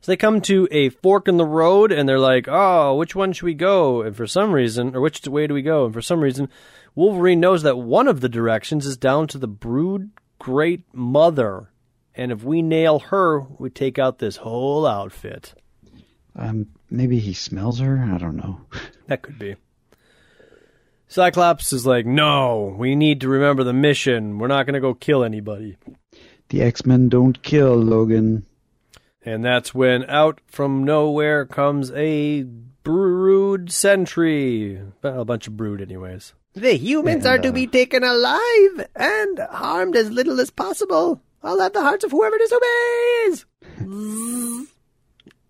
So 0.07 0.13
they 0.13 0.17
come 0.17 0.39
to 0.43 0.69
a 0.71 0.87
fork 0.87 1.27
in 1.27 1.35
the 1.35 1.43
road 1.43 1.91
and 1.91 2.07
they're 2.07 2.17
like, 2.17 2.47
oh, 2.47 2.95
which 2.95 3.13
one 3.13 3.33
should 3.33 3.43
we 3.43 3.53
go? 3.53 4.03
And 4.03 4.15
for 4.15 4.25
some 4.25 4.53
reason, 4.53 4.95
or 4.95 5.01
which 5.01 5.27
way 5.27 5.47
do 5.47 5.53
we 5.53 5.61
go? 5.61 5.83
And 5.83 5.93
for 5.93 6.01
some 6.01 6.21
reason, 6.21 6.47
Wolverine 6.95 7.41
knows 7.41 7.63
that 7.63 7.75
one 7.75 8.07
of 8.07 8.21
the 8.21 8.29
directions 8.29 8.85
is 8.85 8.95
down 8.95 9.27
to 9.27 9.37
the 9.37 9.49
Brood 9.49 10.11
Great 10.39 10.83
Mother. 10.93 11.71
And 12.15 12.31
if 12.31 12.41
we 12.41 12.61
nail 12.61 12.99
her, 12.99 13.41
we 13.41 13.69
take 13.69 13.99
out 13.99 14.19
this 14.19 14.37
whole 14.37 14.87
outfit. 14.87 15.53
Um, 16.37 16.67
maybe 16.89 17.19
he 17.19 17.33
smells 17.33 17.79
her? 17.79 17.97
I 18.09 18.17
don't 18.17 18.37
know. 18.37 18.61
That 19.07 19.23
could 19.23 19.37
be. 19.37 19.57
Cyclops 21.09 21.73
is 21.73 21.85
like, 21.85 22.05
no, 22.05 22.73
we 22.79 22.95
need 22.95 23.19
to 23.19 23.27
remember 23.27 23.65
the 23.65 23.73
mission. 23.73 24.37
We're 24.37 24.47
not 24.47 24.67
going 24.67 24.75
to 24.75 24.79
go 24.79 24.93
kill 24.93 25.25
anybody. 25.25 25.75
The 26.47 26.61
X-Men 26.61 27.09
don't 27.09 27.43
kill, 27.43 27.75
Logan. 27.75 28.45
And 29.27 29.43
that's 29.43 29.75
when 29.75 30.05
out 30.09 30.39
from 30.47 30.85
nowhere 30.85 31.45
comes 31.45 31.91
a 31.91 32.43
brood 32.43 33.69
sentry. 33.73 34.81
Well, 35.01 35.19
a 35.19 35.25
bunch 35.25 35.47
of 35.47 35.57
brood, 35.57 35.81
anyways. 35.81 36.31
The 36.53 36.77
humans 36.77 37.25
are 37.25 37.37
to 37.37 37.51
be 37.51 37.67
taken 37.67 38.05
alive 38.05 38.87
and 38.95 39.39
harmed 39.51 39.97
as 39.97 40.09
little 40.09 40.39
as 40.39 40.49
possible. 40.49 41.21
I'll 41.43 41.59
have 41.59 41.73
the 41.73 41.81
hearts 41.81 42.05
of 42.05 42.11
whoever 42.11 42.37
disobeys. 42.37 43.45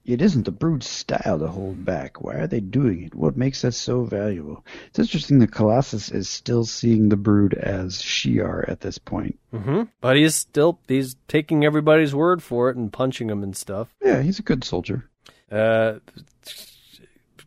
It 0.07 0.21
isn't 0.21 0.45
the 0.45 0.51
Brood's 0.51 0.87
style 0.87 1.37
to 1.37 1.47
hold 1.47 1.83
back. 1.83 2.21
Why 2.21 2.35
are 2.35 2.47
they 2.47 2.61
doing 2.61 3.03
it? 3.03 3.13
What 3.13 3.35
makes 3.35 3.65
us 3.65 3.75
so 3.75 4.05
valuable? 4.05 4.65
It's 4.87 4.99
interesting 4.99 5.39
that 5.39 5.51
Colossus 5.51 6.09
is 6.09 6.29
still 6.29 6.63
seeing 6.63 7.09
the 7.09 7.17
Brood 7.17 7.53
as 7.53 8.01
Shi'ar 8.01 8.67
at 8.69 8.79
this 8.79 8.97
point. 8.97 9.37
Mm-hmm. 9.53 9.83
But 9.99 10.15
he's 10.15 10.33
still 10.33 10.79
he's 10.87 11.17
taking 11.27 11.65
everybody's 11.65 12.15
word 12.15 12.41
for 12.41 12.69
it 12.69 12.77
and 12.77 12.91
punching 12.91 13.27
them 13.27 13.43
and 13.43 13.55
stuff. 13.55 13.89
Yeah, 14.01 14.21
he's 14.21 14.39
a 14.39 14.43
good 14.43 14.63
soldier. 14.63 15.09
Uh, 15.51 15.95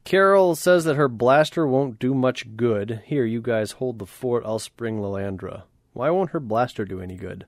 Carol 0.04 0.54
says 0.54 0.84
that 0.84 0.96
her 0.96 1.08
blaster 1.08 1.66
won't 1.66 1.98
do 1.98 2.12
much 2.12 2.56
good. 2.56 3.00
Here, 3.06 3.24
you 3.24 3.40
guys 3.40 3.72
hold 3.72 3.98
the 3.98 4.06
fort. 4.06 4.42
I'll 4.44 4.58
spring 4.58 4.98
Lilandra. 4.98 5.62
Why 5.94 6.10
won't 6.10 6.30
her 6.30 6.40
blaster 6.40 6.84
do 6.84 7.00
any 7.00 7.16
good? 7.16 7.46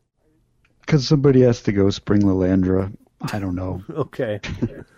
Because 0.81 1.07
somebody 1.07 1.43
has 1.43 1.63
to 1.65 1.73
go 1.73 1.91
spring 1.91 2.23
Lilandra. 2.23 2.97
I 3.21 3.39
don't 3.39 3.55
know. 3.55 3.83
Okay. 3.91 4.41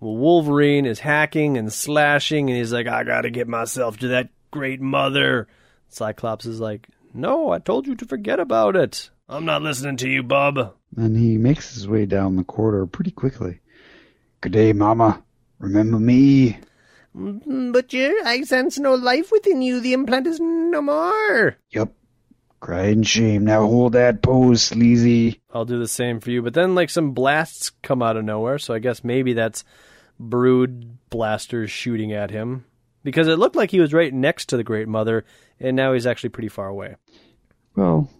well, 0.00 0.16
Wolverine 0.16 0.86
is 0.86 1.00
hacking 1.00 1.56
and 1.56 1.72
slashing, 1.72 2.48
and 2.50 2.56
he's 2.58 2.72
like, 2.72 2.86
I 2.86 3.04
gotta 3.04 3.30
get 3.30 3.48
myself 3.48 3.98
to 3.98 4.08
that 4.08 4.28
great 4.50 4.80
mother. 4.80 5.46
Cyclops 5.88 6.46
is 6.46 6.60
like, 6.60 6.88
No, 7.14 7.50
I 7.50 7.58
told 7.58 7.86
you 7.86 7.94
to 7.96 8.04
forget 8.06 8.40
about 8.40 8.76
it. 8.76 9.10
I'm 9.28 9.44
not 9.44 9.62
listening 9.62 9.96
to 9.98 10.08
you, 10.08 10.22
bub. 10.22 10.74
And 10.96 11.16
he 11.16 11.36
makes 11.38 11.74
his 11.74 11.88
way 11.88 12.06
down 12.06 12.36
the 12.36 12.44
corridor 12.44 12.86
pretty 12.86 13.10
quickly. 13.10 13.60
Good 14.40 14.52
day, 14.52 14.72
Mama. 14.72 15.22
Remember 15.58 15.98
me? 15.98 16.58
Mm, 17.16 17.72
But 17.72 17.88
dear, 17.88 18.14
I 18.24 18.42
sense 18.42 18.78
no 18.78 18.94
life 18.94 19.32
within 19.32 19.62
you. 19.62 19.80
The 19.80 19.94
implant 19.94 20.26
is 20.26 20.38
no 20.38 20.82
more. 20.82 21.56
Yup. 21.70 21.92
Crying 22.60 23.02
shame. 23.02 23.44
Now 23.44 23.66
hold 23.66 23.92
that 23.92 24.22
pose, 24.22 24.62
sleazy. 24.62 25.40
I'll 25.52 25.64
do 25.64 25.78
the 25.78 25.88
same 25.88 26.20
for 26.20 26.30
you. 26.30 26.42
But 26.42 26.54
then, 26.54 26.74
like, 26.74 26.90
some 26.90 27.12
blasts 27.12 27.70
come 27.82 28.02
out 28.02 28.16
of 28.16 28.24
nowhere, 28.24 28.58
so 28.58 28.74
I 28.74 28.78
guess 28.78 29.04
maybe 29.04 29.34
that's 29.34 29.64
brood 30.18 30.98
blasters 31.10 31.70
shooting 31.70 32.12
at 32.12 32.30
him. 32.30 32.64
Because 33.02 33.28
it 33.28 33.38
looked 33.38 33.56
like 33.56 33.70
he 33.70 33.80
was 33.80 33.92
right 33.92 34.12
next 34.12 34.46
to 34.46 34.56
the 34.56 34.64
Great 34.64 34.88
Mother, 34.88 35.24
and 35.60 35.76
now 35.76 35.92
he's 35.92 36.06
actually 36.06 36.30
pretty 36.30 36.48
far 36.48 36.66
away. 36.66 36.96
Well, 37.76 38.10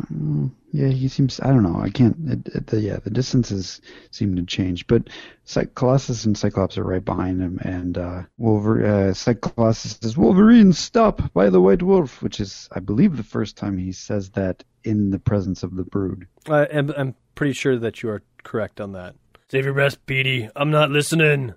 uh, 0.00 0.48
yeah, 0.72 0.88
he 0.88 1.08
seems. 1.08 1.40
I 1.40 1.48
don't 1.48 1.62
know. 1.62 1.80
I 1.80 1.90
can't. 1.90 2.16
It, 2.26 2.54
it, 2.54 2.66
the, 2.66 2.80
yeah, 2.80 2.98
the 3.02 3.10
distances 3.10 3.80
seem 4.10 4.36
to 4.36 4.44
change, 4.44 4.86
but 4.86 5.08
Cy- 5.44 5.68
Colossus 5.74 6.24
and 6.24 6.36
Cyclops 6.36 6.76
are 6.78 6.84
right 6.84 7.04
behind 7.04 7.40
him, 7.40 7.58
and 7.62 7.96
uh, 7.96 8.22
Wolver- 8.36 8.84
uh, 8.84 9.14
Cyclops 9.14 9.78
says, 9.78 10.16
"Wolverine, 10.16 10.72
stop!" 10.72 11.32
by 11.32 11.50
the 11.50 11.60
White 11.60 11.82
Wolf, 11.82 12.22
which 12.22 12.40
is, 12.40 12.68
I 12.72 12.80
believe, 12.80 13.16
the 13.16 13.22
first 13.22 13.56
time 13.56 13.78
he 13.78 13.92
says 13.92 14.30
that 14.30 14.64
in 14.84 15.10
the 15.10 15.18
presence 15.18 15.62
of 15.62 15.74
the 15.74 15.84
Brood. 15.84 16.26
Uh, 16.48 16.66
I'm, 16.72 16.90
I'm 16.90 17.14
pretty 17.34 17.54
sure 17.54 17.78
that 17.78 18.02
you 18.02 18.10
are 18.10 18.22
correct 18.42 18.80
on 18.80 18.92
that. 18.92 19.14
Save 19.50 19.64
your 19.64 19.74
breath, 19.74 20.04
Petey. 20.06 20.50
I'm 20.54 20.70
not 20.70 20.90
listening. 20.90 21.54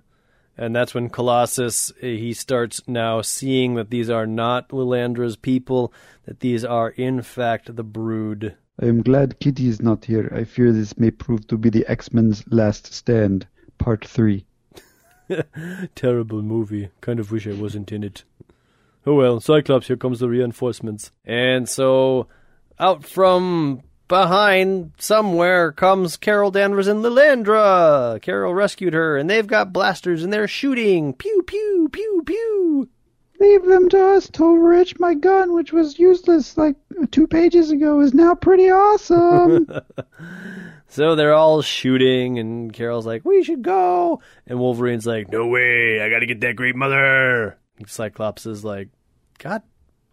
And 0.62 0.76
that's 0.76 0.94
when 0.94 1.08
Colossus 1.08 1.90
eh, 2.02 2.14
he 2.14 2.32
starts 2.32 2.82
now 2.86 3.20
seeing 3.20 3.74
that 3.74 3.90
these 3.90 4.08
are 4.08 4.28
not 4.28 4.68
Lilandra's 4.68 5.34
people, 5.34 5.92
that 6.24 6.38
these 6.38 6.64
are 6.64 6.90
in 6.90 7.20
fact 7.22 7.74
the 7.74 7.82
Brood. 7.82 8.54
I 8.80 8.86
am 8.86 9.02
glad 9.02 9.40
Kitty 9.40 9.66
is 9.66 9.82
not 9.82 10.04
here. 10.04 10.32
I 10.32 10.44
fear 10.44 10.70
this 10.70 10.96
may 10.96 11.10
prove 11.10 11.48
to 11.48 11.58
be 11.58 11.68
the 11.68 11.84
X-Men's 11.88 12.44
last 12.46 12.94
stand, 12.94 13.48
part 13.78 14.06
three. 14.06 14.46
Terrible 15.96 16.42
movie. 16.42 16.90
Kind 17.00 17.18
of 17.18 17.32
wish 17.32 17.48
I 17.48 17.54
wasn't 17.54 17.90
in 17.90 18.04
it. 18.04 18.22
Oh 19.04 19.14
well, 19.14 19.40
Cyclops, 19.40 19.88
here 19.88 19.96
comes 19.96 20.20
the 20.20 20.28
reinforcements. 20.28 21.10
And 21.24 21.68
so, 21.68 22.28
out 22.78 23.04
from 23.04 23.82
behind 24.12 24.92
somewhere 24.98 25.72
comes 25.72 26.18
Carol 26.18 26.50
Danvers 26.50 26.86
and 26.86 27.02
Lilandra. 27.02 28.20
Carol 28.20 28.52
rescued 28.52 28.92
her, 28.92 29.16
and 29.16 29.30
they've 29.30 29.46
got 29.46 29.72
blasters 29.72 30.22
and 30.22 30.30
they're 30.30 30.46
shooting. 30.46 31.14
Pew, 31.14 31.42
pew, 31.46 31.88
pew, 31.90 32.22
pew. 32.26 32.88
Leave 33.40 33.64
them 33.64 33.88
to 33.88 34.08
us, 34.08 34.28
Tovarich. 34.28 35.00
My 35.00 35.14
gun, 35.14 35.54
which 35.54 35.72
was 35.72 35.98
useless 35.98 36.58
like 36.58 36.76
two 37.10 37.26
pages 37.26 37.70
ago, 37.70 38.00
is 38.00 38.12
now 38.12 38.34
pretty 38.34 38.70
awesome. 38.70 39.66
So 40.88 41.14
they're 41.14 41.32
all 41.32 41.62
shooting, 41.62 42.38
and 42.38 42.70
Carol's 42.70 43.06
like, 43.06 43.24
"We 43.24 43.42
should 43.42 43.62
go," 43.62 44.20
and 44.46 44.58
Wolverine's 44.58 45.06
like, 45.06 45.32
"No 45.32 45.46
way! 45.46 46.02
I 46.02 46.10
got 46.10 46.18
to 46.18 46.26
get 46.26 46.42
that 46.42 46.54
great 46.54 46.76
mother." 46.76 47.56
And 47.78 47.88
Cyclops 47.88 48.44
is 48.44 48.62
like, 48.62 48.90
"God 49.38 49.62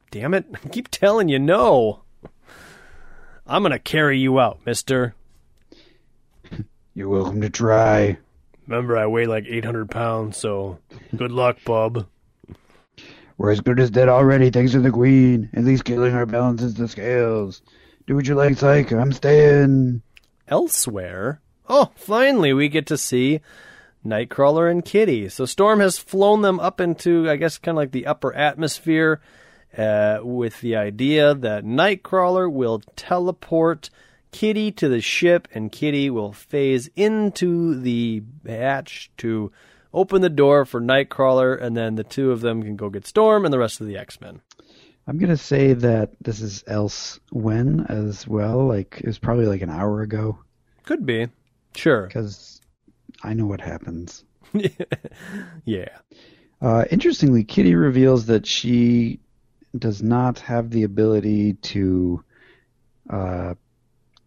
damn 0.09 0.33
it! 0.33 0.45
I 0.63 0.69
keep 0.69 0.87
telling 0.87 1.27
you 1.27 1.37
no. 1.37 2.03
I'm 3.49 3.63
gonna 3.63 3.79
carry 3.79 4.19
you 4.19 4.39
out, 4.39 4.59
Mister. 4.65 5.15
You're 6.93 7.09
welcome 7.09 7.41
to 7.41 7.49
try. 7.49 8.17
Remember, 8.67 8.97
I 8.97 9.07
weigh 9.07 9.25
like 9.25 9.45
800 9.47 9.89
pounds, 9.89 10.37
so 10.37 10.79
good 11.15 11.31
luck, 11.31 11.57
bub." 11.65 12.05
We're 13.37 13.51
as 13.51 13.61
good 13.61 13.79
as 13.79 13.89
dead 13.89 14.09
already, 14.09 14.49
thanks 14.49 14.73
to 14.73 14.81
the 14.81 14.91
Queen. 14.91 15.49
At 15.53 15.63
least 15.63 15.85
killing 15.85 16.11
her 16.11 16.25
balances 16.25 16.73
the 16.75 16.87
scales. 16.89 17.61
Do 18.05 18.15
what 18.15 18.27
you 18.27 18.35
like, 18.35 18.57
Cyke. 18.57 18.91
I'm 18.91 19.13
staying. 19.13 20.01
elsewhere. 20.47 21.41
Oh, 21.69 21.91
finally, 21.95 22.53
we 22.53 22.67
get 22.69 22.85
to 22.87 22.97
see 22.97 23.39
Nightcrawler 24.05 24.69
and 24.69 24.83
Kitty. 24.83 25.29
So 25.29 25.45
Storm 25.45 25.79
has 25.79 25.99
flown 25.99 26.41
them 26.41 26.59
up 26.59 26.81
into, 26.81 27.29
I 27.29 27.35
guess, 27.35 27.57
kind 27.59 27.77
of 27.77 27.77
like 27.77 27.91
the 27.91 28.07
upper 28.07 28.33
atmosphere, 28.33 29.21
uh, 29.77 30.19
with 30.23 30.61
the 30.61 30.75
idea 30.75 31.33
that 31.33 31.63
Nightcrawler 31.63 32.51
will 32.51 32.81
teleport 32.95 33.89
Kitty 34.31 34.71
to 34.73 34.87
the 34.87 35.01
ship, 35.01 35.47
and 35.53 35.71
Kitty 35.71 36.09
will 36.09 36.33
phase 36.33 36.89
into 36.95 37.79
the 37.79 38.21
hatch 38.45 39.09
to 39.17 39.51
open 39.93 40.21
the 40.21 40.29
door 40.29 40.65
for 40.65 40.79
Nightcrawler, 40.79 41.59
and 41.59 41.75
then 41.75 41.95
the 41.95 42.03
two 42.03 42.31
of 42.31 42.41
them 42.41 42.61
can 42.61 42.75
go 42.75 42.89
get 42.89 43.07
Storm 43.07 43.43
and 43.45 43.53
the 43.53 43.57
rest 43.59 43.81
of 43.81 43.87
the 43.87 43.97
X 43.97 44.21
Men. 44.21 44.41
I'm 45.07 45.17
gonna 45.17 45.37
say 45.37 45.73
that 45.73 46.11
this 46.21 46.41
is 46.41 46.63
else 46.67 47.19
when 47.31 47.87
as 47.89 48.27
well. 48.27 48.67
Like 48.67 48.97
it 48.99 49.07
was 49.07 49.17
probably 49.17 49.47
like 49.47 49.63
an 49.63 49.71
hour 49.71 50.01
ago 50.01 50.37
Could 50.83 51.03
be. 51.07 51.27
Sure. 51.75 52.05
because 52.05 52.61
I 53.23 53.33
know 53.33 53.47
what 53.47 53.61
happens. 53.61 54.23
Yeah. 55.65 55.89
Uh, 56.61 56.85
interestingly, 56.91 57.43
Kitty 57.43 57.75
reveals 57.75 58.25
that 58.27 58.45
she 58.45 59.19
does 59.77 60.01
not 60.01 60.39
have 60.39 60.69
the 60.71 60.83
ability 60.83 61.53
to 61.53 62.23
uh, 63.09 63.53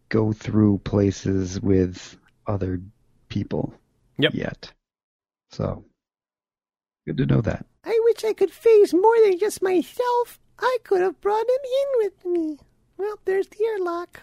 go 0.09 0.33
through 0.33 0.79
places 0.79 1.61
with 1.61 2.17
other 2.47 2.81
people 3.29 3.75
Yep. 4.19 4.35
yet. 4.35 4.73
So, 5.51 5.85
good 7.07 7.17
to 7.19 7.27
know 7.27 7.41
that. 7.41 7.67
I 7.85 7.99
wish 8.05 8.25
I 8.25 8.33
could 8.33 8.51
phase 8.51 8.95
more 8.95 9.17
than 9.25 9.39
just 9.39 9.63
myself. 9.63 10.39
I 10.59 10.79
could 10.85 11.01
have 11.01 11.21
brought 11.21 11.41
him 11.43 11.49
in 11.49 12.05
with 12.05 12.25
me. 12.27 12.59
Well, 12.97 13.19
there's 13.25 13.49
the 13.49 13.65
airlock. 13.65 14.21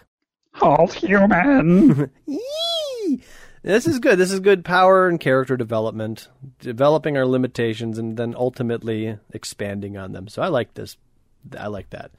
Halt, 0.54 0.94
human! 0.94 2.10
Yee! 2.26 3.22
This 3.62 3.86
is 3.86 3.98
good. 3.98 4.18
This 4.18 4.32
is 4.32 4.40
good 4.40 4.64
power 4.64 5.06
and 5.06 5.20
character 5.20 5.56
development, 5.56 6.28
developing 6.60 7.16
our 7.16 7.26
limitations 7.26 7.98
and 7.98 8.16
then 8.16 8.34
ultimately 8.36 9.18
expanding 9.34 9.96
on 9.98 10.12
them. 10.12 10.28
So 10.28 10.40
I 10.40 10.48
like 10.48 10.74
this. 10.74 10.96
I 11.58 11.68
like 11.68 11.90
that. 11.90 12.10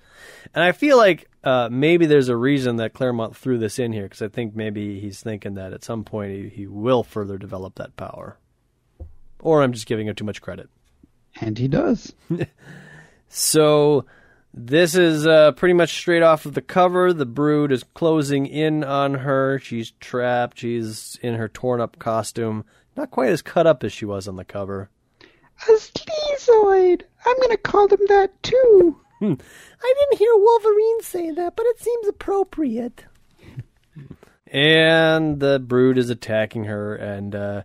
And 0.54 0.64
I 0.64 0.72
feel 0.72 0.98
like 0.98 1.30
uh, 1.44 1.70
maybe 1.72 2.06
there's 2.06 2.30
a 2.30 2.36
reason 2.36 2.78
that 2.78 2.94
Claremont 2.94 3.36
threw 3.36 3.58
this 3.58 3.80
in 3.80 3.94
here 3.94 4.04
because 4.04 4.22
I 4.22 4.28
think 4.28 4.56
maybe 4.56 5.00
he's 5.00 5.22
thinking 5.22 5.56
that 5.56 5.74
at 5.74 5.84
some 5.84 6.04
point 6.04 6.32
he, 6.32 6.50
he 6.50 6.68
will 6.68 7.04
further 7.04 7.38
develop 7.38 7.76
that 7.76 7.96
power. 7.98 8.38
Or 9.40 9.64
I'm 9.64 9.74
just 9.74 9.88
giving 9.88 10.08
him 10.08 10.16
too 10.16 10.26
much 10.26 10.42
credit. 10.42 10.70
and 11.40 11.58
he 11.58 11.68
does. 11.68 12.14
So 13.34 14.06
this 14.54 14.94
is 14.96 15.26
uh, 15.26 15.54
pretty 15.54 15.74
much 15.74 15.94
straight 15.94 16.22
off 16.22 16.46
of 16.46 16.54
the 16.54 16.62
cover. 16.62 17.14
The 17.14 17.26
brood 17.26 17.72
is 17.72 17.84
closing 17.94 18.46
in 18.46 18.84
on 18.84 19.14
her. 19.14 19.58
She's 19.60 19.92
trapped. 20.02 20.60
She's 20.60 21.18
in 21.22 21.36
her 21.36 21.48
torn 21.48 21.80
up 21.80 21.98
costume. 21.98 22.66
Not 22.98 23.10
quite 23.10 23.30
as 23.30 23.42
cut 23.42 23.66
up 23.66 23.86
as 23.86 23.94
she 23.94 24.04
was 24.04 24.28
on 24.28 24.36
the 24.36 24.44
cover. 24.44 24.90
A 25.22 25.72
sleazoid! 25.72 27.04
I'm 27.26 27.40
gonna 27.40 27.56
call 27.56 27.88
them 27.88 28.02
that 28.10 28.32
too. 28.44 29.00
I 29.22 29.94
didn't 30.10 30.20
hear 30.20 30.36
Wolverine 30.36 31.02
say 31.02 31.32
that, 31.32 31.56
but 31.56 31.66
it 31.68 31.80
seems 31.80 32.08
appropriate. 32.08 33.06
And 34.48 35.40
the 35.40 35.60
brood 35.60 35.98
is 35.98 36.10
attacking 36.10 36.66
her, 36.66 36.96
and 36.96 37.34
uh, 37.34 37.62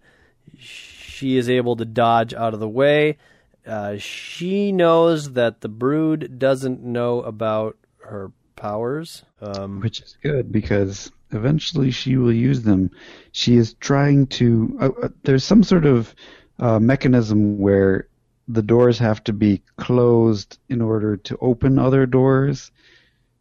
she 0.58 1.36
is 1.36 1.48
able 1.48 1.76
to 1.76 1.84
dodge 1.84 2.32
out 2.34 2.54
of 2.54 2.60
the 2.60 2.68
way. 2.68 3.18
Uh, 3.66 3.96
she 3.96 4.70
knows 4.70 5.32
that 5.32 5.60
the 5.60 5.68
brood 5.68 6.38
doesn't 6.38 6.82
know 6.82 7.22
about 7.22 7.76
her 8.04 8.30
powers. 8.54 9.24
Um, 9.40 9.80
Which 9.80 10.00
is 10.00 10.16
good 10.22 10.52
because 10.52 11.10
eventually 11.32 11.90
she 11.90 12.16
will 12.16 12.32
use 12.32 12.62
them. 12.62 12.90
She 13.32 13.56
is 13.56 13.74
trying 13.74 14.28
to. 14.28 14.78
Uh, 14.80 14.90
uh, 15.02 15.08
there's 15.24 15.44
some 15.44 15.62
sort 15.62 15.86
of 15.86 16.14
uh, 16.58 16.78
mechanism 16.78 17.58
where 17.58 18.08
the 18.48 18.62
doors 18.62 18.98
have 18.98 19.22
to 19.24 19.32
be 19.32 19.62
closed 19.76 20.58
in 20.68 20.80
order 20.80 21.16
to 21.16 21.36
open 21.40 21.78
other 21.78 22.06
doors. 22.06 22.70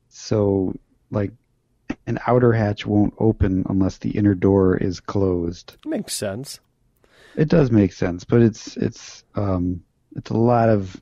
So, 0.09 0.73
like, 1.11 1.31
an 2.07 2.19
outer 2.25 2.53
hatch 2.53 2.85
won't 2.85 3.13
open 3.19 3.65
unless 3.69 3.97
the 3.97 4.11
inner 4.11 4.33
door 4.33 4.77
is 4.77 4.99
closed. 4.99 5.77
makes 5.85 6.13
sense. 6.13 6.59
It 7.35 7.49
does 7.49 7.69
make 7.69 7.91
sense, 7.91 8.23
but 8.23 8.41
it's 8.41 8.77
it's 8.77 9.23
um 9.35 9.83
it's 10.15 10.31
a 10.31 10.37
lot 10.37 10.69
of 10.69 10.99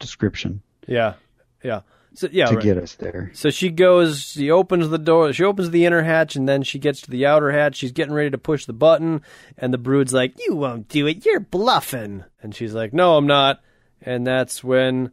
description 0.00 0.60
Yeah, 0.86 1.14
yeah. 1.62 1.82
So 2.18 2.28
yeah, 2.32 2.46
to 2.46 2.56
right. 2.56 2.64
get 2.64 2.78
us 2.78 2.96
there. 2.96 3.30
So 3.32 3.48
she 3.50 3.70
goes, 3.70 4.24
she 4.32 4.50
opens 4.50 4.88
the 4.88 4.98
door, 4.98 5.32
she 5.32 5.44
opens 5.44 5.70
the 5.70 5.86
inner 5.86 6.02
hatch, 6.02 6.34
and 6.34 6.48
then 6.48 6.64
she 6.64 6.80
gets 6.80 7.00
to 7.02 7.10
the 7.12 7.26
outer 7.26 7.52
hatch. 7.52 7.76
She's 7.76 7.92
getting 7.92 8.12
ready 8.12 8.30
to 8.30 8.38
push 8.38 8.64
the 8.64 8.72
button, 8.72 9.22
and 9.56 9.72
the 9.72 9.78
brood's 9.78 10.12
like, 10.12 10.34
You 10.44 10.56
won't 10.56 10.88
do 10.88 11.06
it, 11.06 11.24
you're 11.24 11.38
bluffing. 11.38 12.24
And 12.42 12.52
she's 12.56 12.74
like, 12.74 12.92
No, 12.92 13.16
I'm 13.16 13.28
not. 13.28 13.60
And 14.02 14.26
that's 14.26 14.64
when 14.64 15.12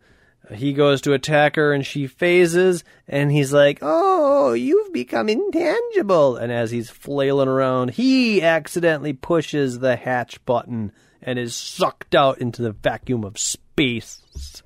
he 0.52 0.74
goes 0.74 1.00
to 1.02 1.14
attack 1.14 1.58
her, 1.58 1.74
and 1.74 1.86
she 1.86 2.08
phases, 2.08 2.84
and 3.08 3.32
he's 3.32 3.54
like, 3.54 3.78
Oh, 3.84 4.54
you've 4.54 4.92
become 4.92 5.30
intangible. 5.30 6.38
And 6.38 6.52
as 6.52 6.72
he's 6.72 6.90
flailing 6.90 7.50
around, 7.50 7.92
he 7.92 8.42
accidentally 8.42 9.14
pushes 9.14 9.78
the 9.78 9.96
hatch 9.96 10.44
button 10.46 10.92
and 11.22 11.38
is 11.38 11.54
sucked 11.54 12.16
out 12.16 12.40
into 12.40 12.64
the 12.64 12.72
vacuum 12.72 13.24
of 13.24 13.38
space. 13.38 14.64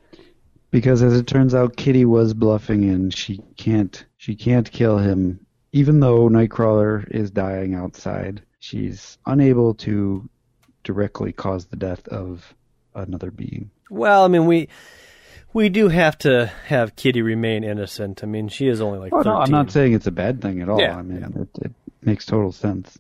Because 0.71 1.01
as 1.01 1.17
it 1.19 1.25
turns 1.27 1.55
out, 1.55 1.75
Kitty 1.77 2.05
was 2.05 2.33
bluffing, 2.33 2.85
and 2.89 3.13
she 3.13 3.41
can't 3.57 4.05
she 4.17 4.35
can't 4.35 4.71
kill 4.71 4.97
him, 4.97 5.45
even 5.71 5.99
though 5.99 6.29
Nightcrawler 6.29 7.09
is 7.09 7.31
dying 7.31 7.73
outside. 7.73 8.41
She's 8.59 9.17
unable 9.25 9.73
to 9.75 10.29
directly 10.83 11.31
cause 11.31 11.65
the 11.65 11.75
death 11.75 12.07
of 12.09 12.53
another 12.93 13.31
being. 13.31 13.71
Well, 13.89 14.23
I 14.23 14.27
mean, 14.27 14.45
we. 14.45 14.69
We 15.51 15.69
do 15.69 15.87
have 15.87 16.15
to 16.19 16.45
have 16.67 16.95
Kitty 16.95 17.23
remain 17.23 17.63
innocent. 17.63 18.23
I 18.23 18.27
mean, 18.27 18.49
she 18.49 18.67
is 18.67 18.81
only 18.81 18.99
like 18.99 19.11
Oh 19.11 19.23
13. 19.23 19.33
no, 19.33 19.39
I'm 19.39 19.49
not 19.49 19.71
saying 19.71 19.93
it's 19.93 20.05
a 20.05 20.11
bad 20.11 20.43
thing 20.43 20.61
at 20.61 20.69
all. 20.69 20.79
Yeah, 20.79 20.95
I 20.95 21.01
mean, 21.01 21.23
it, 21.23 21.65
it 21.65 21.71
makes 22.03 22.23
total 22.27 22.51
sense. 22.51 22.99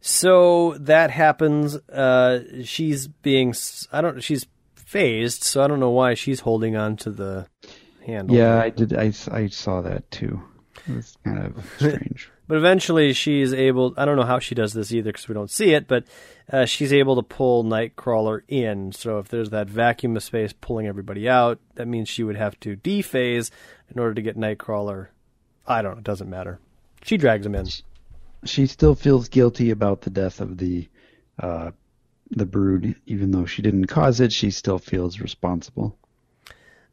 So 0.00 0.74
that 0.78 1.10
happens. 1.10 1.74
Uh, 1.88 2.62
she's 2.62 3.08
being, 3.08 3.54
I 3.90 4.00
don't, 4.00 4.20
she's 4.22 4.46
phased, 4.88 5.44
so 5.44 5.62
I 5.62 5.66
don't 5.66 5.80
know 5.80 5.90
why 5.90 6.14
she's 6.14 6.40
holding 6.40 6.74
on 6.74 6.96
to 6.98 7.10
the 7.10 7.46
handle. 8.06 8.34
Yeah, 8.34 8.58
I 8.58 8.70
did. 8.70 8.94
I, 8.94 9.12
I 9.30 9.48
saw 9.48 9.82
that 9.82 10.10
too. 10.10 10.40
It 10.88 10.96
was 10.96 11.16
kind 11.24 11.38
of 11.38 11.72
strange. 11.76 12.30
But 12.46 12.56
eventually 12.56 13.12
she's 13.12 13.52
able, 13.52 13.92
I 13.98 14.06
don't 14.06 14.16
know 14.16 14.24
how 14.24 14.38
she 14.38 14.54
does 14.54 14.72
this 14.72 14.90
either 14.90 15.12
because 15.12 15.28
we 15.28 15.34
don't 15.34 15.50
see 15.50 15.74
it, 15.74 15.86
but 15.86 16.04
uh, 16.50 16.64
she's 16.64 16.94
able 16.94 17.16
to 17.16 17.22
pull 17.22 17.62
Nightcrawler 17.62 18.40
in. 18.48 18.92
So 18.92 19.18
if 19.18 19.28
there's 19.28 19.50
that 19.50 19.68
vacuum 19.68 20.16
of 20.16 20.22
space 20.22 20.54
pulling 20.54 20.86
everybody 20.86 21.28
out, 21.28 21.58
that 21.74 21.86
means 21.86 22.08
she 22.08 22.24
would 22.24 22.36
have 22.36 22.58
to 22.60 22.74
dephase 22.76 23.50
in 23.90 23.98
order 23.98 24.14
to 24.14 24.22
get 24.22 24.38
Nightcrawler. 24.38 25.08
I 25.66 25.82
don't 25.82 25.92
know, 25.92 25.98
it 25.98 26.04
doesn't 26.04 26.30
matter. 26.30 26.58
She 27.02 27.18
drags 27.18 27.44
him 27.44 27.54
in. 27.54 27.68
she 28.46 28.66
still 28.66 28.94
feels 28.94 29.28
guilty 29.28 29.70
about 29.70 30.00
the 30.00 30.10
death 30.10 30.40
of 30.40 30.56
the 30.56 30.88
uh, 31.38 31.72
the 32.30 32.46
brood, 32.46 32.94
even 33.06 33.30
though 33.30 33.46
she 33.46 33.62
didn't 33.62 33.86
cause 33.86 34.20
it. 34.20 34.32
She 34.32 34.50
still 34.50 34.78
feels 34.78 35.20
responsible. 35.20 35.96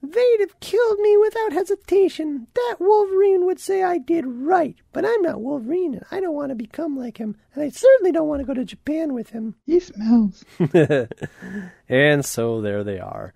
They'd 0.02 0.40
have 0.42 0.60
killed 0.60 1.00
me 1.00 1.18
without 1.18 1.54
hesitation. 1.54 2.48
That 2.54 2.76
Wolverine 2.80 3.46
would 3.46 3.60
say 3.60 3.82
I 3.82 3.98
did 3.98 4.26
right. 4.28 4.76
But 4.94 5.06
I'm 5.06 5.22
not 5.22 5.42
Wolverine, 5.42 5.96
and 5.96 6.06
I 6.12 6.20
don't 6.20 6.36
want 6.36 6.50
to 6.50 6.56
become 6.56 6.98
like 6.98 7.18
him. 7.18 7.36
And 7.54 7.64
I 7.64 7.70
certainly 7.70 8.12
don't 8.12 8.28
want 8.28 8.42
to 8.42 8.46
go 8.46 8.54
to 8.54 8.66
Japan 8.66 9.14
with 9.14 9.32
him. 9.32 9.56
He 9.66 9.80
smells. 9.80 10.44
And 11.88 12.26
so 12.26 12.62
there 12.62 12.84
they 12.84 13.00
are. 13.00 13.34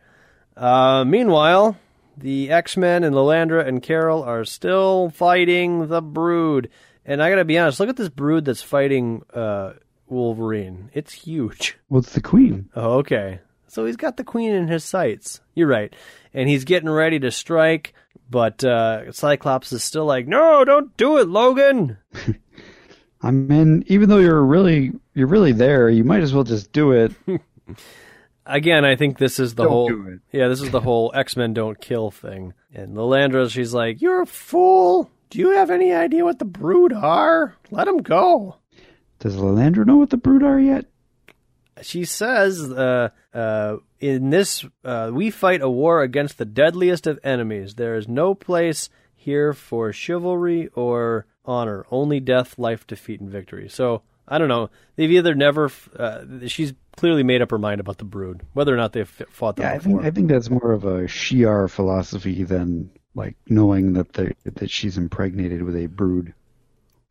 Uh, 0.58 1.06
meanwhile, 1.06 1.78
the 2.18 2.50
X 2.50 2.76
Men 2.78 3.04
and 3.04 3.16
Lilandra 3.16 3.66
and 3.66 3.82
Carol 3.82 4.24
are 4.24 4.44
still 4.44 5.10
fighting 5.12 5.88
the 5.88 6.02
Brood. 6.02 6.70
And 7.06 7.22
I 7.24 7.30
gotta 7.30 7.46
be 7.46 7.58
honest, 7.58 7.80
look 7.80 7.90
at 7.90 7.96
this 7.96 8.10
Brood 8.10 8.46
that's 8.46 8.62
fighting 8.62 9.24
uh, 9.34 9.74
Wolverine. 10.12 10.90
It's 10.94 11.14
huge. 11.14 11.78
Well, 11.90 12.00
it's 12.00 12.14
the 12.14 12.22
queen. 12.22 12.70
Oh, 12.76 12.98
okay. 13.00 13.40
So 13.68 13.86
he's 13.86 13.98
got 13.98 14.18
the 14.18 14.24
queen 14.24 14.52
in 14.52 14.68
his 14.68 14.84
sights. 14.84 15.42
You're 15.56 15.68
right. 15.68 15.94
And 16.34 16.50
he's 16.50 16.64
getting 16.66 16.90
ready 16.90 17.20
to 17.20 17.32
strike, 17.32 17.94
but 18.30 18.64
uh, 18.64 19.12
Cyclops 19.12 19.72
is 19.72 19.84
still 19.84 20.06
like, 20.06 20.28
no, 20.28 20.66
don't 20.66 20.96
do 20.98 21.18
it, 21.20 21.28
Logan. 21.28 21.98
I 23.22 23.32
mean, 23.32 23.84
even 23.88 24.08
though 24.10 24.18
you're 24.20 24.44
really 24.44 24.94
you're 25.14 25.28
really 25.28 25.52
there, 25.52 25.90
you 25.90 26.04
might 26.04 26.22
as 26.22 26.34
well 26.34 26.44
just 26.46 26.72
do 26.72 26.92
it. 26.94 27.12
Again, 28.46 28.84
I 28.86 28.96
think 28.96 29.18
this 29.20 29.40
is 29.40 29.54
the 29.56 29.64
Don't 29.64 29.72
whole 29.72 29.88
do 29.90 30.08
it. 30.08 30.20
yeah, 30.32 30.48
this 30.48 30.62
is 30.62 30.72
the 30.72 30.80
whole 30.80 31.12
X 31.14 31.36
Men 31.38 31.54
don't 31.54 31.80
kill 31.80 32.10
thing. 32.10 32.54
And 32.74 32.96
Lilandra, 32.96 33.50
she's 33.52 33.74
like, 33.74 34.02
You're 34.02 34.22
a 34.24 34.26
fool. 34.26 35.12
Do 35.30 35.38
you 35.38 35.52
have 35.52 35.70
any 35.70 35.92
idea 35.94 36.24
what 36.24 36.40
the 36.40 36.46
brood 36.46 36.92
are? 36.94 37.56
Let 37.70 37.86
them 37.86 37.98
go. 37.98 38.56
Does 39.20 39.36
Lilandra 39.36 39.86
know 39.86 39.98
what 39.98 40.10
the 40.10 40.18
brood 40.18 40.44
are 40.44 40.60
yet? 40.60 40.86
she 41.82 42.06
says, 42.06 42.62
uh, 42.72 43.10
uh, 43.34 43.78
in 44.00 44.30
this, 44.30 44.66
uh, 44.84 45.12
we 45.14 45.30
fight 45.30 45.62
a 45.62 45.70
war 45.70 46.02
against 46.02 46.38
the 46.38 46.46
deadliest 46.46 47.08
of 47.08 47.20
enemies. 47.24 47.76
There 47.76 47.96
is 47.96 48.08
no 48.08 48.34
place 48.36 48.90
here 49.16 49.54
for 49.54 49.92
chivalry 49.92 50.70
or 50.76 51.26
honor, 51.46 51.86
only 51.92 52.20
death, 52.20 52.58
life, 52.58 52.88
defeat, 52.88 53.20
and 53.20 53.30
victory. 53.30 53.70
So, 53.70 54.02
I 54.28 54.38
don't 54.38 54.48
know. 54.48 54.70
They've 54.96 55.12
either 55.12 55.34
never, 55.34 55.72
uh, 55.98 56.26
she's 56.48 56.74
clearly 56.96 57.24
made 57.24 57.42
up 57.42 57.52
her 57.52 57.58
mind 57.58 57.80
about 57.82 57.98
the 57.98 58.06
brood, 58.06 58.42
whether 58.54 58.74
or 58.74 58.78
not 58.78 58.94
they've 58.94 59.10
fought 59.10 59.56
them 59.56 59.64
Yeah, 59.64 59.74
I 59.74 59.80
think 59.80 60.04
I 60.04 60.12
think 60.12 60.30
that's 60.30 60.50
more 60.50 60.72
of 60.72 60.84
a 60.84 61.08
Shi'ar 61.08 61.70
philosophy 61.70 62.44
than 62.44 62.92
like 63.16 63.36
knowing 63.48 63.94
that 63.94 64.14
they 64.14 64.36
that 64.44 64.70
she's 64.70 64.98
impregnated 64.98 65.64
with 65.64 65.76
a 65.76 65.88
brood. 65.88 66.34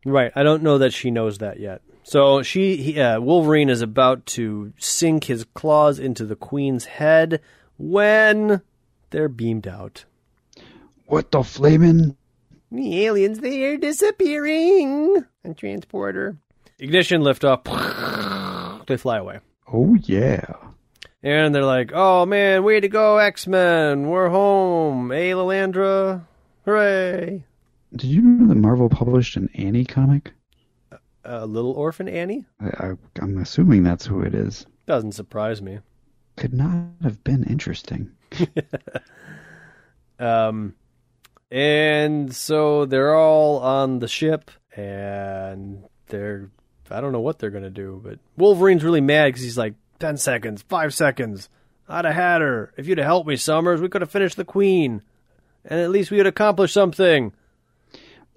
Right. 0.04 0.30
I 0.36 0.44
don't 0.44 0.62
know 0.62 0.78
that 0.78 0.92
she 0.92 1.10
knows 1.10 1.38
that 1.38 1.58
yet. 1.58 1.82
So 2.08 2.42
she, 2.42 2.78
he, 2.78 2.98
uh, 2.98 3.20
Wolverine 3.20 3.68
is 3.68 3.82
about 3.82 4.24
to 4.26 4.72
sink 4.78 5.24
his 5.24 5.44
claws 5.52 5.98
into 5.98 6.24
the 6.24 6.36
Queen's 6.36 6.86
head 6.86 7.42
when 7.76 8.62
they're 9.10 9.28
beamed 9.28 9.68
out. 9.68 10.06
What 11.04 11.30
the 11.32 11.42
flamin'? 11.42 12.16
The 12.72 13.04
aliens, 13.04 13.40
they 13.40 13.62
are 13.64 13.76
disappearing. 13.76 15.22
And 15.44 15.54
transporter. 15.54 16.38
Ignition, 16.78 17.20
lift 17.20 17.44
up. 17.44 17.64
They 18.86 18.96
fly 18.96 19.18
away. 19.18 19.40
Oh 19.70 19.94
yeah. 19.96 20.46
And 21.22 21.54
they're 21.54 21.62
like, 21.62 21.90
oh 21.92 22.24
man, 22.24 22.64
way 22.64 22.80
to 22.80 22.88
go, 22.88 23.18
X 23.18 23.46
Men. 23.46 24.08
We're 24.08 24.30
home. 24.30 25.10
Hey, 25.10 25.32
Lilandra. 25.32 26.24
Hooray. 26.64 27.44
Did 27.94 28.08
you 28.08 28.22
know 28.22 28.46
that 28.46 28.54
Marvel 28.54 28.88
published 28.88 29.36
an 29.36 29.50
Annie 29.54 29.84
comic? 29.84 30.32
Uh, 31.28 31.44
little 31.44 31.72
Orphan 31.72 32.08
Annie? 32.08 32.46
I, 32.60 32.86
I, 32.86 32.92
I'm 33.20 33.38
assuming 33.38 33.82
that's 33.82 34.06
who 34.06 34.22
it 34.22 34.34
is. 34.34 34.66
Doesn't 34.86 35.12
surprise 35.12 35.60
me. 35.60 35.80
Could 36.36 36.54
not 36.54 36.86
have 37.02 37.22
been 37.22 37.44
interesting. 37.44 38.12
Um, 40.18 40.74
and 41.50 42.34
so 42.34 42.84
they're 42.84 43.14
all 43.14 43.58
on 43.58 44.00
the 44.00 44.08
ship, 44.08 44.50
and 44.76 45.84
they're 46.08 46.50
I 46.90 47.00
don't 47.00 47.12
know 47.12 47.20
what 47.20 47.38
they're 47.38 47.50
gonna 47.50 47.70
do, 47.70 48.00
but 48.02 48.18
Wolverine's 48.36 48.84
really 48.84 49.00
mad 49.00 49.26
because 49.26 49.42
he's 49.42 49.58
like, 49.58 49.74
ten 49.98 50.16
seconds, 50.16 50.62
five 50.62 50.94
seconds, 50.94 51.48
I'd 51.88 52.04
have 52.04 52.14
had 52.14 52.40
her. 52.40 52.72
If 52.76 52.86
you'd 52.86 52.98
have 52.98 53.06
helped 53.06 53.28
me, 53.28 53.36
Summers, 53.36 53.80
we 53.80 53.88
could 53.88 54.02
have 54.02 54.10
finished 54.10 54.36
the 54.36 54.44
Queen, 54.44 55.02
and 55.64 55.80
at 55.80 55.90
least 55.90 56.10
we 56.10 56.18
had 56.18 56.26
accomplished 56.26 56.74
something. 56.74 57.32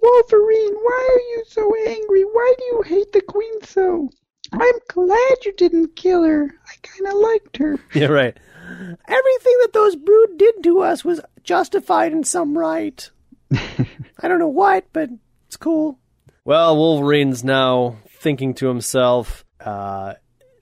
Wolverine, 0.02 0.74
why 0.74 1.08
are 1.12 1.36
you 1.36 1.44
so 1.46 1.72
angry? 1.86 2.22
Why 2.24 2.54
do 2.58 2.64
you 2.64 2.82
hate 2.82 3.12
the 3.12 3.20
queen 3.20 3.62
so? 3.62 4.08
I'm 4.52 4.74
glad 4.88 5.44
you 5.44 5.52
didn't 5.56 5.96
kill 5.96 6.24
her. 6.24 6.54
I 6.66 6.74
kind 6.82 7.06
of 7.06 7.20
liked 7.20 7.56
her. 7.58 7.78
Yeah, 7.94 8.06
right. 8.06 8.36
Everything 8.68 9.56
that 9.62 9.70
those 9.72 9.96
brood 9.96 10.38
did 10.38 10.62
to 10.64 10.80
us 10.80 11.04
was 11.04 11.20
justified 11.44 12.12
in 12.12 12.24
some 12.24 12.56
right. 12.56 13.08
I 13.52 14.28
don't 14.28 14.38
know 14.38 14.48
what, 14.48 14.86
but 14.92 15.10
it's 15.46 15.56
cool. 15.56 15.98
Well, 16.44 16.76
Wolverine's 16.76 17.44
now 17.44 17.98
thinking 18.08 18.54
to 18.54 18.68
himself 18.68 19.44
uh, 19.60 20.14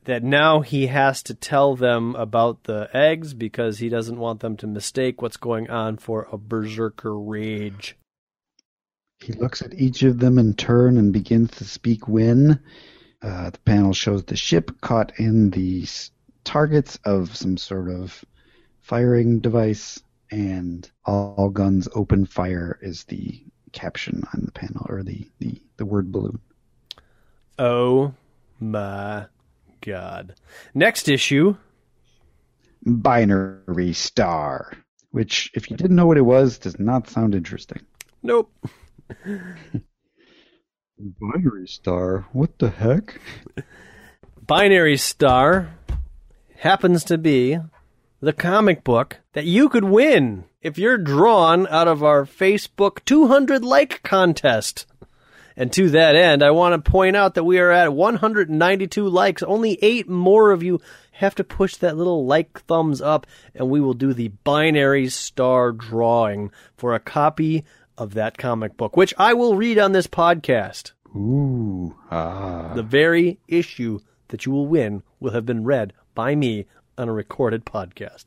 that 0.05 0.23
now 0.23 0.61
he 0.61 0.89
has 0.89 1.23
to 1.25 1.35
tell 1.35 1.77
them 1.77 2.15
about 2.17 2.65
the 2.65 2.91
eggs 2.93 3.33
because 3.33 3.79
he 3.79 3.89
doesn't 3.89 4.19
want 4.19 4.41
them 4.41 4.57
to 4.59 4.67
mistake 4.67 5.23
what's 5.23 5.37
going 5.37 5.71
on 5.71 5.97
for 5.97 6.27
a 6.33 6.39
berserker 6.39 7.19
rage. 7.19 7.97
He 9.23 9.33
looks 9.35 9.61
at 9.63 9.75
each 9.75 10.03
of 10.03 10.19
them 10.19 10.39
in 10.39 10.55
turn 10.55 10.97
and 10.97 11.13
begins 11.13 11.51
to 11.53 11.65
speak 11.65 12.09
when. 12.09 12.61
Uh, 13.23 13.51
the 13.51 13.59
panel 13.61 13.93
shows 13.93 14.25
the 14.25 14.37
ship 14.37 14.81
caught 14.81 15.13
in 15.19 15.51
the 15.51 15.83
s- 15.83 16.11
targets 16.45 16.99
of 17.05 17.37
some 17.37 17.59
sort 17.59 17.91
of 17.91 18.25
firing 18.81 19.41
device, 19.41 20.01
and 20.31 20.91
all 21.05 21.51
guns 21.51 21.87
open 21.95 22.25
fire 22.25 22.79
is 22.81 23.05
the 23.05 23.45
caption 23.73 24.23
on 24.35 24.43
the 24.47 24.53
panel, 24.53 24.87
or 24.89 25.03
the, 25.03 25.29
the, 25.39 25.61
the 25.77 25.85
word 25.85 26.11
balloon. 26.11 26.41
Oh 27.59 28.15
my 28.59 29.27
god. 29.83 30.35
Next 30.73 31.09
issue. 31.11 31.57
Binary 32.87 33.93
Star, 33.93 34.73
which, 35.11 35.51
if 35.55 35.71
you 35.71 35.77
didn't 35.77 35.97
know 35.97 36.07
what 36.07 36.17
it 36.17 36.23
was, 36.23 36.57
does 36.59 36.79
not 36.79 37.07
sound 37.11 37.35
interesting. 37.35 37.83
Nope. 38.23 38.51
Binary 41.21 41.67
Star? 41.67 42.27
What 42.33 42.59
the 42.59 42.71
heck? 42.71 43.21
Binary 44.41 44.97
Star 44.97 45.71
happens 46.57 47.05
to 47.05 47.17
be 47.17 47.59
the 48.21 48.33
comic 48.33 48.85
book 48.85 49.19
that 49.33 49.47
you 49.47 49.69
could 49.69 49.85
win 49.85 50.45
if 50.61 50.77
you're 50.77 50.99
drawn 50.99 51.67
out 51.69 51.89
of 51.89 52.03
our 52.03 52.25
Facebook 52.25 53.05
200 53.05 53.65
like 53.65 54.03
contest. 54.03 54.87
And 55.57 55.73
to 55.73 55.91
that 55.91 56.17
end, 56.17 56.43
I 56.43 56.51
want 56.51 56.85
to 56.85 56.91
point 56.91 57.17
out 57.17 57.35
that 57.35 57.45
we 57.45 57.59
are 57.59 57.71
at 57.71 57.93
192 57.93 59.09
likes. 59.09 59.43
Only 59.43 59.79
eight 59.83 60.09
more 60.09 60.53
of 60.53 60.63
you 60.63 60.81
have 61.13 61.35
to 61.35 61.45
push 61.45 61.77
that 61.77 61.97
little 61.97 62.25
like 62.25 62.63
thumbs 62.63 63.01
up, 63.03 63.27
and 63.55 63.69
we 63.69 63.81
will 63.81 63.95
do 63.95 64.15
the 64.15 64.29
binary 64.29 65.09
star 65.09 65.71
drawing 65.73 66.51
for 66.77 66.95
a 66.95 67.01
copy 67.01 67.65
of 68.01 68.15
that 68.15 68.39
comic 68.39 68.77
book, 68.79 68.97
which 68.97 69.13
I 69.19 69.35
will 69.35 69.55
read 69.55 69.79
on 69.79 69.93
this 69.93 70.07
podcast. 70.07 70.93
Ooh, 71.15 71.95
ah. 72.11 72.73
The 72.75 72.83
very 72.83 73.39
issue 73.47 74.01
that 74.29 74.47
you 74.47 74.53
will 74.53 74.67
win 74.67 75.03
will 75.21 75.33
have 75.33 75.45
been 75.45 75.65
read 75.65 75.93
by 76.15 76.35
me 76.35 76.67
on 76.97 77.09
a 77.09 77.13
recorded 77.13 77.67
podcast. 77.67 78.27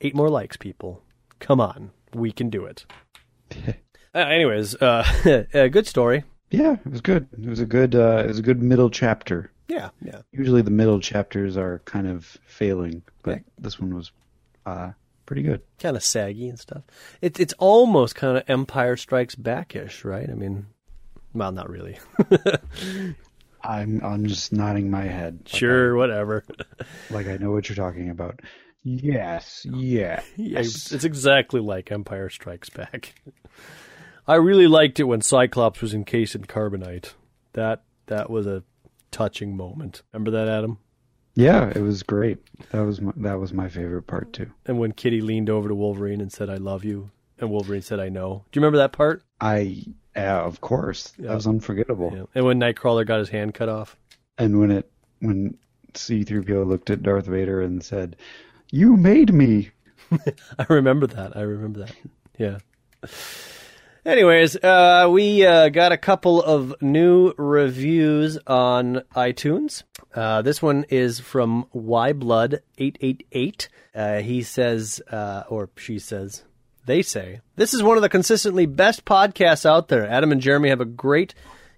Eight 0.00 0.14
more 0.14 0.30
likes, 0.30 0.56
people. 0.56 1.02
Come 1.40 1.60
on. 1.60 1.90
We 2.14 2.32
can 2.32 2.48
do 2.48 2.64
it. 2.64 2.86
uh, 4.14 4.18
anyways, 4.18 4.76
uh, 4.76 5.46
a 5.52 5.68
good 5.68 5.86
story. 5.86 6.24
Yeah, 6.50 6.76
it 6.84 6.90
was 6.90 7.00
good. 7.02 7.28
It 7.32 7.48
was 7.48 7.60
a 7.60 7.66
good. 7.66 7.94
Uh, 7.94 8.22
it 8.24 8.28
was 8.28 8.38
a 8.38 8.42
good 8.42 8.62
middle 8.62 8.90
chapter. 8.90 9.50
Yeah, 9.68 9.90
yeah. 10.02 10.22
Usually 10.32 10.62
the 10.62 10.70
middle 10.70 11.00
chapters 11.00 11.56
are 11.56 11.80
kind 11.84 12.06
of 12.06 12.38
failing, 12.46 13.02
but 13.22 13.40
this 13.58 13.78
one 13.80 13.94
was 13.94 14.12
uh, 14.66 14.92
pretty 15.26 15.42
good. 15.42 15.60
Kind 15.78 15.96
of 15.96 16.04
saggy 16.04 16.48
and 16.48 16.58
stuff. 16.58 16.82
It's 17.20 17.38
it's 17.40 17.54
almost 17.58 18.14
kind 18.14 18.36
of 18.36 18.44
Empire 18.48 18.96
Strikes 18.96 19.34
Back-ish, 19.34 20.04
right? 20.04 20.28
I 20.28 20.34
mean, 20.34 20.66
well, 21.32 21.52
not 21.52 21.68
really. 21.70 21.98
I'm 23.64 24.00
I'm 24.04 24.26
just 24.26 24.52
nodding 24.52 24.90
my 24.90 25.04
head. 25.04 25.40
like 25.44 25.48
sure, 25.56 25.96
whatever. 25.96 26.44
Like 27.10 27.26
I 27.28 27.36
know 27.36 27.50
what 27.52 27.68
you're 27.68 27.76
talking 27.76 28.10
about. 28.10 28.40
Yes, 28.82 29.64
yeah, 29.68 30.22
yes. 30.24 30.32
Yeah, 30.36 30.58
it's 30.96 31.04
exactly 31.04 31.60
like 31.60 31.92
Empire 31.92 32.28
Strikes 32.30 32.70
Back. 32.70 33.14
I 34.26 34.36
really 34.36 34.66
liked 34.66 34.98
it 34.98 35.04
when 35.04 35.20
Cyclops 35.20 35.80
was 35.80 35.94
encased 35.94 36.34
in 36.34 36.44
carbonite. 36.44 37.12
That 37.52 37.82
that 38.06 38.30
was 38.30 38.46
a 38.46 38.64
touching 39.10 39.56
moment. 39.56 40.02
Remember 40.12 40.30
that, 40.32 40.48
Adam? 40.48 40.78
Yeah, 41.34 41.72
it 41.74 41.80
was 41.80 42.02
great. 42.02 42.38
That 42.70 42.82
was 42.82 43.00
my, 43.00 43.12
that 43.16 43.38
was 43.38 43.52
my 43.52 43.68
favorite 43.68 44.06
part 44.06 44.32
too. 44.32 44.50
And 44.66 44.78
when 44.78 44.92
Kitty 44.92 45.20
leaned 45.20 45.48
over 45.48 45.68
to 45.68 45.74
Wolverine 45.74 46.20
and 46.20 46.32
said, 46.32 46.50
"I 46.50 46.56
love 46.56 46.84
you," 46.84 47.10
and 47.38 47.50
Wolverine 47.50 47.82
said, 47.82 48.00
"I 48.00 48.08
know." 48.08 48.44
Do 48.50 48.58
you 48.58 48.62
remember 48.62 48.78
that 48.78 48.92
part? 48.92 49.22
I 49.40 49.84
yeah, 50.14 50.40
of 50.40 50.60
course. 50.60 51.12
Yeah. 51.18 51.28
That 51.28 51.34
was 51.36 51.46
unforgettable. 51.46 52.12
Yeah. 52.14 52.24
And 52.34 52.44
when 52.44 52.60
Nightcrawler 52.60 53.06
got 53.06 53.18
his 53.18 53.30
hand 53.30 53.54
cut 53.54 53.68
off. 53.68 53.96
And 54.38 54.60
when 54.60 54.70
it 54.70 54.90
when 55.20 55.56
C-3PO 55.94 56.66
looked 56.66 56.90
at 56.90 57.02
Darth 57.02 57.26
Vader 57.26 57.62
and 57.62 57.82
said, 57.82 58.16
"You 58.70 58.96
made 58.96 59.32
me." 59.32 59.70
I 60.58 60.66
remember 60.68 61.06
that. 61.06 61.36
I 61.36 61.42
remember 61.42 61.80
that. 61.80 61.94
Yeah. 62.38 62.58
Anyways, 64.04 64.56
uh, 64.56 65.06
we 65.12 65.46
uh, 65.46 65.68
got 65.68 65.92
a 65.92 65.96
couple 65.96 66.42
of 66.42 66.74
new 66.82 67.32
reviews 67.36 68.36
on 68.48 69.02
iTunes. 69.14 69.84
Uh, 70.12 70.42
this 70.42 70.60
one 70.60 70.84
is 70.88 71.20
from 71.20 71.66
YBlood888. 71.72 73.68
Uh, 73.94 74.16
he 74.18 74.42
says, 74.42 75.00
uh, 75.08 75.44
or 75.48 75.70
she 75.76 76.00
says, 76.00 76.42
they 76.84 77.00
say, 77.02 77.42
this 77.54 77.72
is 77.72 77.80
one 77.80 77.96
of 77.96 78.02
the 78.02 78.08
consistently 78.08 78.66
best 78.66 79.04
podcasts 79.04 79.64
out 79.64 79.86
there. 79.86 80.08
Adam 80.08 80.32
and 80.32 80.40
Jeremy 80.40 80.70
have 80.70 80.80
a 80.80 80.84
great 80.84 81.32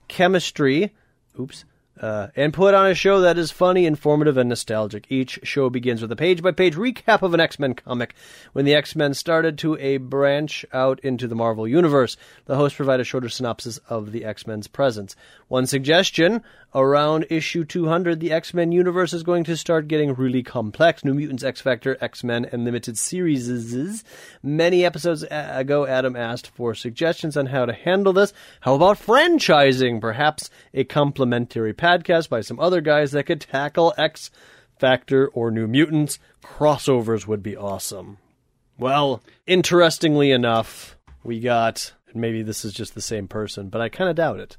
chemistry. 0.09 0.95
Oops. 1.39 1.67
Uh, 2.01 2.29
and 2.35 2.53
put 2.53 2.75
on 2.75 2.87
a 2.87 2.95
show 2.95 3.21
that 3.21 3.39
is 3.39 3.51
funny, 3.51 3.87
informative, 3.87 4.37
and 4.37 4.49
nostalgic. 4.49 5.07
Each 5.09 5.39
show 5.43 5.71
begins 5.71 6.03
with 6.03 6.11
a 6.11 6.17
page 6.17 6.43
by 6.43 6.51
page 6.51 6.75
recap 6.75 7.23
of 7.23 7.35
an 7.35 7.41
X 7.41 7.59
Men 7.59 7.75
comic 7.75 8.15
when 8.53 8.65
the 8.65 8.75
X 8.75 8.97
Men 8.97 9.15
started 9.15 9.59
to 9.59 9.77
a 9.79 9.99
branch 9.99 10.65
out 10.73 11.01
into 11.01 11.29
the 11.29 11.37
Marvel 11.37 11.69
Universe. 11.69 12.17
The 12.47 12.57
hosts 12.57 12.77
provide 12.77 13.01
a 13.01 13.05
shorter 13.05 13.29
synopsis 13.29 13.79
of 13.89 14.13
the 14.13 14.25
X 14.25 14.47
Men's 14.47 14.67
presence. 14.67 15.15
One 15.49 15.67
suggestion 15.67 16.43
around 16.75 17.27
issue 17.31 17.65
200, 17.65 18.19
the 18.19 18.33
X 18.33 18.53
Men 18.53 18.73
universe 18.73 19.13
is 19.13 19.23
going 19.23 19.45
to 19.45 19.57
start 19.57 19.87
getting 19.87 20.15
really 20.15 20.43
complex. 20.43 21.05
New 21.05 21.15
Mutants, 21.15 21.45
X 21.45 21.61
Factor, 21.61 21.97
X 22.01 22.25
Men, 22.25 22.45
and 22.45 22.65
limited 22.65 22.99
series. 22.99 24.05
Many 24.43 24.85
episodes 24.85 25.25
ago, 25.31 25.87
Adam 25.87 26.17
asked 26.17 26.49
for 26.49 26.75
suggestions 26.75 27.37
on 27.37 27.47
how 27.47 27.67
to 27.67 27.73
handle 27.73 28.13
this. 28.13 28.33
How 28.61 28.75
about 28.75 28.99
franchising? 28.99 30.01
Perhaps 30.01 30.51
a 30.73 30.85
complementary 30.85 31.73
podcast 31.85 32.31
by 32.31 32.41
some 32.41 32.59
other 32.59 32.81
guys 32.81 33.13
that 33.13 33.25
could 33.25 33.43
tackle 33.43 33.93
X 33.99 34.31
Factor 34.79 35.29
or 35.29 35.51
New 35.51 35.67
Mutants. 35.67 36.19
Crossovers 36.43 37.27
would 37.27 37.43
be 37.43 37.57
awesome. 37.57 38.17
Well, 38.79 39.23
interestingly 39.47 40.31
enough, 40.31 40.97
we 41.23 41.41
got 41.41 41.93
maybe 42.15 42.43
this 42.43 42.65
is 42.65 42.73
just 42.73 42.95
the 42.95 43.03
same 43.03 43.29
person, 43.29 43.69
but 43.69 43.83
I 43.83 43.91
kind 43.91 44.09
of 44.09 44.17
doubt 44.17 44.41
it. 44.41 44.57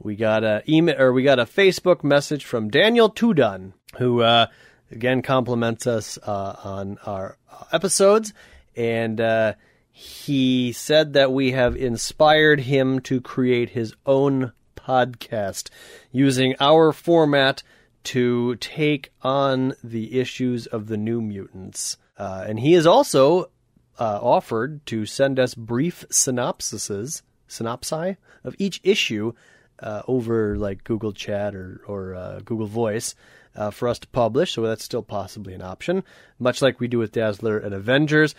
We 0.00 0.16
got 0.16 0.42
a 0.42 0.64
email 0.68 1.00
or 1.00 1.12
we 1.12 1.22
got 1.22 1.38
a 1.38 1.44
Facebook 1.44 2.02
message 2.02 2.44
from 2.44 2.68
Daniel 2.68 3.08
Tudun, 3.08 3.72
who 3.98 4.22
uh, 4.22 4.48
again 4.90 5.22
compliments 5.22 5.86
us 5.86 6.18
uh, 6.18 6.56
on 6.64 6.98
our 7.06 7.38
episodes, 7.70 8.32
and 8.74 9.20
uh, 9.20 9.52
he 9.92 10.72
said 10.72 11.12
that 11.12 11.32
we 11.32 11.52
have 11.52 11.76
inspired 11.76 12.58
him 12.58 12.98
to 13.02 13.20
create 13.20 13.70
his 13.70 13.94
own 14.04 14.52
podcast 14.86 15.70
using 16.12 16.54
our 16.60 16.92
format 16.92 17.62
to 18.04 18.54
take 18.56 19.12
on 19.22 19.74
the 19.82 20.20
issues 20.20 20.66
of 20.66 20.88
the 20.88 20.96
New 20.96 21.20
Mutants. 21.20 21.96
Uh, 22.18 22.44
and 22.46 22.60
he 22.60 22.72
has 22.74 22.86
also 22.86 23.50
uh, 23.98 24.18
offered 24.22 24.84
to 24.86 25.06
send 25.06 25.38
us 25.38 25.54
brief 25.54 26.04
synopsises, 26.10 27.22
synopsi 27.48 28.16
of 28.44 28.54
each 28.58 28.80
issue 28.84 29.32
uh, 29.80 30.02
over 30.06 30.56
like 30.56 30.84
Google 30.84 31.12
Chat 31.12 31.54
or 31.54 31.80
or 31.86 32.14
uh, 32.14 32.40
Google 32.44 32.66
Voice 32.66 33.14
uh, 33.56 33.70
for 33.70 33.88
us 33.88 33.98
to 34.00 34.08
publish. 34.08 34.52
So 34.52 34.62
that's 34.62 34.84
still 34.84 35.02
possibly 35.02 35.54
an 35.54 35.62
option, 35.62 36.04
much 36.38 36.62
like 36.62 36.80
we 36.80 36.88
do 36.88 36.98
with 36.98 37.12
Dazzler 37.12 37.58
and 37.58 37.74
Avengers. 37.74 38.34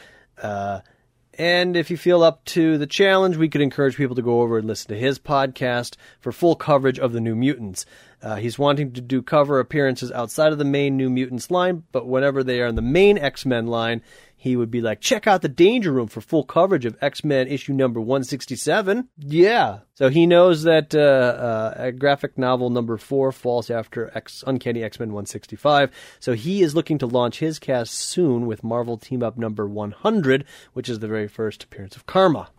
And 1.37 1.75
if 1.75 1.91
you 1.91 1.97
feel 1.97 2.23
up 2.23 2.45
to 2.45 2.77
the 2.77 2.87
challenge, 2.87 3.35
we 3.35 3.49
could 3.49 3.61
encourage 3.61 3.97
people 3.97 4.15
to 4.15 4.21
go 4.21 4.41
over 4.41 4.57
and 4.57 4.67
listen 4.67 4.89
to 4.89 4.99
his 4.99 5.19
podcast 5.19 5.95
for 6.19 6.31
full 6.31 6.55
coverage 6.55 6.97
of 6.97 7.11
the 7.11 7.19
New 7.19 7.35
Mutants. 7.35 7.85
Uh, 8.21 8.37
he's 8.37 8.57
wanting 8.57 8.93
to 8.93 9.01
do 9.01 9.21
cover 9.21 9.59
appearances 9.59 10.11
outside 10.11 10.51
of 10.51 10.57
the 10.57 10.65
main 10.65 10.95
New 10.95 11.09
Mutants 11.09 11.51
line, 11.51 11.83
but 11.91 12.07
whenever 12.07 12.43
they 12.43 12.61
are 12.61 12.67
in 12.67 12.75
the 12.75 12.81
main 12.81 13.17
X 13.17 13.45
Men 13.45 13.67
line, 13.67 14.01
he 14.45 14.55
would 14.55 14.69
be 14.69 14.79
like, 14.79 15.01
check 15.01 15.25
out 15.25 15.41
the 15.41 15.49
Danger 15.49 15.91
Room 15.91 16.05
for 16.05 16.21
full 16.21 16.43
coverage 16.43 16.85
of 16.85 16.95
X 17.01 17.23
Men 17.23 17.47
issue 17.47 17.73
number 17.73 17.99
167. 17.99 19.09
Yeah. 19.17 19.79
So 19.95 20.09
he 20.09 20.27
knows 20.27 20.61
that 20.63 20.93
uh, 20.93 20.99
uh, 20.99 21.89
graphic 21.89 22.37
novel 22.37 22.69
number 22.69 22.95
four 22.97 23.31
falls 23.31 23.71
after 23.71 24.15
X 24.15 24.43
Uncanny 24.45 24.83
X 24.83 24.99
Men 24.99 25.09
165. 25.09 25.89
So 26.19 26.33
he 26.33 26.61
is 26.61 26.75
looking 26.75 26.99
to 26.99 27.07
launch 27.07 27.39
his 27.39 27.57
cast 27.57 27.95
soon 27.95 28.45
with 28.45 28.63
Marvel 28.63 28.97
Team 28.97 29.23
Up 29.23 29.35
number 29.35 29.67
100, 29.67 30.45
which 30.73 30.89
is 30.89 30.99
the 30.99 31.07
very 31.07 31.27
first 31.27 31.63
appearance 31.63 31.95
of 31.95 32.05
Karma. 32.05 32.51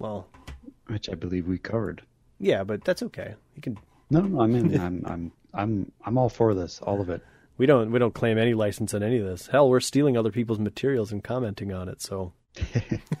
Well, 0.00 0.26
which 0.88 1.08
I 1.08 1.14
believe 1.14 1.46
we 1.46 1.58
covered. 1.58 2.02
Yeah, 2.40 2.64
but 2.64 2.82
that's 2.82 3.04
okay. 3.04 3.36
You 3.54 3.62
can. 3.62 3.78
No, 4.10 4.22
no, 4.22 4.40
I 4.40 4.48
mean, 4.48 4.76
I'm, 4.76 5.04
I'm, 5.06 5.32
I'm, 5.54 5.92
I'm 6.04 6.18
all 6.18 6.30
for 6.30 6.52
this, 6.54 6.80
all 6.82 7.00
of 7.00 7.08
it. 7.10 7.22
We 7.58 7.66
don't 7.66 7.90
we 7.90 7.98
don't 7.98 8.14
claim 8.14 8.38
any 8.38 8.54
license 8.54 8.94
on 8.94 9.02
any 9.02 9.18
of 9.18 9.26
this. 9.26 9.48
Hell, 9.48 9.68
we're 9.68 9.80
stealing 9.80 10.16
other 10.16 10.30
people's 10.30 10.58
materials 10.58 11.12
and 11.12 11.22
commenting 11.22 11.72
on 11.72 11.88
it. 11.88 12.00
So 12.00 12.32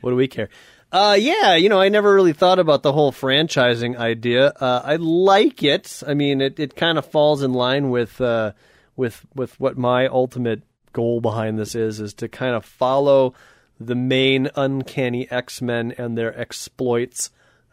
what 0.00 0.10
do 0.10 0.16
we 0.16 0.28
care? 0.28 0.48
Uh, 0.92 1.16
yeah, 1.18 1.54
you 1.54 1.68
know, 1.68 1.80
I 1.80 1.88
never 1.88 2.12
really 2.12 2.32
thought 2.32 2.58
about 2.58 2.82
the 2.82 2.92
whole 2.92 3.12
franchising 3.12 3.96
idea. 3.96 4.48
Uh, 4.48 4.82
I 4.84 4.96
like 4.96 5.62
it. 5.62 6.02
I 6.06 6.14
mean, 6.14 6.40
it, 6.40 6.58
it 6.58 6.74
kind 6.74 6.98
of 6.98 7.06
falls 7.06 7.42
in 7.42 7.52
line 7.52 7.90
with 7.90 8.20
uh, 8.20 8.52
with 8.96 9.24
with 9.34 9.58
what 9.60 9.78
my 9.78 10.08
ultimate 10.08 10.62
goal 10.92 11.20
behind 11.20 11.58
this 11.58 11.74
is 11.74 12.00
is 12.00 12.12
to 12.14 12.28
kind 12.28 12.54
of 12.54 12.64
follow 12.64 13.34
the 13.78 13.94
main 13.94 14.50
uncanny 14.56 15.30
X-Men 15.30 15.94
and 15.96 16.18
their 16.18 16.38
exploits 16.38 17.30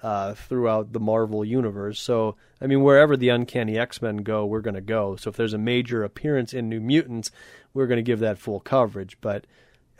uh, 0.07 0.33
throughout 0.35 0.93
the 0.93 1.01
Marvel 1.01 1.43
universe. 1.43 1.99
So, 1.99 2.37
I 2.61 2.67
mean, 2.67 2.81
wherever 2.81 3.17
the 3.17 3.27
Uncanny 3.27 3.77
X 3.77 4.01
Men 4.01 4.17
go, 4.17 4.45
we're 4.45 4.61
going 4.61 4.75
to 4.75 4.81
go. 4.81 5.17
So, 5.17 5.29
if 5.29 5.35
there's 5.35 5.53
a 5.53 5.57
major 5.57 6.05
appearance 6.05 6.53
in 6.53 6.69
New 6.69 6.79
Mutants, 6.79 7.29
we're 7.73 7.87
going 7.87 7.97
to 7.97 8.03
give 8.03 8.19
that 8.19 8.37
full 8.37 8.61
coverage. 8.61 9.17
But 9.19 9.43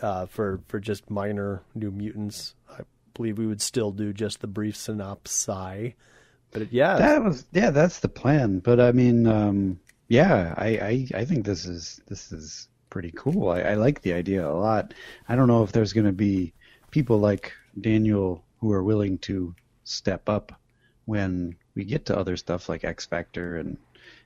uh, 0.02 0.28
for 0.28 0.62
for 0.70 0.80
just 0.80 1.10
minor 1.10 1.62
New 1.76 1.92
Mutants, 1.92 2.56
I 2.70 2.84
believe 3.16 3.38
we 3.38 3.48
would 3.48 3.62
still 3.62 3.92
do 3.92 4.14
just 4.14 4.40
the 4.40 4.48
brief 4.48 4.78
synopsis. 4.78 5.92
But 6.52 6.62
it, 6.62 6.70
yeah, 6.72 6.96
that 6.96 7.22
was 7.22 7.46
yeah, 7.52 7.72
that's 7.72 8.00
the 8.00 8.08
plan. 8.08 8.60
But 8.60 8.80
I 8.80 8.94
mean, 8.94 9.28
um, 9.28 9.78
yeah, 10.08 10.54
I, 10.56 10.68
I 10.68 11.08
I 11.16 11.26
think 11.26 11.44
this 11.44 11.66
is 11.66 12.00
this 12.08 12.32
is 12.32 12.70
pretty 12.90 13.12
cool. 13.14 13.50
I, 13.50 13.60
I 13.60 13.74
like 13.74 14.04
the 14.04 14.14
idea 14.14 14.50
a 14.50 14.56
lot. 14.56 14.94
I 15.28 15.36
don't 15.36 15.50
know 15.50 15.64
if 15.64 15.74
there's 15.74 15.92
going 15.92 16.08
to 16.08 16.14
be 16.14 16.54
people 16.92 17.18
like 17.18 17.52
Daniel 17.82 18.46
who 18.62 18.72
are 18.72 18.86
willing 18.86 19.18
to 19.18 19.54
step 19.88 20.30
up 20.30 20.54
when 21.06 21.56
we 21.76 21.84
get 21.84 22.06
to 22.06 22.18
other 22.18 22.38
stuff 22.38 22.70
like 22.70 22.84
X 22.84 23.06
Factor 23.06 23.58
and 23.58 23.78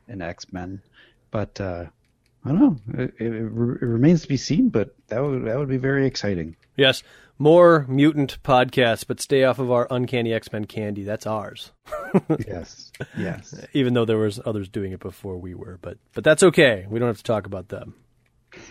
and 0.08 0.22
X 0.22 0.52
Men. 0.52 0.82
But 1.30 1.62
uh, 1.62 1.86
I 2.44 2.50
don't 2.50 2.60
know. 2.60 3.04
It, 3.04 3.14
it, 3.20 3.34
it, 3.34 3.52
remains 3.52 4.24
to 4.24 4.28
be 4.28 4.38
seen, 4.38 4.70
but 4.70 4.96
that 5.08 5.22
would 5.22 5.46
that 5.46 5.58
would 5.58 5.70
be 5.70 5.78
very 5.78 6.08
exciting. 6.08 6.56
Yes, 6.76 7.04
more 7.38 7.86
mutant 7.88 8.42
podcasts, 8.44 9.06
but 9.08 9.22
stay 9.22 9.44
off 9.44 9.60
of 9.60 9.72
our 9.72 9.88
uncanny 9.90 10.34
X 10.34 10.52
Men 10.52 10.66
candy. 10.66 11.04
That's 11.04 11.28
ours. 11.28 11.72
yes, 12.48 12.92
yes. 13.18 13.54
Even 13.74 13.94
though 13.94 14.06
there 14.06 14.18
was 14.18 14.40
others 14.46 14.68
doing 14.68 14.92
it 14.92 15.00
before 15.00 15.38
we 15.38 15.54
were, 15.54 15.78
but 15.82 15.98
but 16.14 16.24
that's 16.24 16.44
okay. 16.44 16.86
We 16.90 17.00
don't 17.00 17.10
have 17.10 17.18
to 17.18 17.24
talk 17.24 17.46
about 17.46 17.70
them. 17.70 17.96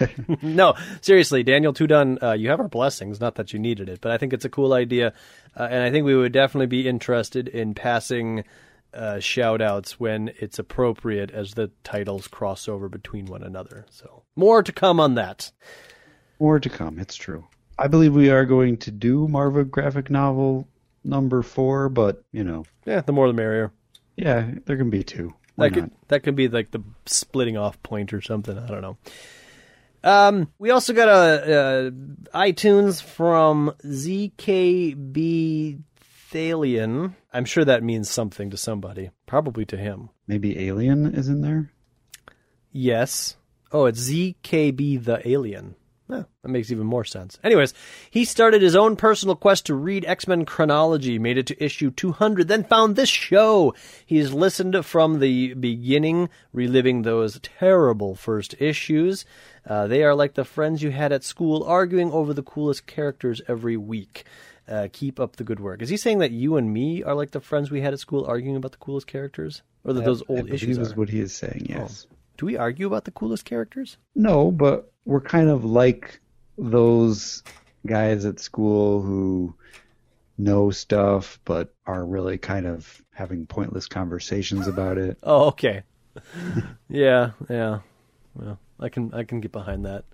no, 0.43 0.75
seriously, 1.01 1.43
Daniel 1.43 1.73
Tudun, 1.73 2.23
uh, 2.23 2.33
you 2.33 2.51
have 2.51 2.61
our 2.61 2.69
blessings. 2.69 3.21
Not 3.21 3.37
that 3.37 3.53
you 3.53 3.59
needed 3.59 3.89
it, 3.89 4.01
but 4.01 4.13
I 4.13 4.19
think 4.19 4.33
it's 4.33 4.45
a 4.45 4.51
cool 4.51 4.73
idea, 4.73 5.13
uh, 5.59 5.69
and 5.71 5.83
I 5.83 5.91
think 5.91 6.05
we 6.05 6.17
would 6.17 6.33
definitely 6.33 6.67
be 6.67 6.89
interested 6.89 7.49
in 7.49 7.75
passing 7.75 8.45
uh, 8.93 9.21
shout 9.21 9.61
outs 9.61 10.01
when 10.01 10.33
it's 10.39 10.59
appropriate 10.59 11.31
as 11.31 11.55
the 11.55 11.71
titles 11.85 12.29
cross 12.29 12.69
over 12.69 12.89
between 12.89 13.27
one 13.27 13.43
another. 13.43 13.87
So 13.91 14.25
more 14.37 14.63
to 14.63 14.73
come 14.73 15.01
on 15.01 15.15
that. 15.15 15.53
More 16.39 16.59
to 16.59 16.69
come. 16.69 16.99
It's 16.99 17.17
true. 17.17 17.47
I 17.79 17.87
believe 17.87 18.15
we 18.15 18.31
are 18.31 18.45
going 18.45 18.77
to 18.79 18.91
do 18.91 19.29
Marvel 19.29 19.65
graphic 19.65 20.11
novel 20.11 20.69
number 21.05 21.43
four, 21.43 21.89
but 21.89 22.23
you 22.33 22.45
know, 22.45 22.65
yeah, 22.85 23.01
the 23.01 23.13
more 23.13 23.27
the 23.27 23.33
merrier. 23.33 23.73
Yeah, 24.17 24.51
there 24.67 24.77
can 24.77 24.91
be 24.91 25.03
two. 25.03 25.35
Why 25.55 25.69
that 25.69 25.75
could 25.75 25.83
not? 25.85 26.09
that 26.09 26.23
could 26.23 26.37
be 26.37 26.49
like 26.49 26.71
the 26.71 26.83
splitting 27.07 27.57
off 27.57 27.83
point 27.83 28.13
or 28.13 28.21
something. 28.21 28.59
I 28.59 28.67
don't 28.67 28.83
know. 28.83 28.99
Um, 30.03 30.51
we 30.59 30.71
also 30.71 30.93
got 30.93 31.09
a, 31.09 31.89
a 31.89 31.91
iTunes 32.35 33.03
from 33.03 33.75
ZKB 33.85 35.83
Thalion. 36.33 37.15
I'm 37.33 37.45
sure 37.45 37.65
that 37.65 37.83
means 37.83 38.09
something 38.09 38.51
to 38.51 38.57
somebody, 38.57 39.11
probably 39.27 39.65
to 39.67 39.77
him. 39.77 40.11
Maybe 40.27 40.67
Alien 40.67 41.15
is 41.15 41.29
in 41.29 41.41
there. 41.43 41.73
Yes. 42.73 43.37
Oh, 43.73 43.87
it's 43.87 44.09
ZKB 44.09 45.05
the 45.05 45.29
Alien. 45.29 45.75
Yeah, 46.11 46.23
that 46.43 46.49
makes 46.49 46.71
even 46.71 46.87
more 46.87 47.05
sense. 47.05 47.39
Anyways, 47.45 47.75
he 48.11 48.25
started 48.25 48.63
his 48.63 48.77
own 48.77 48.97
personal 48.97 49.37
quest 49.37 49.67
to 49.67 49.75
read 49.75 50.05
X 50.05 50.27
Men 50.27 50.45
chronology, 50.45 51.19
made 51.19 51.39
it 51.39 51.47
to 51.47 51.65
issue 51.65 51.91
200, 51.91 52.49
then 52.49 52.65
found 52.65 52.97
this 52.97 53.09
show. 53.09 53.75
He's 54.05 54.33
listened 54.33 54.85
from 54.85 55.21
the 55.21 55.55
beginning, 55.55 56.29
reliving 56.53 57.03
those 57.03 57.39
terrible 57.41 58.15
first 58.15 58.55
issues. 58.59 59.25
Uh, 59.67 59.87
they 59.87 60.03
are 60.03 60.15
like 60.15 60.35
the 60.35 60.45
friends 60.45 60.83
you 60.83 60.91
had 60.91 61.13
at 61.13 61.25
school, 61.25 61.63
arguing 61.65 62.11
over 62.11 62.33
the 62.35 62.43
coolest 62.43 62.87
characters 62.87 63.41
every 63.47 63.77
week. 63.77 64.25
Uh, 64.69 64.89
keep 64.93 65.19
up 65.19 65.37
the 65.37 65.45
good 65.45 65.59
work. 65.59 65.83
Is 65.83 65.89
he 65.89 65.97
saying 65.97 66.19
that 66.19 66.31
you 66.31 66.57
and 66.57 66.73
me 66.73 67.03
are 67.03 67.15
like 67.15 67.33
the 67.33 67.41
friends 67.41 67.71
we 67.71 67.81
had 67.81 67.93
at 67.93 67.99
school, 67.99 68.25
arguing 68.25 68.57
about 68.57 68.71
the 68.73 68.79
coolest 68.79 69.09
characters, 69.09 69.63
or 69.85 69.93
that 69.93 70.03
I, 70.03 70.05
those 70.05 70.23
old 70.29 70.51
I 70.51 70.55
issues? 70.55 70.79
Is 70.79 70.97
what 70.97 71.09
he 71.09 71.21
is 71.21 71.35
saying. 71.35 71.67
Yes. 71.69 72.07
Oh. 72.09 72.17
Do 72.37 72.47
we 72.47 72.57
argue 72.57 72.87
about 72.87 73.05
the 73.05 73.11
coolest 73.11 73.45
characters? 73.45 73.99
No, 74.15 74.51
but 74.51 74.91
we're 75.11 75.21
kind 75.21 75.49
of 75.49 75.65
like 75.65 76.21
those 76.57 77.43
guys 77.85 78.25
at 78.25 78.39
school 78.39 79.03
who 79.03 79.53
know 80.39 80.71
stuff 80.71 81.41
but 81.45 81.75
are 81.85 82.07
really 82.07 82.39
kind 82.39 82.65
of 82.65 83.03
having 83.11 83.45
pointless 83.45 83.89
conversations 83.89 84.69
about 84.69 84.99
it. 84.99 85.19
Oh, 85.25 85.49
okay. 85.49 85.83
yeah, 86.89 87.33
yeah. 87.49 87.81
Well, 88.37 88.61
I 88.79 88.89
can 88.89 89.13
I 89.13 89.25
can 89.25 89.41
get 89.41 89.51
behind 89.51 89.85
that. 89.85 90.05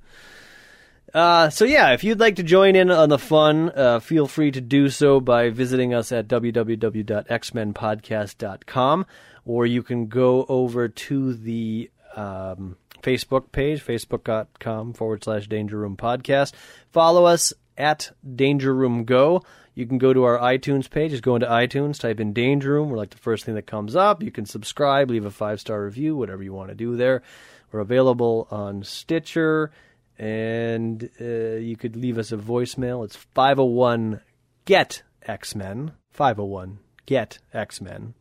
Uh, 1.12 1.50
so 1.50 1.66
yeah, 1.66 1.92
if 1.92 2.02
you'd 2.02 2.18
like 2.18 2.36
to 2.36 2.42
join 2.42 2.74
in 2.74 2.90
on 2.90 3.10
the 3.10 3.18
fun, 3.18 3.70
uh, 3.76 4.00
feel 4.00 4.26
free 4.26 4.50
to 4.50 4.62
do 4.62 4.88
so 4.88 5.20
by 5.20 5.50
visiting 5.50 5.92
us 5.92 6.10
at 6.10 6.26
www.xmenpodcast.com, 6.26 9.06
or 9.44 9.66
you 9.66 9.82
can 9.82 10.06
go 10.06 10.46
over 10.48 10.88
to 10.88 11.34
the 11.34 11.90
um, 12.16 12.76
Facebook 13.02 13.52
page, 13.52 13.84
facebook.com 13.84 14.92
forward 14.92 15.24
slash 15.24 15.46
Danger 15.48 15.78
Room 15.78 15.96
Podcast. 15.96 16.52
Follow 16.92 17.24
us 17.24 17.52
at 17.76 18.10
Danger 18.34 18.74
Room 18.74 19.04
Go. 19.04 19.42
You 19.74 19.86
can 19.86 19.98
go 19.98 20.14
to 20.14 20.24
our 20.24 20.38
iTunes 20.38 20.88
page. 20.88 21.10
Just 21.10 21.22
go 21.22 21.34
into 21.36 21.46
iTunes, 21.46 22.00
type 22.00 22.18
in 22.18 22.32
Danger 22.32 22.72
Room. 22.72 22.88
We're 22.88 22.96
like 22.96 23.10
the 23.10 23.18
first 23.18 23.44
thing 23.44 23.54
that 23.56 23.66
comes 23.66 23.94
up. 23.94 24.22
You 24.22 24.30
can 24.30 24.46
subscribe, 24.46 25.10
leave 25.10 25.26
a 25.26 25.30
five 25.30 25.60
star 25.60 25.84
review, 25.84 26.16
whatever 26.16 26.42
you 26.42 26.54
want 26.54 26.70
to 26.70 26.74
do 26.74 26.96
there. 26.96 27.22
We're 27.70 27.80
available 27.80 28.48
on 28.50 28.84
Stitcher, 28.84 29.70
and 30.18 31.10
uh, 31.20 31.56
you 31.56 31.76
could 31.76 31.94
leave 31.94 32.16
us 32.16 32.32
a 32.32 32.38
voicemail. 32.38 33.04
It's 33.04 33.16
501 33.16 34.22
GET 34.64 35.02
X 35.22 35.54
Men. 35.54 35.92
501 36.10 36.78
GET 37.04 37.38
X 37.52 37.80
Men. 37.82 38.14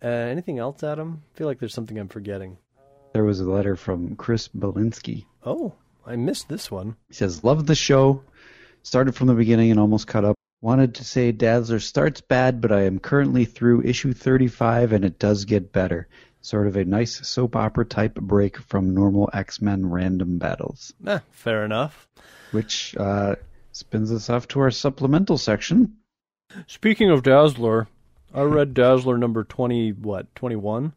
Uh, 0.00 0.06
anything 0.06 0.60
else, 0.60 0.84
Adam? 0.84 1.22
I 1.34 1.38
feel 1.38 1.48
like 1.48 1.58
there's 1.58 1.74
something 1.74 1.98
I'm 1.98 2.08
forgetting. 2.08 2.58
There 3.12 3.24
was 3.24 3.40
a 3.40 3.50
letter 3.50 3.76
from 3.76 4.16
Chris 4.16 4.48
Belinsky. 4.48 5.24
Oh, 5.44 5.74
I 6.06 6.16
missed 6.16 6.48
this 6.48 6.70
one. 6.70 6.96
He 7.08 7.14
says, 7.14 7.44
Love 7.44 7.66
the 7.66 7.74
show. 7.74 8.22
Started 8.82 9.14
from 9.14 9.26
the 9.26 9.34
beginning 9.34 9.70
and 9.70 9.80
almost 9.80 10.06
caught 10.06 10.24
up. 10.24 10.36
Wanted 10.60 10.96
to 10.96 11.04
say 11.04 11.30
Dazzler 11.32 11.78
starts 11.80 12.20
bad, 12.20 12.60
but 12.60 12.72
I 12.72 12.82
am 12.82 12.98
currently 12.98 13.44
through 13.44 13.82
issue 13.82 14.12
35 14.12 14.92
and 14.92 15.04
it 15.04 15.18
does 15.18 15.44
get 15.44 15.72
better. 15.72 16.08
Sort 16.40 16.66
of 16.66 16.76
a 16.76 16.84
nice 16.84 17.26
soap 17.28 17.56
opera 17.56 17.84
type 17.84 18.14
break 18.14 18.56
from 18.56 18.94
normal 18.94 19.30
X 19.32 19.60
Men 19.60 19.88
random 19.90 20.38
battles. 20.38 20.92
Eh, 21.06 21.18
fair 21.30 21.64
enough. 21.64 22.08
Which 22.52 22.96
uh, 22.96 23.36
spins 23.72 24.12
us 24.12 24.30
off 24.30 24.48
to 24.48 24.60
our 24.60 24.70
supplemental 24.70 25.38
section. 25.38 25.96
Speaking 26.66 27.10
of 27.10 27.22
Dazzler, 27.22 27.88
I 28.34 28.42
read 28.42 28.74
Dazzler 28.74 29.18
number 29.18 29.44
20, 29.44 29.92
what, 29.92 30.34
21? 30.34 30.92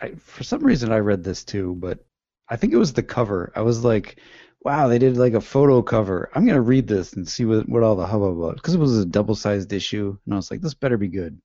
I, 0.00 0.12
for 0.16 0.44
some 0.44 0.64
reason, 0.64 0.92
I 0.92 0.98
read 0.98 1.24
this 1.24 1.44
too, 1.44 1.76
but 1.78 2.04
I 2.48 2.56
think 2.56 2.72
it 2.72 2.78
was 2.78 2.92
the 2.92 3.02
cover. 3.02 3.52
I 3.54 3.62
was 3.62 3.84
like, 3.84 4.18
wow, 4.62 4.88
they 4.88 4.98
did 4.98 5.16
like 5.16 5.34
a 5.34 5.40
photo 5.40 5.82
cover. 5.82 6.30
I'm 6.34 6.46
to 6.46 6.60
read 6.60 6.86
this 6.86 7.12
and 7.12 7.28
see 7.28 7.44
what, 7.44 7.68
what 7.68 7.82
all 7.82 7.96
the 7.96 8.06
hubbub 8.06 8.36
was. 8.36 8.54
Because 8.56 8.74
it 8.74 8.80
was 8.80 8.98
a 8.98 9.06
double 9.06 9.34
sized 9.34 9.72
issue. 9.72 10.16
And 10.24 10.34
I 10.34 10.36
was 10.36 10.50
like, 10.50 10.60
this 10.60 10.74
better 10.74 10.96
be 10.96 11.08
good. 11.08 11.40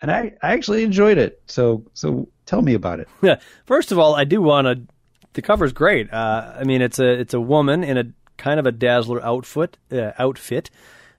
And 0.00 0.10
I, 0.10 0.34
I 0.42 0.52
actually 0.52 0.82
enjoyed 0.84 1.18
it. 1.18 1.42
So 1.46 1.84
so 1.94 2.28
tell 2.46 2.62
me 2.62 2.74
about 2.74 3.00
it. 3.00 3.08
Yeah. 3.22 3.40
First 3.64 3.92
of 3.92 3.98
all, 3.98 4.14
I 4.14 4.24
do 4.24 4.42
want 4.42 4.66
to. 4.66 4.94
The 5.34 5.42
cover's 5.42 5.72
great. 5.72 6.12
Uh, 6.12 6.54
I 6.58 6.64
mean, 6.64 6.80
it's 6.82 6.98
a 6.98 7.08
it's 7.08 7.34
a 7.34 7.40
woman 7.40 7.82
in 7.82 7.96
a 7.98 8.04
kind 8.36 8.60
of 8.60 8.66
a 8.66 8.72
dazzler 8.72 9.22
outfit. 9.24 9.78
Uh, 9.90 10.12
outfit. 10.18 10.70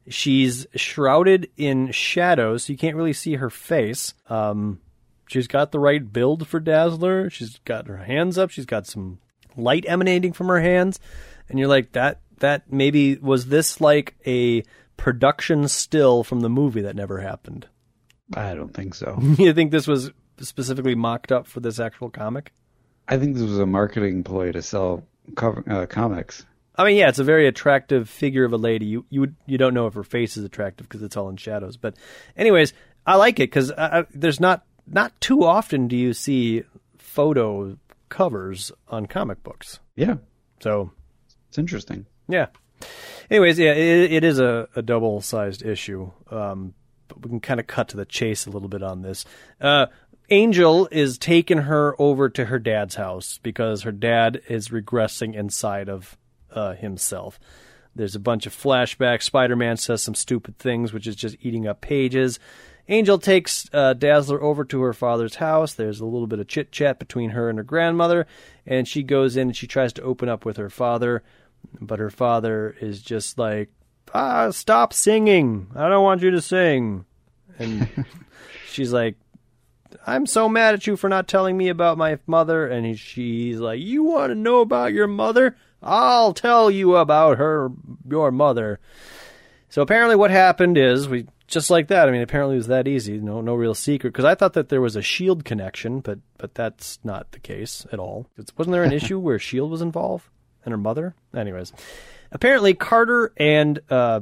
She's 0.08 0.68
shrouded 0.76 1.50
in 1.58 1.92
shadows, 1.92 2.66
so 2.66 2.74
you 2.74 2.78
can't 2.78 2.96
really 2.96 3.14
see 3.14 3.36
her 3.36 3.50
face. 3.50 4.14
Um, 4.30 4.80
she's 5.28 5.48
got 5.48 5.72
the 5.72 5.80
right 5.80 6.12
build 6.12 6.48
for 6.48 6.60
Dazzler. 6.60 7.30
She's 7.30 7.60
got 7.66 7.88
her 7.88 7.98
hands 7.98 8.38
up. 8.38 8.50
She's 8.50 8.66
got 8.66 8.88
some 8.88 9.20
light 9.58 9.86
emanating 9.88 10.34
from 10.34 10.48
her 10.48 10.62
hands, 10.62 11.00
and 11.50 11.60
you're 11.60 11.68
like 11.68 11.92
that. 11.94 12.22
That 12.40 12.72
maybe 12.72 13.16
was 13.16 13.48
this 13.48 13.80
like 13.80 14.16
a 14.26 14.64
production 14.98 15.68
still 15.68 16.24
from 16.24 16.42
the 16.42 16.50
movie 16.50 16.82
that 16.82 16.96
never 16.96 17.20
happened. 17.20 17.68
I 18.34 18.54
don't 18.56 18.74
think 18.74 18.96
so. 18.96 19.18
you 19.38 19.54
think 19.54 19.72
this 19.72 19.88
was 19.88 20.12
specifically 20.40 20.96
mocked 20.96 21.32
up 21.32 21.48
for 21.48 21.60
this 21.60 21.80
actual 21.80 22.10
comic? 22.10 22.52
I 23.08 23.18
think 23.18 23.36
this 23.36 23.44
was 23.44 23.60
a 23.60 23.66
marketing 23.66 24.24
ploy 24.24 24.52
to 24.52 24.62
sell 24.62 25.04
cover, 25.36 25.64
uh, 25.70 25.86
comics. 25.86 26.46
I 26.76 26.84
mean, 26.84 26.98
yeah, 26.98 27.08
it's 27.08 27.20
a 27.20 27.24
very 27.24 27.48
attractive 27.48 28.10
figure 28.10 28.44
of 28.44 28.52
a 28.52 28.58
lady. 28.58 28.86
You 28.86 29.06
you 29.10 29.22
would, 29.22 29.36
you 29.46 29.58
don't 29.58 29.74
know 29.74 29.88
if 29.88 29.94
her 29.94 30.04
face 30.04 30.36
is 30.36 30.44
attractive 30.44 30.90
because 30.90 31.04
it's 31.04 31.16
all 31.16 31.30
in 31.30 31.38
shadows. 31.38 31.78
But, 31.78 31.96
anyways, 32.36 32.74
I 33.06 33.16
like 33.16 33.40
it 33.40 33.50
because 33.50 33.72
there's 34.12 34.40
not 34.40 34.66
not 34.88 35.20
too 35.22 35.44
often 35.44 35.88
do 35.88 35.96
you 35.96 36.14
see 36.14 36.64
photo 36.98 37.78
covers 38.10 38.72
on 38.88 39.06
comic 39.06 39.44
books. 39.44 39.80
Yeah, 39.96 40.16
So 40.60 40.92
it's 41.50 41.58
interesting. 41.58 42.06
yeah. 42.28 42.48
Anyways, 43.32 43.58
yeah, 43.58 43.72
it, 43.72 44.12
it 44.12 44.24
is 44.24 44.40
a, 44.40 44.68
a 44.76 44.82
double 44.82 45.22
sized 45.22 45.64
issue. 45.64 46.12
Um, 46.30 46.74
but 47.08 47.22
we 47.24 47.30
can 47.30 47.40
kind 47.40 47.60
of 47.60 47.68
cut 47.68 47.88
to 47.90 47.98
the 47.98 48.06
chase 48.06 48.46
a 48.46 48.50
little 48.50 48.68
bit 48.68 48.84
on 48.84 49.02
this. 49.02 49.26
Uh, 49.62 49.88
Angel 50.30 50.88
is 50.92 51.18
taking 51.18 51.60
her 51.60 51.96
over 52.00 52.30
to 52.30 52.46
her 52.46 52.60
dad's 52.60 52.96
house 52.96 53.40
because 53.44 53.84
her 53.84 53.92
dad 53.92 54.42
is 54.50 54.70
regressing 54.70 55.36
inside 55.36 55.88
of 55.88 56.18
uh, 56.52 56.74
himself. 56.74 57.40
There's 57.96 58.16
a 58.16 58.20
bunch 58.20 58.46
of 58.46 58.54
flashbacks. 58.54 59.24
Spider 59.24 59.56
Man 59.56 59.78
says 59.78 60.02
some 60.02 60.16
stupid 60.16 60.58
things, 60.58 60.92
which 60.92 61.08
is 61.08 61.16
just 61.16 61.38
eating 61.42 61.68
up 61.68 61.80
pages. 61.80 62.40
Angel 62.88 63.18
takes 63.18 63.68
uh, 63.74 63.94
Dazzler 63.94 64.42
over 64.42 64.64
to 64.66 64.82
her 64.82 64.94
father's 64.94 65.36
house. 65.36 65.74
There's 65.74 66.00
a 66.00 66.06
little 66.06 66.28
bit 66.28 66.40
of 66.40 66.48
chit 66.48 66.72
chat 66.72 67.00
between 67.00 67.32
her 67.32 67.50
and 67.50 67.58
her 67.58 67.64
grandmother, 67.64 68.28
and 68.66 68.88
she 68.88 69.02
goes 69.02 69.36
in 69.36 69.50
and 69.50 69.58
she 69.58 69.68
tries 69.68 69.94
to 69.94 70.04
open 70.04 70.30
up 70.30 70.46
with 70.46 70.58
her 70.58 70.70
father, 70.70 71.24
but 71.82 72.00
her 72.00 72.12
father 72.12 72.76
is 72.80 73.02
just 73.02 73.40
like, 73.40 73.70
ah, 74.14 74.52
stop 74.52 74.94
singing. 74.94 75.68
I 75.76 75.90
don't 75.90 76.04
want 76.04 76.22
you 76.22 76.32
to 76.32 76.42
sing. 76.42 77.06
And 77.58 78.06
she's 78.70 78.94
like, 78.94 79.16
I'm 80.06 80.26
so 80.26 80.48
mad 80.48 80.76
at 80.76 80.86
you 80.86 80.96
for 80.96 81.10
not 81.10 81.28
telling 81.28 81.58
me 81.58 81.70
about 81.70 81.98
my 81.98 82.20
mother. 82.28 82.68
And 82.68 82.86
he, 82.86 82.96
she's 82.96 83.60
like, 83.60 83.80
You 83.80 84.04
want 84.04 84.32
to 84.32 84.36
know 84.36 84.62
about 84.62 84.94
your 84.94 85.08
mother? 85.08 85.56
I'll 85.82 86.34
tell 86.34 86.70
you 86.70 86.96
about 86.96 87.38
her, 87.38 87.72
your 88.08 88.32
mother. 88.32 88.80
So 89.70 89.82
apparently, 89.82 90.16
what 90.16 90.32
happened 90.32 90.78
is 90.78 91.10
we 91.10 91.28
just 91.48 91.70
like 91.70 91.88
that. 91.88 92.08
I 92.08 92.12
mean, 92.12 92.22
apparently 92.22 92.56
it 92.56 92.60
was 92.60 92.68
that 92.68 92.88
easy. 92.88 93.20
No, 93.20 93.42
no 93.42 93.54
real 93.56 93.76
secret. 93.76 94.12
Because 94.12 94.26
I 94.26 94.36
thought 94.36 94.54
that 94.54 94.70
there 94.70 94.82
was 94.82 94.96
a 94.96 95.02
Shield 95.02 95.46
connection, 95.46 96.00
but 96.00 96.20
but 96.38 96.56
that's 96.56 97.00
not 97.04 97.32
the 97.32 97.40
case 97.40 97.86
at 97.92 98.00
all. 98.00 98.28
It's, 98.38 98.56
wasn't 98.58 98.74
there 98.74 98.84
an 98.84 98.92
issue 99.00 99.20
where 99.20 99.40
Shield 99.40 99.72
was 99.72 99.82
involved 99.82 100.26
and 100.64 100.72
her 100.72 100.78
mother? 100.78 101.16
Anyways, 101.36 101.74
apparently 102.32 102.74
Carter 102.74 103.32
and 103.38 103.80
uh, 103.90 104.22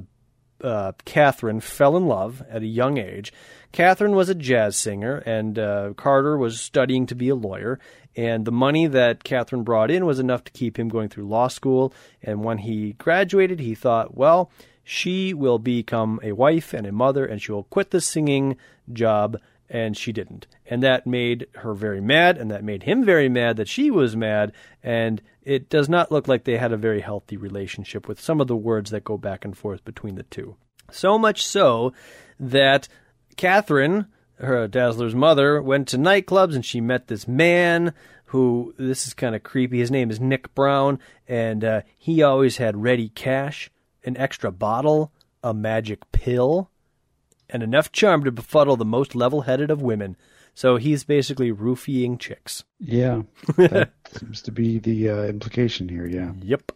uh, 0.64 0.94
Catherine 1.06 1.60
fell 1.60 1.98
in 1.98 2.08
love 2.08 2.44
at 2.50 2.62
a 2.62 2.68
young 2.68 2.98
age. 2.98 3.34
Catherine 3.72 4.16
was 4.16 4.30
a 4.30 4.36
jazz 4.36 4.78
singer, 4.78 5.18
and 5.18 5.58
uh, 5.58 5.94
Carter 5.98 6.38
was 6.38 6.62
studying 6.62 7.06
to 7.08 7.16
be 7.16 7.30
a 7.30 7.36
lawyer. 7.36 7.80
And 8.16 8.46
the 8.46 8.52
money 8.52 8.86
that 8.86 9.24
Catherine 9.24 9.64
brought 9.64 9.90
in 9.90 10.06
was 10.06 10.20
enough 10.20 10.44
to 10.44 10.52
keep 10.52 10.78
him 10.78 10.88
going 10.88 11.10
through 11.10 11.28
law 11.28 11.48
school. 11.48 11.94
And 12.22 12.44
when 12.44 12.60
he 12.60 12.94
graduated, 12.94 13.60
he 13.60 13.74
thought, 13.74 14.16
well, 14.16 14.52
she 14.84 15.34
will 15.34 15.60
become 15.60 16.20
a 16.24 16.34
wife 16.34 16.74
and 16.74 16.86
a 16.86 16.92
mother, 16.92 17.26
and 17.26 17.42
she 17.42 17.52
will 17.52 17.64
quit 17.64 17.92
the 17.92 18.02
singing 18.02 18.58
job. 18.92 19.38
And 19.70 19.98
she 19.98 20.12
didn't. 20.12 20.46
And 20.68 20.84
that 20.84 21.08
made 21.08 21.48
her 21.56 21.74
very 21.74 22.02
mad, 22.02 22.38
and 22.38 22.52
that 22.52 22.64
made 22.64 22.84
him 22.84 23.04
very 23.04 23.28
mad 23.28 23.58
that 23.58 23.68
she 23.68 23.90
was 23.90 24.16
mad. 24.16 24.52
And 24.84 25.20
it 25.42 25.68
does 25.68 25.90
not 25.90 26.12
look 26.12 26.28
like 26.28 26.44
they 26.44 26.58
had 26.58 26.72
a 26.72 26.78
very 26.78 27.02
healthy 27.02 27.38
relationship 27.38 28.08
with 28.08 28.22
some 28.22 28.40
of 28.40 28.48
the 28.48 28.58
words 28.58 28.92
that 28.92 29.04
go 29.04 29.18
back 29.18 29.44
and 29.44 29.58
forth 29.58 29.84
between 29.84 30.14
the 30.14 30.24
two. 30.24 30.58
So 30.92 31.18
much 31.18 31.48
so 31.48 31.92
that 32.40 32.88
Catherine, 33.36 34.08
her 34.36 34.68
Dazzler's 34.68 35.16
mother, 35.16 35.60
went 35.60 35.88
to 35.88 35.98
nightclubs 35.98 36.54
and 36.54 36.66
she 36.66 36.80
met 36.80 37.08
this 37.08 37.28
man 37.28 37.94
who, 38.26 38.76
this 38.78 39.08
is 39.08 39.14
kind 39.16 39.34
of 39.34 39.42
creepy. 39.42 39.80
His 39.80 39.92
name 39.92 40.12
is 40.12 40.20
Nick 40.20 40.54
Brown, 40.54 41.00
and 41.28 41.64
uh, 41.64 41.82
he 41.98 42.22
always 42.22 42.58
had 42.58 42.84
ready 42.84 43.10
cash, 43.10 43.72
an 44.04 44.18
extra 44.18 44.52
bottle, 44.52 45.12
a 45.44 45.54
magic 45.54 46.12
pill, 46.12 46.70
and 47.50 47.64
enough 47.64 47.92
charm 47.92 48.24
to 48.24 48.32
befuddle 48.32 48.76
the 48.76 48.86
most 48.86 49.16
level 49.16 49.42
headed 49.42 49.70
of 49.70 49.82
women. 49.82 50.16
So 50.56 50.78
he's 50.78 51.04
basically 51.04 51.52
roofying 51.52 52.18
chicks. 52.18 52.64
Yeah, 52.80 53.24
that 53.58 53.92
seems 54.12 54.42
to 54.44 54.52
be 54.52 54.80
the 54.80 55.10
uh, 55.10 55.24
implication 55.24 55.90
here. 55.90 56.06
Yeah. 56.06 56.34
Yep. 56.42 56.72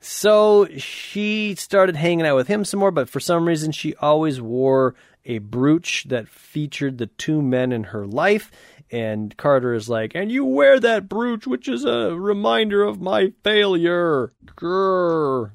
So 0.00 0.66
she 0.76 1.54
started 1.56 1.96
hanging 1.96 2.26
out 2.26 2.36
with 2.36 2.48
him 2.48 2.64
some 2.64 2.80
more, 2.80 2.90
but 2.90 3.08
for 3.08 3.20
some 3.20 3.46
reason 3.46 3.72
she 3.72 3.94
always 3.96 4.40
wore 4.40 4.94
a 5.26 5.38
brooch 5.38 6.04
that 6.08 6.28
featured 6.28 6.98
the 6.98 7.06
two 7.06 7.42
men 7.42 7.72
in 7.72 7.84
her 7.84 8.06
life. 8.06 8.50
And 8.90 9.36
Carter 9.36 9.74
is 9.74 9.88
like, 9.88 10.12
and 10.14 10.32
you 10.32 10.44
wear 10.44 10.80
that 10.80 11.08
brooch, 11.08 11.46
which 11.46 11.68
is 11.68 11.84
a 11.84 12.16
reminder 12.18 12.82
of 12.82 13.00
my 13.00 13.32
failure. 13.44 14.32
Grrr. 14.56 15.52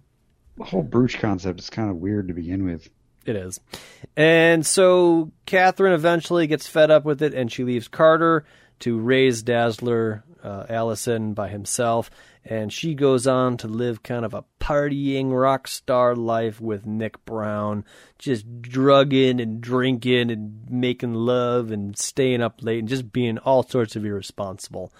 The 0.57 0.63
whole 0.63 0.83
brooch 0.83 1.19
concept 1.19 1.59
is 1.59 1.69
kind 1.69 1.89
of 1.89 1.97
weird 1.97 2.27
to 2.29 2.33
begin 2.33 2.65
with. 2.65 2.89
It 3.25 3.35
is. 3.35 3.59
And 4.15 4.65
so 4.65 5.31
Catherine 5.45 5.93
eventually 5.93 6.47
gets 6.47 6.67
fed 6.67 6.91
up 6.91 7.05
with 7.05 7.21
it 7.21 7.33
and 7.33 7.51
she 7.51 7.63
leaves 7.63 7.87
Carter 7.87 8.45
to 8.79 8.99
raise 8.99 9.41
Dazzler 9.41 10.23
uh, 10.43 10.65
Allison 10.69 11.33
by 11.33 11.49
himself. 11.49 12.11
And 12.47 12.71
she 12.71 12.93
goes 12.93 13.25
on 13.25 13.57
to 13.57 13.67
live 13.67 14.03
kind 14.03 14.23
of 14.23 14.35
a 14.35 14.45
partying 14.59 15.31
rock 15.31 15.67
star 15.67 16.15
life 16.15 16.61
with 16.61 16.85
Nick 16.85 17.25
Brown, 17.25 17.83
just 18.19 18.61
drugging 18.61 19.41
and 19.41 19.59
drinking 19.59 20.29
and 20.29 20.69
making 20.69 21.15
love 21.15 21.71
and 21.71 21.97
staying 21.97 22.43
up 22.43 22.61
late 22.61 22.79
and 22.79 22.87
just 22.87 23.11
being 23.11 23.39
all 23.39 23.63
sorts 23.63 23.95
of 23.95 24.05
irresponsible. 24.05 24.93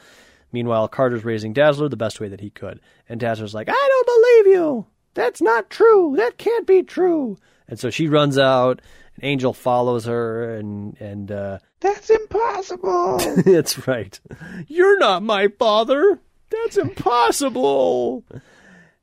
Meanwhile, 0.51 0.87
Carter's 0.87 1.23
raising 1.23 1.53
Dazzler 1.53 1.89
the 1.89 1.97
best 1.97 2.19
way 2.19 2.29
that 2.29 2.41
he 2.41 2.49
could. 2.49 2.79
And 3.07 3.19
Dazzler's 3.19 3.53
like, 3.53 3.69
I 3.69 4.03
don't 4.05 4.45
believe 4.45 4.55
you. 4.55 4.87
That's 5.15 5.41
not 5.41 5.69
true. 5.71 6.13
That 6.17 6.37
can't 6.37 6.67
be 6.67 6.83
true. 6.83 7.37
And 7.67 7.79
so 7.79 7.89
she 7.89 8.07
runs 8.07 8.37
out. 8.37 8.81
An 9.17 9.25
angel 9.25 9.53
follows 9.53 10.05
her, 10.05 10.55
and 10.55 10.95
and 10.99 11.31
uh, 11.31 11.59
That's 11.79 12.09
impossible. 12.09 13.17
that's 13.45 13.87
right. 13.87 14.19
You're 14.67 14.99
not 14.99 15.23
my 15.23 15.47
father. 15.47 16.19
That's 16.49 16.77
impossible. 16.77 18.23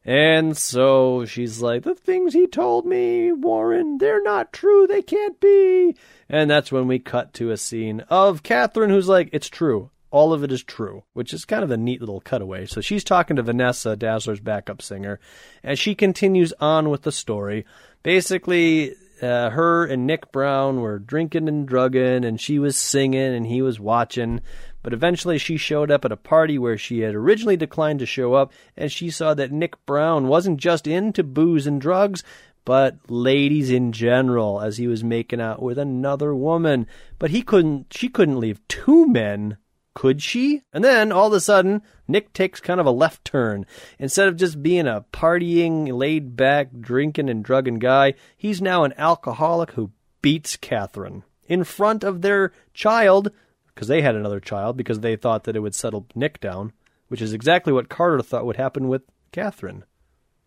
And 0.04 0.56
so 0.56 1.24
she's 1.24 1.62
like, 1.62 1.82
The 1.84 1.94
things 1.94 2.34
he 2.34 2.46
told 2.46 2.86
me, 2.86 3.32
Warren, 3.32 3.98
they're 3.98 4.22
not 4.22 4.52
true. 4.52 4.86
They 4.86 5.02
can't 5.02 5.38
be. 5.40 5.96
And 6.28 6.50
that's 6.50 6.72
when 6.72 6.88
we 6.88 6.98
cut 6.98 7.32
to 7.34 7.50
a 7.50 7.56
scene 7.56 8.00
of 8.08 8.42
Catherine, 8.42 8.90
who's 8.90 9.08
like, 9.08 9.30
It's 9.32 9.48
true. 9.48 9.90
All 10.12 10.34
of 10.34 10.44
it 10.44 10.52
is 10.52 10.62
true, 10.62 11.04
which 11.14 11.32
is 11.32 11.46
kind 11.46 11.64
of 11.64 11.70
a 11.70 11.76
neat 11.78 12.00
little 12.00 12.20
cutaway. 12.20 12.66
So 12.66 12.82
she's 12.82 13.02
talking 13.02 13.36
to 13.36 13.42
Vanessa, 13.42 13.96
Dazzler's 13.96 14.40
backup 14.40 14.82
singer, 14.82 15.18
and 15.64 15.78
she 15.78 15.94
continues 15.94 16.52
on 16.60 16.90
with 16.90 17.02
the 17.02 17.10
story. 17.10 17.64
Basically, 18.02 18.94
uh, 19.22 19.48
her 19.48 19.86
and 19.86 20.06
Nick 20.06 20.30
Brown 20.30 20.82
were 20.82 20.98
drinking 20.98 21.48
and 21.48 21.66
drugging, 21.66 22.26
and 22.26 22.38
she 22.38 22.58
was 22.58 22.76
singing 22.76 23.34
and 23.34 23.46
he 23.46 23.62
was 23.62 23.80
watching. 23.80 24.42
But 24.82 24.92
eventually, 24.92 25.38
she 25.38 25.56
showed 25.56 25.90
up 25.90 26.04
at 26.04 26.12
a 26.12 26.16
party 26.18 26.58
where 26.58 26.76
she 26.76 27.00
had 27.00 27.14
originally 27.14 27.56
declined 27.56 28.00
to 28.00 28.06
show 28.06 28.34
up, 28.34 28.52
and 28.76 28.92
she 28.92 29.08
saw 29.08 29.32
that 29.32 29.50
Nick 29.50 29.82
Brown 29.86 30.28
wasn't 30.28 30.60
just 30.60 30.86
into 30.86 31.22
booze 31.22 31.66
and 31.66 31.80
drugs, 31.80 32.22
but 32.66 32.98
ladies 33.08 33.70
in 33.70 33.92
general, 33.92 34.60
as 34.60 34.76
he 34.76 34.86
was 34.86 35.02
making 35.02 35.40
out 35.40 35.62
with 35.62 35.78
another 35.78 36.34
woman. 36.34 36.86
But 37.18 37.30
he 37.30 37.40
couldn't, 37.40 37.94
she 37.94 38.10
couldn't 38.10 38.40
leave 38.40 38.60
two 38.68 39.06
men 39.06 39.56
could 39.94 40.22
she? 40.22 40.62
And 40.72 40.82
then 40.82 41.12
all 41.12 41.26
of 41.28 41.32
a 41.32 41.40
sudden, 41.40 41.82
Nick 42.08 42.32
takes 42.32 42.60
kind 42.60 42.80
of 42.80 42.86
a 42.86 42.90
left 42.90 43.24
turn. 43.24 43.66
Instead 43.98 44.28
of 44.28 44.36
just 44.36 44.62
being 44.62 44.86
a 44.86 45.04
partying, 45.12 45.92
laid 45.92 46.36
back, 46.36 46.68
drinking 46.80 47.28
and 47.28 47.44
drugging 47.44 47.78
guy, 47.78 48.14
he's 48.36 48.62
now 48.62 48.84
an 48.84 48.94
alcoholic 48.96 49.72
who 49.72 49.92
beats 50.20 50.56
Catherine 50.56 51.24
in 51.46 51.64
front 51.64 52.04
of 52.04 52.22
their 52.22 52.52
child, 52.72 53.30
because 53.74 53.88
they 53.88 54.02
had 54.02 54.14
another 54.14 54.40
child, 54.40 54.76
because 54.76 55.00
they 55.00 55.16
thought 55.16 55.44
that 55.44 55.56
it 55.56 55.60
would 55.60 55.74
settle 55.74 56.06
Nick 56.14 56.40
down, 56.40 56.72
which 57.08 57.20
is 57.20 57.32
exactly 57.32 57.72
what 57.72 57.88
Carter 57.88 58.22
thought 58.22 58.46
would 58.46 58.56
happen 58.56 58.88
with 58.88 59.02
Catherine. 59.32 59.84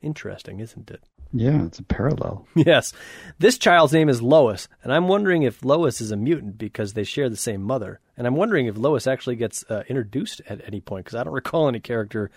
Interesting, 0.02 0.60
isn't 0.60 0.90
it? 0.90 1.04
Yeah, 1.36 1.66
it's 1.66 1.80
a 1.80 1.84
parallel. 1.84 2.48
Yes. 2.56 2.94
This 3.38 3.58
child's 3.58 3.94
name 3.94 4.08
is 4.08 4.22
Lois, 4.22 4.68
and 4.84 4.94
I'm 4.94 5.08
wondering 5.08 5.44
if 5.44 5.64
Lois 5.64 6.00
is 6.00 6.12
a 6.12 6.16
mutant 6.16 6.58
because 6.58 6.94
they 6.94 7.04
share 7.04 7.30
the 7.30 7.36
same 7.36 7.62
mother. 7.62 8.00
And 8.18 8.26
I'm 8.26 8.36
wondering 8.36 8.68
if 8.68 8.78
Lois 8.78 9.06
actually 9.06 9.36
gets 9.36 9.64
uh, 9.70 9.84
introduced 9.90 10.42
at 10.48 10.66
any 10.66 10.80
point 10.80 11.06
because 11.06 11.16
I 11.16 11.24
don't 11.24 11.34
recall 11.42 11.68
any 11.68 11.82
character. 11.82 12.32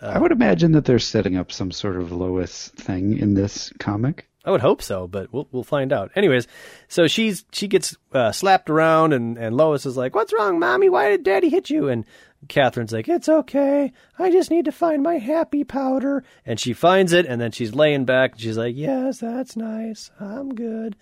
I 0.00 0.18
would 0.18 0.32
imagine 0.32 0.72
that 0.72 0.84
they're 0.84 0.98
setting 0.98 1.36
up 1.36 1.50
some 1.50 1.70
sort 1.70 1.96
of 1.96 2.12
Lois 2.12 2.68
thing 2.76 3.18
in 3.18 3.34
this 3.34 3.72
comic. 3.78 4.28
I 4.46 4.52
would 4.52 4.60
hope 4.60 4.80
so, 4.80 5.08
but 5.08 5.32
we'll 5.32 5.48
we'll 5.50 5.64
find 5.64 5.92
out. 5.92 6.12
Anyways, 6.14 6.46
so 6.86 7.08
she's 7.08 7.44
she 7.50 7.66
gets 7.66 7.96
uh, 8.12 8.30
slapped 8.30 8.70
around, 8.70 9.12
and 9.12 9.36
and 9.36 9.56
Lois 9.56 9.84
is 9.84 9.96
like, 9.96 10.14
"What's 10.14 10.32
wrong, 10.32 10.60
mommy? 10.60 10.88
Why 10.88 11.10
did 11.10 11.24
Daddy 11.24 11.48
hit 11.48 11.68
you?" 11.68 11.88
And 11.88 12.04
Catherine's 12.48 12.92
like, 12.92 13.08
"It's 13.08 13.28
okay. 13.28 13.92
I 14.20 14.30
just 14.30 14.52
need 14.52 14.66
to 14.66 14.72
find 14.72 15.02
my 15.02 15.18
happy 15.18 15.64
powder." 15.64 16.22
And 16.44 16.60
she 16.60 16.72
finds 16.74 17.12
it, 17.12 17.26
and 17.26 17.40
then 17.40 17.50
she's 17.50 17.74
laying 17.74 18.04
back, 18.04 18.32
and 18.32 18.40
she's 18.40 18.56
like, 18.56 18.76
"Yes, 18.76 19.18
that's 19.18 19.56
nice. 19.56 20.12
I'm 20.20 20.54
good." 20.54 20.94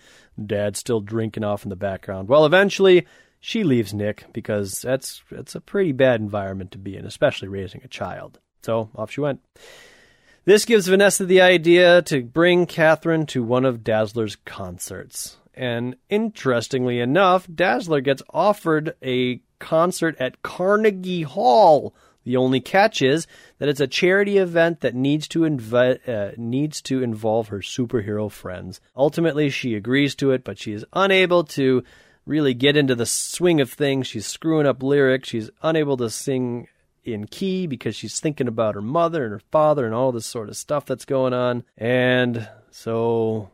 Dad's 0.43 0.79
still 0.79 1.01
drinking 1.01 1.45
off 1.45 1.65
in 1.65 1.69
the 1.69 1.77
background. 1.77 2.29
Well, 2.29 2.47
eventually 2.47 3.07
she 3.41 3.63
leaves 3.63 3.93
Nick 3.93 4.25
because 4.33 4.81
that's 4.81 5.23
that's 5.31 5.55
a 5.55 5.61
pretty 5.61 5.93
bad 5.93 6.19
environment 6.19 6.71
to 6.73 6.79
be 6.79 6.97
in, 6.97 7.05
especially 7.05 7.49
raising 7.49 7.83
a 7.85 7.89
child. 7.89 8.41
So 8.63 8.89
off 8.97 9.11
she 9.11 9.21
went. 9.21 9.41
This 10.47 10.67
gives 10.67 10.89
Vanessa 10.89 11.25
the 11.25 11.41
idea 11.41 12.03
to 12.03 12.23
bring 12.23 12.67
Catherine 12.67 13.25
to 13.27 13.43
one 13.43 13.65
of 13.65 13.83
Dazzler's 13.83 14.37
concerts. 14.45 15.39
And 15.55 15.97
interestingly 16.11 17.01
enough, 17.01 17.49
Dazzler 17.53 18.03
gets 18.03 18.23
offered 18.29 18.95
a 19.03 19.41
concert 19.59 20.17
at 20.21 20.43
Carnegie 20.43 21.23
Hall. 21.23 21.95
The 22.25 22.37
only 22.37 22.61
catch 22.61 23.01
is 23.01 23.27
that 23.59 23.71
it's 23.71 23.81
a 23.81 23.87
charity 23.87 24.37
event 24.37 24.81
that 24.81 24.95
needs 24.95 25.29
to 25.29 25.41
invi- 25.41 26.07
uh, 26.07 26.33
needs 26.37 26.83
to 26.83 27.03
involve 27.03 27.49
her 27.49 27.61
superhero 27.61 28.31
friends. 28.31 28.83
Ultimately, 28.95 29.49
she 29.49 29.75
agrees 29.75 30.15
to 30.17 30.33
it, 30.33 30.45
but 30.45 30.59
she 30.59 30.73
is 30.73 30.85
unable 30.93 31.45
to 31.45 31.83
really 32.27 32.53
get 32.53 32.77
into 32.77 32.95
the 32.95 33.07
swing 33.07 33.63
of 33.63 33.71
things. 33.71 34.07
She's 34.07 34.27
screwing 34.27 34.67
up 34.67 34.83
lyrics. 34.83 35.29
She's 35.29 35.51
unable 35.63 35.97
to 35.99 36.11
sing 36.11 36.69
in 37.05 37.27
key 37.27 37.67
because 37.67 37.97
she's 37.97 38.21
thinking 38.21 38.49
about 38.49 38.75
her 38.75 38.83
mother 38.83 39.25
and 39.25 39.33
her 39.33 39.43
father 39.51 39.87
and 39.87 39.95
all 39.95 40.13
this 40.13 40.27
sort 40.27 40.49
of 40.49 40.57
stuff 40.57 40.87
that's 40.87 41.05
going 41.05 41.33
on. 41.33 41.65
And 41.77 42.49
so 42.71 43.51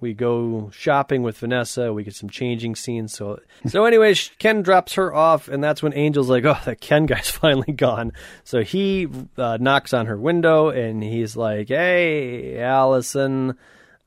we 0.00 0.14
go 0.14 0.70
shopping 0.72 1.22
with 1.22 1.38
Vanessa. 1.38 1.92
We 1.92 2.04
get 2.04 2.14
some 2.14 2.30
changing 2.30 2.76
scenes. 2.76 3.12
So, 3.12 3.40
so 3.66 3.84
anyways, 3.84 4.30
Ken 4.38 4.62
drops 4.62 4.94
her 4.94 5.14
off, 5.14 5.48
and 5.48 5.62
that's 5.62 5.82
when 5.82 5.92
Angel's 5.92 6.30
like, 6.30 6.44
"Oh, 6.44 6.58
that 6.64 6.80
Ken 6.80 7.06
guy's 7.06 7.30
finally 7.30 7.72
gone." 7.72 8.12
So 8.44 8.62
he 8.62 9.08
uh, 9.36 9.58
knocks 9.60 9.92
on 9.92 10.06
her 10.06 10.16
window, 10.18 10.68
and 10.68 11.02
he's 11.02 11.36
like, 11.36 11.68
"Hey, 11.68 12.58
Allison, 12.58 13.56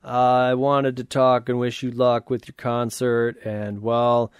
I 0.02 0.54
wanted 0.54 0.96
to 0.98 1.04
talk 1.04 1.48
and 1.48 1.58
wish 1.58 1.82
you 1.82 1.90
luck 1.90 2.30
with 2.30 2.48
your 2.48 2.54
concert, 2.56 3.36
and 3.44 3.82
well." 3.82 4.32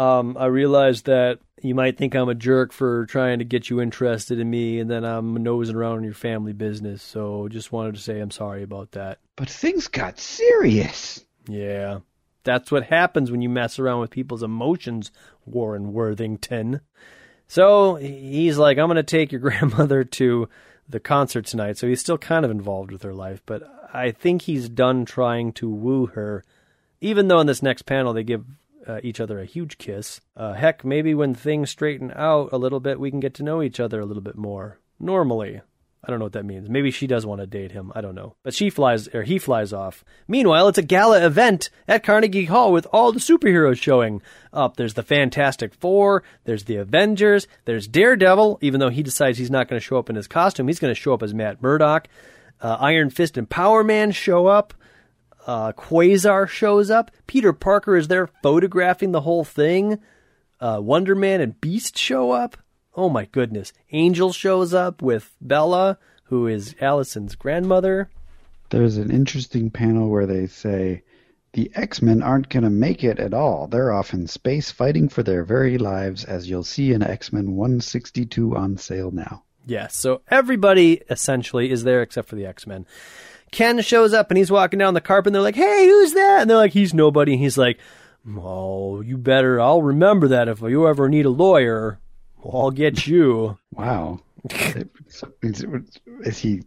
um, 0.00 0.36
I 0.38 0.46
realized 0.46 1.06
that 1.06 1.40
you 1.62 1.74
might 1.74 1.96
think 1.96 2.14
I'm 2.14 2.28
a 2.28 2.34
jerk 2.34 2.72
for 2.72 3.06
trying 3.06 3.38
to 3.38 3.44
get 3.44 3.70
you 3.70 3.80
interested 3.80 4.38
in 4.38 4.48
me, 4.48 4.78
and 4.78 4.90
then 4.90 5.04
I'm 5.04 5.34
nosing 5.34 5.76
around 5.76 5.98
in 5.98 6.04
your 6.04 6.14
family 6.14 6.52
business. 6.52 7.02
So 7.02 7.48
just 7.48 7.72
wanted 7.72 7.94
to 7.94 8.00
say 8.00 8.20
I'm 8.20 8.30
sorry 8.30 8.62
about 8.62 8.92
that. 8.92 9.18
But 9.36 9.50
things 9.50 9.88
got 9.88 10.18
serious. 10.18 11.24
Yeah, 11.48 12.00
that's 12.44 12.70
what 12.70 12.84
happens 12.84 13.30
when 13.30 13.42
you 13.42 13.48
mess 13.48 13.78
around 13.78 14.00
with 14.00 14.10
people's 14.10 14.42
emotions, 14.42 15.10
Warren 15.44 15.92
Worthington. 15.92 16.80
So 17.46 17.96
he's 17.96 18.58
like, 18.58 18.78
I'm 18.78 18.86
going 18.86 18.96
to 18.96 19.02
take 19.02 19.32
your 19.32 19.40
grandmother 19.40 20.04
to 20.04 20.48
the 20.88 21.00
concert 21.00 21.46
tonight. 21.46 21.78
So 21.78 21.86
he's 21.86 22.00
still 22.00 22.18
kind 22.18 22.44
of 22.44 22.50
involved 22.50 22.92
with 22.92 23.02
her 23.02 23.14
life, 23.14 23.42
but 23.46 23.62
I 23.92 24.10
think 24.10 24.42
he's 24.42 24.68
done 24.68 25.04
trying 25.04 25.52
to 25.54 25.68
woo 25.68 26.06
her. 26.06 26.44
Even 27.00 27.28
though 27.28 27.40
in 27.40 27.46
this 27.46 27.62
next 27.62 27.82
panel 27.82 28.12
they 28.12 28.22
give 28.22 28.44
uh, 28.86 29.00
each 29.02 29.20
other 29.20 29.40
a 29.40 29.44
huge 29.44 29.78
kiss. 29.78 30.20
Uh, 30.36 30.54
heck, 30.54 30.84
maybe 30.84 31.14
when 31.14 31.34
things 31.34 31.70
straighten 31.70 32.12
out 32.14 32.50
a 32.52 32.58
little 32.58 32.80
bit, 32.80 33.00
we 33.00 33.10
can 33.10 33.20
get 33.20 33.34
to 33.34 33.42
know 33.42 33.62
each 33.62 33.80
other 33.80 34.00
a 34.00 34.06
little 34.06 34.22
bit 34.22 34.36
more. 34.36 34.78
Normally. 34.98 35.60
I 36.02 36.08
don't 36.08 36.18
know 36.18 36.24
what 36.24 36.32
that 36.32 36.46
means. 36.46 36.70
Maybe 36.70 36.90
she 36.90 37.06
does 37.06 37.26
want 37.26 37.42
to 37.42 37.46
date 37.46 37.72
him. 37.72 37.92
I 37.94 38.00
don't 38.00 38.14
know. 38.14 38.34
But 38.42 38.54
she 38.54 38.70
flies, 38.70 39.06
or 39.08 39.22
he 39.22 39.38
flies 39.38 39.70
off. 39.74 40.02
Meanwhile, 40.26 40.68
it's 40.68 40.78
a 40.78 40.82
gala 40.82 41.24
event 41.24 41.68
at 41.86 42.02
Carnegie 42.02 42.46
Hall 42.46 42.72
with 42.72 42.86
all 42.90 43.12
the 43.12 43.20
superheroes 43.20 43.80
showing 43.80 44.22
up. 44.50 44.76
There's 44.76 44.94
the 44.94 45.02
Fantastic 45.02 45.74
Four, 45.74 46.22
there's 46.44 46.64
the 46.64 46.76
Avengers, 46.76 47.46
there's 47.66 47.86
Daredevil, 47.86 48.60
even 48.62 48.80
though 48.80 48.88
he 48.88 49.02
decides 49.02 49.36
he's 49.36 49.50
not 49.50 49.68
going 49.68 49.78
to 49.78 49.84
show 49.84 49.98
up 49.98 50.08
in 50.08 50.16
his 50.16 50.26
costume, 50.26 50.68
he's 50.68 50.78
going 50.78 50.94
to 50.94 50.98
show 50.98 51.12
up 51.12 51.22
as 51.22 51.34
Matt 51.34 51.62
Murdock. 51.62 52.08
Uh, 52.62 52.76
Iron 52.80 53.10
Fist 53.10 53.36
and 53.36 53.48
Power 53.48 53.84
Man 53.84 54.10
show 54.10 54.46
up. 54.46 54.72
Uh, 55.46 55.72
Quasar 55.72 56.48
shows 56.48 56.90
up. 56.90 57.10
Peter 57.26 57.52
Parker 57.52 57.96
is 57.96 58.08
there 58.08 58.28
photographing 58.42 59.12
the 59.12 59.22
whole 59.22 59.44
thing. 59.44 59.98
Uh, 60.60 60.78
Wonder 60.82 61.14
Man 61.14 61.40
and 61.40 61.60
Beast 61.60 61.96
show 61.96 62.30
up. 62.30 62.56
Oh 62.94 63.08
my 63.08 63.24
goodness. 63.26 63.72
Angel 63.92 64.32
shows 64.32 64.74
up 64.74 65.00
with 65.00 65.34
Bella, 65.40 65.98
who 66.24 66.46
is 66.46 66.74
Allison's 66.80 67.34
grandmother. 67.34 68.10
There's 68.68 68.98
an 68.98 69.10
interesting 69.10 69.70
panel 69.70 70.08
where 70.08 70.26
they 70.26 70.46
say 70.46 71.02
the 71.52 71.70
X-Men 71.74 72.22
aren't 72.22 72.48
going 72.48 72.62
to 72.62 72.70
make 72.70 73.02
it 73.02 73.18
at 73.18 73.34
all. 73.34 73.66
They're 73.66 73.92
off 73.92 74.12
in 74.12 74.26
space 74.26 74.70
fighting 74.70 75.08
for 75.08 75.22
their 75.22 75.44
very 75.44 75.78
lives, 75.78 76.24
as 76.24 76.48
you'll 76.48 76.62
see 76.62 76.92
in 76.92 77.02
X-Men 77.02 77.56
162 77.56 78.56
on 78.56 78.76
sale 78.76 79.10
now. 79.10 79.42
Yes, 79.66 79.96
so 79.96 80.22
everybody 80.30 81.02
essentially 81.10 81.70
is 81.70 81.84
there 81.84 82.02
except 82.02 82.28
for 82.28 82.36
the 82.36 82.46
X 82.46 82.66
Men. 82.66 82.86
Ken 83.50 83.80
shows 83.82 84.12
up 84.12 84.30
and 84.30 84.38
he's 84.38 84.50
walking 84.50 84.78
down 84.78 84.94
the 84.94 85.00
carpet 85.00 85.28
and 85.28 85.34
they're 85.34 85.42
like, 85.42 85.56
hey, 85.56 85.86
who's 85.86 86.12
that? 86.12 86.42
And 86.42 86.50
they're 86.50 86.56
like, 86.56 86.72
he's 86.72 86.94
nobody. 86.94 87.32
And 87.32 87.42
he's 87.42 87.58
like, 87.58 87.78
oh, 88.38 89.00
you 89.00 89.16
better, 89.18 89.60
I'll 89.60 89.82
remember 89.82 90.28
that 90.28 90.48
if 90.48 90.60
you 90.60 90.86
ever 90.86 91.08
need 91.08 91.26
a 91.26 91.30
lawyer, 91.30 91.98
I'll 92.44 92.70
get 92.70 93.06
you. 93.06 93.58
Wow. 93.72 94.20
is, 95.42 96.38
he? 96.38 96.62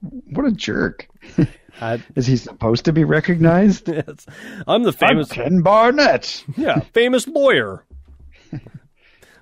What 0.00 0.46
a 0.46 0.52
jerk! 0.52 1.08
I, 1.80 2.02
Is 2.16 2.26
he 2.26 2.36
supposed 2.36 2.84
to 2.86 2.92
be 2.92 3.04
recognized? 3.04 3.88
yes. 3.92 4.26
I'm 4.66 4.82
the 4.82 4.88
I'm 4.90 4.94
famous, 4.94 5.30
Ken 5.30 5.60
Barnett. 5.62 6.44
yeah, 6.56 6.80
famous 6.92 7.26
lawyer. 7.28 7.84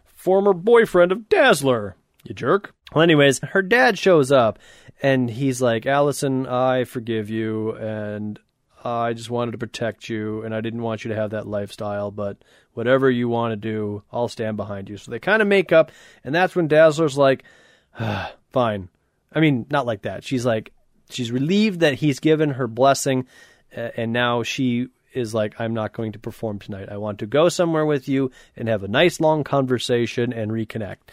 Former 0.05 0.53
boyfriend 0.53 1.13
of 1.13 1.29
Dazzler, 1.29 1.97
you 2.25 2.35
jerk. 2.35 2.75
Well, 2.95 3.03
anyways, 3.03 3.41
her 3.41 3.63
dad 3.63 3.99
shows 3.99 4.33
up 4.33 4.59
and 5.03 5.31
he's 5.31 5.61
like, 5.61 5.87
Allison, 5.87 6.47
I 6.47 6.85
forgive 6.85 7.31
you 7.31 7.73
and 7.73 8.39
I 8.87 9.15
just 9.15 9.31
wanted 9.31 9.53
to 9.53 9.59
protect 9.59 10.09
you, 10.09 10.43
and 10.43 10.55
I 10.55 10.61
didn't 10.61 10.83
want 10.83 11.05
you 11.05 11.09
to 11.09 11.17
have 11.17 11.31
that 11.31 11.49
lifestyle. 11.49 12.13
But 12.13 12.39
whatever 12.75 13.11
you 13.11 13.29
want 13.29 13.53
to 13.53 13.57
do, 13.57 14.05
I'll 14.13 14.29
stand 14.29 14.57
behind 14.57 14.89
you. 14.89 14.97
So 14.97 15.11
they 15.11 15.19
kind 15.19 15.43
of 15.43 15.49
make 15.49 15.73
up, 15.73 15.91
and 16.23 16.33
that's 16.33 16.55
when 16.55 16.69
Dazzler's 16.69 17.19
like, 17.19 17.43
ah, 17.99 18.33
"Fine." 18.53 18.89
I 19.33 19.41
mean, 19.41 19.67
not 19.71 19.87
like 19.87 20.03
that. 20.03 20.23
She's 20.23 20.47
like, 20.47 20.73
she's 21.11 21.33
relieved 21.33 21.81
that 21.81 21.95
he's 21.95 22.21
given 22.21 22.51
her 22.51 22.69
blessing, 22.69 23.27
and 23.73 24.13
now 24.13 24.45
she 24.45 24.87
is 25.13 25.35
like, 25.35 25.61
"I'm 25.61 25.75
not 25.75 25.93
going 25.93 26.13
to 26.13 26.21
perform 26.21 26.61
tonight. 26.61 26.89
I 26.89 26.99
want 26.99 27.19
to 27.21 27.27
go 27.27 27.49
somewhere 27.49 27.87
with 27.87 28.09
you 28.09 28.31
and 28.55 28.69
have 28.69 28.85
a 28.85 28.89
nice 28.89 29.19
long 29.19 29.43
conversation 29.43 30.33
and 30.33 30.53
reconnect." 30.53 31.09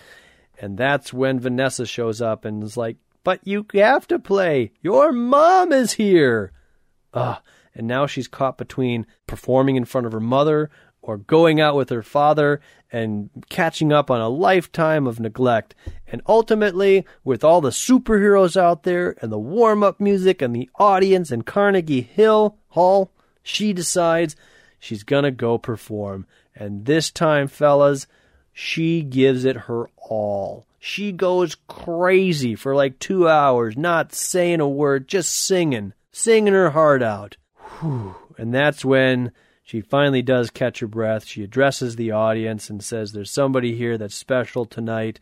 And 0.62 0.78
that's 0.78 1.12
when 1.12 1.40
Vanessa 1.40 1.88
shows 1.88 2.22
up 2.22 2.46
and 2.46 2.64
is 2.64 2.78
like, 2.78 2.98
"But 3.24 3.40
you 3.44 3.66
have 3.74 4.08
to 4.08 4.20
play. 4.20 4.72
Your 4.82 5.12
mom 5.12 5.72
is 5.72 5.94
here." 5.94 6.52
Ugh. 7.14 7.38
And 7.76 7.88
now 7.88 8.06
she's 8.06 8.28
caught 8.28 8.58
between 8.58 9.08
performing 9.26 9.76
in 9.76 9.86
front 9.86 10.06
of 10.06 10.14
her 10.14 10.20
mother 10.20 10.70
or 11.02 11.18
going 11.18 11.60
out 11.60 11.76
with 11.76 11.90
her 11.90 12.04
father 12.04 12.62
and 12.92 13.30
catching 13.50 13.92
up 13.92 14.12
on 14.12 14.22
a 14.22 14.30
lifetime 14.30 15.08
of 15.08 15.20
neglect. 15.20 15.76
And 16.08 16.22
ultimately, 16.28 17.06
with 17.24 17.44
all 17.44 17.62
the 17.62 17.72
superheroes 17.72 18.56
out 18.56 18.84
there 18.84 19.16
and 19.22 19.32
the 19.32 19.40
warm 19.40 19.84
up 19.84 20.00
music 20.00 20.42
and 20.42 20.56
the 20.56 20.70
audience 20.76 21.32
and 21.32 21.46
Carnegie 21.46 22.02
Hill 22.02 22.58
Hall, 22.70 23.12
she 23.42 23.74
decides 23.74 24.36
she's 24.80 25.04
gonna 25.04 25.32
go 25.32 25.58
perform. 25.58 26.26
And 26.56 26.86
this 26.86 27.10
time, 27.10 27.48
fellas, 27.48 28.06
she 28.54 29.02
gives 29.02 29.44
it 29.46 29.56
her 29.56 29.90
all. 29.98 30.68
She 30.86 31.14
goes 31.14 31.56
crazy 31.70 32.56
for 32.56 32.76
like 32.76 33.00
two 33.00 33.26
hours, 33.26 33.78
not 33.78 34.14
saying 34.14 34.60
a 34.60 34.68
word, 34.68 35.08
just 35.08 35.34
singing, 35.34 35.94
singing 36.12 36.52
her 36.52 36.72
heart 36.72 37.02
out. 37.02 37.38
Whew. 37.80 38.16
And 38.38 38.54
that's 38.54 38.84
when 38.84 39.32
she 39.64 39.80
finally 39.80 40.22
does 40.22 40.50
catch 40.50 40.82
her 40.82 40.88
breath. 40.88 41.24
She 41.24 41.42
addresses 41.42 41.96
the 41.96 42.12
audience 42.12 42.70
and 42.70 42.84
says, 42.84 43.14
There's 43.14 43.32
somebody 43.32 43.78
here 43.78 43.98
that's 43.98 44.14
special 44.14 44.66
tonight. 44.66 45.22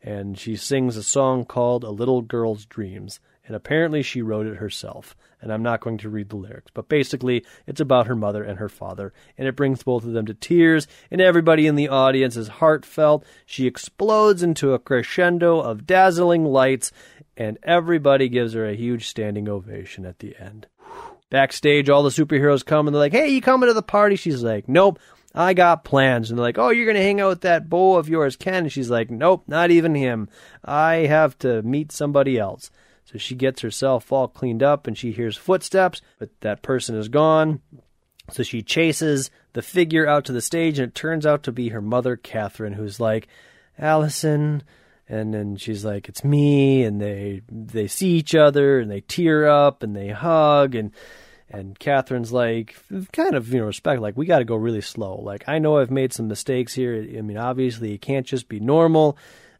And 0.00 0.38
she 0.38 0.54
sings 0.54 0.96
a 0.96 1.02
song 1.02 1.44
called 1.44 1.82
A 1.82 1.90
Little 1.90 2.22
Girl's 2.22 2.64
Dreams. 2.64 3.18
And 3.46 3.56
apparently 3.56 4.02
she 4.02 4.22
wrote 4.22 4.46
it 4.46 4.56
herself. 4.56 5.16
And 5.40 5.52
I'm 5.52 5.62
not 5.62 5.80
going 5.80 5.98
to 5.98 6.10
read 6.10 6.28
the 6.28 6.36
lyrics. 6.36 6.70
But 6.74 6.88
basically, 6.88 7.44
it's 7.66 7.80
about 7.80 8.06
her 8.06 8.14
mother 8.14 8.44
and 8.44 8.58
her 8.58 8.68
father. 8.68 9.12
And 9.38 9.48
it 9.48 9.56
brings 9.56 9.82
both 9.82 10.04
of 10.04 10.12
them 10.12 10.26
to 10.26 10.34
tears. 10.34 10.86
And 11.10 11.20
everybody 11.20 11.66
in 11.66 11.76
the 11.76 11.88
audience 11.88 12.36
is 12.36 12.48
heartfelt. 12.48 13.24
She 13.46 13.66
explodes 13.66 14.42
into 14.42 14.74
a 14.74 14.78
crescendo 14.78 15.60
of 15.60 15.86
dazzling 15.86 16.44
lights. 16.44 16.92
And 17.36 17.58
everybody 17.62 18.28
gives 18.28 18.52
her 18.52 18.66
a 18.66 18.76
huge 18.76 19.08
standing 19.08 19.48
ovation 19.48 20.04
at 20.04 20.18
the 20.18 20.36
end. 20.38 20.66
Backstage, 21.30 21.88
all 21.88 22.02
the 22.02 22.10
superheroes 22.10 22.66
come 22.66 22.86
and 22.86 22.94
they're 22.94 23.00
like, 23.00 23.12
hey, 23.12 23.28
you 23.28 23.40
coming 23.40 23.68
to 23.68 23.72
the 23.72 23.82
party? 23.82 24.16
She's 24.16 24.42
like, 24.42 24.68
nope, 24.68 24.98
I 25.32 25.54
got 25.54 25.84
plans. 25.84 26.28
And 26.28 26.38
they're 26.38 26.44
like, 26.44 26.58
oh, 26.58 26.70
you're 26.70 26.86
going 26.86 26.96
to 26.96 27.02
hang 27.02 27.20
out 27.20 27.28
with 27.28 27.40
that 27.42 27.70
beau 27.70 27.96
of 27.96 28.08
yours, 28.08 28.34
Ken? 28.34 28.64
And 28.64 28.72
she's 28.72 28.90
like, 28.90 29.10
nope, 29.10 29.44
not 29.46 29.70
even 29.70 29.94
him. 29.94 30.28
I 30.64 31.06
have 31.06 31.38
to 31.38 31.62
meet 31.62 31.92
somebody 31.92 32.36
else. 32.36 32.70
So 33.10 33.18
she 33.18 33.34
gets 33.34 33.62
herself 33.62 34.12
all 34.12 34.28
cleaned 34.28 34.62
up 34.62 34.86
and 34.86 34.96
she 34.96 35.10
hears 35.10 35.36
footsteps, 35.36 36.00
but 36.18 36.30
that 36.40 36.62
person 36.62 36.96
is 36.96 37.08
gone. 37.08 37.60
So 38.30 38.44
she 38.44 38.62
chases 38.62 39.30
the 39.52 39.62
figure 39.62 40.06
out 40.06 40.24
to 40.26 40.32
the 40.32 40.40
stage 40.40 40.78
and 40.78 40.88
it 40.88 40.94
turns 40.94 41.26
out 41.26 41.42
to 41.44 41.52
be 41.52 41.70
her 41.70 41.82
mother, 41.82 42.16
Catherine, 42.16 42.74
who's 42.74 43.00
like, 43.00 43.26
Allison, 43.78 44.62
and 45.08 45.34
then 45.34 45.56
she's 45.56 45.84
like 45.84 46.08
it's 46.08 46.22
me 46.22 46.84
and 46.84 47.00
they 47.00 47.42
they 47.50 47.88
see 47.88 48.10
each 48.10 48.34
other 48.34 48.78
and 48.78 48.90
they 48.90 49.00
tear 49.00 49.48
up 49.48 49.82
and 49.82 49.96
they 49.96 50.08
hug 50.08 50.76
and 50.76 50.92
and 51.48 51.76
Catherine's 51.76 52.32
like 52.32 52.76
kind 53.12 53.34
of 53.34 53.52
you 53.52 53.58
know 53.58 53.66
respect 53.66 54.00
like 54.00 54.16
we 54.16 54.24
got 54.24 54.38
to 54.38 54.44
go 54.44 54.54
really 54.54 54.80
slow. 54.80 55.16
Like 55.16 55.48
I 55.48 55.58
know 55.58 55.78
I've 55.78 55.90
made 55.90 56.12
some 56.12 56.28
mistakes 56.28 56.74
here. 56.74 56.94
I 56.94 57.22
mean 57.22 57.36
obviously 57.36 57.92
it 57.92 58.02
can't 58.02 58.24
just 58.24 58.48
be 58.48 58.60
normal. 58.60 59.18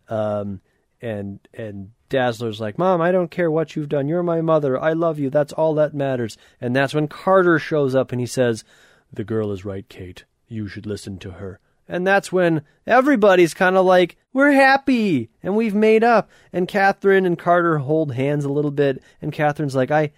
Um 0.08 0.60
and 1.02 1.40
and 1.52 1.90
Dazzler's 2.10 2.60
like 2.60 2.76
mom 2.76 3.00
I 3.00 3.10
don't 3.10 3.30
care 3.30 3.50
what 3.50 3.74
you've 3.74 3.88
done 3.88 4.08
you're 4.08 4.22
my 4.22 4.42
mother 4.42 4.78
I 4.78 4.92
love 4.92 5.18
you 5.18 5.30
that's 5.30 5.54
all 5.54 5.74
that 5.76 5.94
matters 5.94 6.36
and 6.60 6.76
that's 6.76 6.92
when 6.92 7.08
Carter 7.08 7.58
shows 7.58 7.94
up 7.94 8.12
and 8.12 8.20
he 8.20 8.26
says 8.26 8.64
the 9.10 9.24
girl 9.24 9.50
is 9.50 9.64
right 9.64 9.88
Kate 9.88 10.24
you 10.48 10.68
should 10.68 10.84
listen 10.84 11.18
to 11.20 11.32
her 11.32 11.60
and 11.90 12.06
that's 12.06 12.30
when 12.30 12.62
everybody's 12.86 13.52
kind 13.52 13.76
of 13.76 13.84
like, 13.84 14.16
we're 14.32 14.52
happy 14.52 15.28
and 15.42 15.56
we've 15.56 15.74
made 15.74 16.04
up. 16.04 16.30
And 16.52 16.68
Catherine 16.68 17.26
and 17.26 17.36
Carter 17.36 17.78
hold 17.78 18.14
hands 18.14 18.44
a 18.44 18.52
little 18.52 18.70
bit. 18.70 19.02
And 19.20 19.32
Catherine's 19.32 19.74
like, 19.74 19.90
I, 19.90 20.12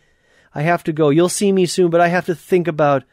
I 0.55 0.61
have 0.63 0.85
to 0.85 0.93
go. 0.93 1.09
You'll 1.09 1.31
see 1.31 1.51
me 1.51 1.65
soon, 1.65 1.89
but 1.89 2.03
I 2.03 2.09
have 2.09 2.27
to 2.27 2.35
think 2.35 2.69
about 2.69 3.05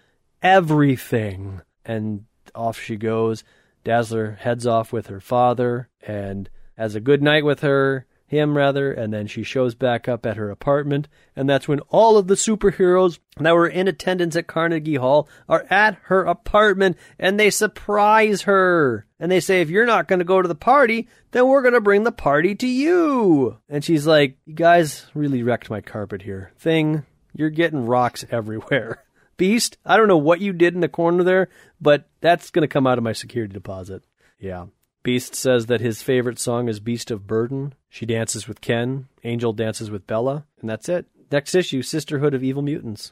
everything. 0.43 1.61
And 1.85 2.25
off 2.53 2.77
she 2.77 2.97
goes. 2.97 3.45
Dazzler 3.85 4.31
heads 4.31 4.67
off 4.67 4.91
with 4.91 5.07
her 5.07 5.21
father 5.21 5.87
and 6.05 6.49
has 6.77 6.95
a 6.95 6.99
good 6.99 7.23
night 7.23 7.45
with 7.45 7.61
her 7.61 8.05
him 8.29 8.55
rather, 8.55 8.93
and 8.93 9.11
then 9.11 9.25
she 9.25 9.41
shows 9.41 9.73
back 9.73 10.07
up 10.07 10.23
at 10.23 10.37
her 10.37 10.51
apartment, 10.51 11.07
and 11.35 11.49
that's 11.49 11.67
when 11.67 11.79
all 11.89 12.15
of 12.15 12.27
the 12.27 12.35
superheroes 12.35 13.17
that 13.37 13.55
were 13.55 13.67
in 13.67 13.87
attendance 13.87 14.35
at 14.35 14.45
Carnegie 14.45 14.95
Hall 14.95 15.27
are 15.47 15.65
at 15.69 15.97
her 16.03 16.25
apartment, 16.25 16.95
and 17.17 17.39
they 17.39 17.49
surprise 17.49 18.43
her. 18.43 19.07
And 19.19 19.31
they 19.31 19.39
say, 19.39 19.61
if 19.61 19.69
you're 19.71 19.87
not 19.87 20.07
going 20.07 20.19
to 20.19 20.25
go 20.25 20.41
to 20.41 20.47
the 20.47 20.53
party, 20.53 21.07
then 21.31 21.47
we're 21.47 21.63
going 21.63 21.73
to 21.73 21.81
bring 21.81 22.03
the 22.03 22.11
party 22.11 22.53
to 22.55 22.67
you. 22.67 23.57
And 23.67 23.83
she's 23.83 24.05
like, 24.05 24.37
you 24.45 24.53
guys 24.53 25.07
really 25.15 25.41
wrecked 25.41 25.71
my 25.71 25.81
carpet 25.81 26.21
here. 26.21 26.51
Thing, 26.59 27.05
you're 27.33 27.49
getting 27.49 27.87
rocks 27.87 28.23
everywhere. 28.31 29.03
Beast, 29.37 29.77
I 29.83 29.97
don't 29.97 30.07
know 30.07 30.17
what 30.17 30.41
you 30.41 30.53
did 30.53 30.75
in 30.75 30.81
the 30.81 30.87
corner 30.87 31.23
there, 31.23 31.49
but 31.81 32.07
that's 32.21 32.51
going 32.51 32.61
to 32.61 32.67
come 32.67 32.85
out 32.85 32.99
of 32.99 33.03
my 33.03 33.13
security 33.13 33.53
deposit. 33.53 34.03
Yeah. 34.39 34.67
Beast 35.01 35.33
says 35.33 35.65
that 35.67 35.81
his 35.81 36.03
favorite 36.03 36.39
song 36.39 36.67
is 36.67 36.79
Beast 36.79 37.09
of 37.09 37.25
Burden. 37.25 37.73
She 37.89 38.05
dances 38.05 38.47
with 38.47 38.61
Ken. 38.61 39.07
Angel 39.23 39.51
dances 39.51 39.89
with 39.89 40.07
Bella. 40.07 40.45
And 40.61 40.69
that's 40.69 40.87
it. 40.87 41.07
Next 41.31 41.55
issue, 41.55 41.81
Sisterhood 41.81 42.33
of 42.33 42.43
Evil 42.43 42.61
Mutants, 42.61 43.11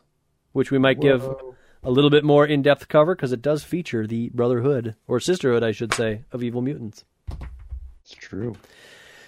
which 0.51 0.71
we 0.71 0.77
might 0.77 0.97
Whoa. 0.97 1.01
give 1.01 1.55
a 1.83 1.91
little 1.91 2.09
bit 2.09 2.23
more 2.23 2.45
in 2.45 2.61
depth 2.61 2.87
cover 2.87 3.15
because 3.15 3.31
it 3.31 3.41
does 3.41 3.63
feature 3.63 4.07
the 4.07 4.29
Brotherhood, 4.29 4.95
or 5.07 5.19
Sisterhood, 5.19 5.63
I 5.63 5.71
should 5.71 5.93
say, 5.93 6.23
of 6.31 6.43
Evil 6.43 6.61
Mutants. 6.61 7.05
It's 8.03 8.13
true. 8.13 8.55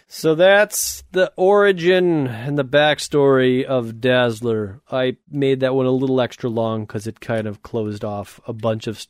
So 0.07 0.33
that's 0.33 1.03
the 1.11 1.31
origin 1.35 2.25
and 2.25 2.57
the 2.57 2.65
backstory 2.65 3.63
of 3.63 4.01
Dazzler. 4.01 4.81
I 4.91 5.17
made 5.29 5.59
that 5.59 5.75
one 5.75 5.85
a 5.85 5.91
little 5.91 6.19
extra 6.19 6.49
long 6.49 6.81
because 6.81 7.05
it 7.05 7.19
kind 7.19 7.45
of 7.45 7.61
closed 7.61 8.03
off 8.03 8.39
a 8.47 8.53
bunch 8.53 8.87
of 8.87 9.05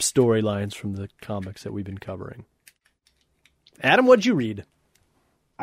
storylines 0.00 0.74
from 0.74 0.94
the 0.94 1.08
comics 1.20 1.62
that 1.62 1.72
we've 1.72 1.84
been 1.84 1.98
covering. 1.98 2.46
Adam, 3.80 4.06
what'd 4.06 4.26
you 4.26 4.34
read? 4.34 4.64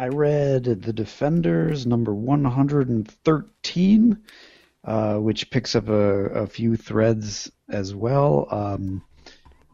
I 0.02 0.08
read 0.08 0.64
The 0.64 0.94
Defenders 0.94 1.86
number 1.86 2.12
113, 2.12 4.18
uh, 4.84 5.18
which 5.18 5.52
picks 5.52 5.76
up 5.76 5.90
a, 5.90 5.94
a, 5.94 6.48
few 6.48 6.76
threads 6.76 7.52
as 7.70 7.94
well. 7.94 8.48
Um, 8.50 9.04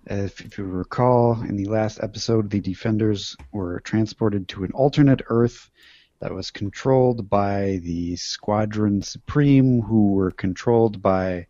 if, 0.05 0.41
if, 0.41 0.57
you 0.57 0.65
recall, 0.65 1.41
in 1.41 1.55
the 1.55 1.67
last 1.67 2.03
episode, 2.03 2.49
the 2.49 2.59
Defenders 2.59 3.37
were 3.53 3.79
transported 3.79 4.49
to 4.49 4.65
an 4.65 4.73
alternate 4.73 5.21
Earth 5.27 5.71
that 6.19 6.33
was 6.33 6.51
controlled 6.51 7.29
by 7.29 7.79
the 7.81 8.17
Squadron 8.17 9.03
Supreme, 9.03 9.81
who 9.81 10.11
were 10.11 10.31
controlled 10.31 11.01
by 11.01 11.47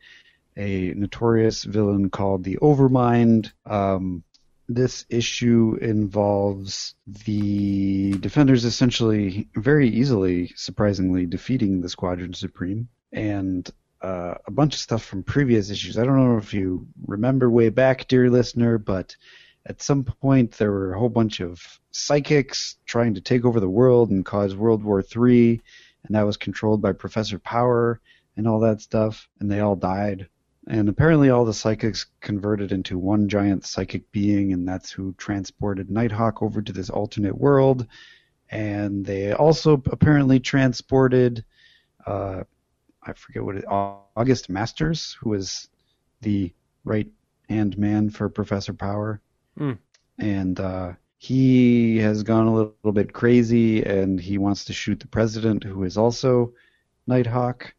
a 0.55 0.93
notorious 0.93 1.63
villain 1.63 2.11
called 2.11 2.43
the 2.43 2.57
Overmind. 2.57 3.51
Um, 3.65 4.23
this 4.69 5.05
issue 5.09 5.77
involves 5.81 6.95
the 7.25 8.11
defenders 8.19 8.65
essentially 8.65 9.47
very 9.55 9.87
easily, 9.87 10.51
surprisingly, 10.55 11.25
defeating 11.25 11.81
the 11.81 11.89
Squadron 11.89 12.33
Supreme 12.33 12.89
and 13.13 13.69
uh, 14.01 14.35
a 14.45 14.51
bunch 14.51 14.75
of 14.75 14.79
stuff 14.79 15.03
from 15.03 15.23
previous 15.23 15.69
issues. 15.69 15.97
I 15.97 16.03
don't 16.03 16.17
know 16.17 16.37
if 16.37 16.53
you 16.53 16.87
remember 17.05 17.49
way 17.49 17.69
back, 17.69 18.07
dear 18.07 18.29
listener, 18.29 18.77
but 18.77 19.15
at 19.65 19.81
some 19.81 20.03
point 20.03 20.51
there 20.53 20.71
were 20.71 20.93
a 20.93 20.99
whole 20.99 21.09
bunch 21.09 21.39
of 21.39 21.79
psychics 21.91 22.77
trying 22.85 23.15
to 23.15 23.21
take 23.21 23.45
over 23.45 23.59
the 23.59 23.69
world 23.69 24.11
and 24.11 24.25
cause 24.25 24.55
World 24.55 24.83
War 24.83 25.01
III, 25.01 25.61
and 26.03 26.15
that 26.15 26.25
was 26.25 26.37
controlled 26.37 26.81
by 26.81 26.91
Professor 26.91 27.39
Power 27.39 27.99
and 28.35 28.47
all 28.47 28.59
that 28.59 28.81
stuff, 28.81 29.27
and 29.39 29.49
they 29.49 29.61
all 29.61 29.75
died. 29.75 30.27
And 30.69 30.89
apparently, 30.89 31.29
all 31.29 31.45
the 31.45 31.53
psychics 31.53 32.07
converted 32.19 32.73
into 32.73 32.97
one 32.97 33.29
giant 33.29 33.65
psychic 33.65 34.11
being, 34.11 34.51
and 34.51 34.67
that's 34.67 34.91
who 34.91 35.13
transported 35.17 35.89
Nighthawk 35.89 36.43
over 36.43 36.61
to 36.61 36.73
this 36.73 36.89
alternate 36.89 37.37
world. 37.37 37.87
And 38.49 39.05
they 39.05 39.31
also 39.31 39.81
apparently 39.85 40.41
transported, 40.41 41.45
uh, 42.05 42.43
I 43.01 43.13
forget 43.13 43.43
what 43.43 43.55
it, 43.55 43.65
August 43.65 44.49
Masters, 44.49 45.17
who 45.21 45.29
was 45.29 45.69
the 46.21 46.53
right 46.83 47.07
hand 47.49 47.77
man 47.77 48.09
for 48.09 48.27
Professor 48.27 48.73
Power. 48.73 49.21
Mm. 49.57 49.77
And 50.19 50.59
uh, 50.59 50.93
he 51.17 51.97
has 51.99 52.23
gone 52.23 52.47
a 52.47 52.53
little, 52.53 52.75
little 52.83 52.93
bit 52.93 53.13
crazy, 53.13 53.83
and 53.83 54.19
he 54.19 54.37
wants 54.37 54.65
to 54.65 54.73
shoot 54.73 54.99
the 54.99 55.07
president, 55.07 55.63
who 55.63 55.83
is 55.83 55.97
also 55.97 56.53
Nighthawk 57.05 57.73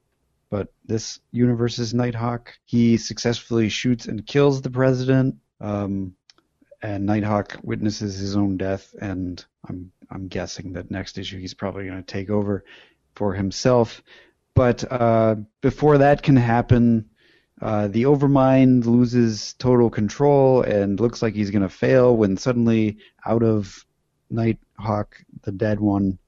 but 0.51 0.73
this 0.85 1.21
universe's 1.31 1.95
Nighthawk. 1.95 2.55
He 2.65 2.97
successfully 2.97 3.69
shoots 3.69 4.07
and 4.07 4.27
kills 4.27 4.63
the 4.63 4.71
president, 4.71 5.37
um, 5.61 6.15
and 6.81 7.07
Nighthawk 7.07 7.59
witnesses 7.63 8.19
his 8.19 8.37
own 8.37 8.57
death. 8.57 8.95
And 9.01 9.45
I'm 9.69 9.93
I'm 10.11 10.29
guessing 10.29 10.73
that 10.73 10.91
next 10.91 11.19
issue 11.19 11.39
he's 11.39 11.55
probably 11.55 11.87
going 11.87 12.03
to 12.03 12.13
take 12.13 12.31
over 12.31 12.65
for 13.15 13.35
himself. 13.35 14.03
But 14.55 14.91
uh, 14.91 15.37
before 15.61 15.99
that 15.99 16.23
can 16.23 16.37
happen, 16.37 17.11
uh, 17.61 17.89
the 17.89 18.05
Overmind 18.05 18.87
loses 18.87 19.55
total 19.55 19.91
control 19.91 20.63
and 20.63 20.99
looks 20.99 21.23
like 21.23 21.35
he's 21.35 21.51
going 21.51 21.63
to 21.63 21.69
fail 21.69 22.17
when 22.17 22.37
suddenly 22.37 22.99
out 23.27 23.43
of 23.43 23.85
Nighthawk, 24.31 25.17
the 25.43 25.53
dead 25.53 25.81
one's 25.81 26.19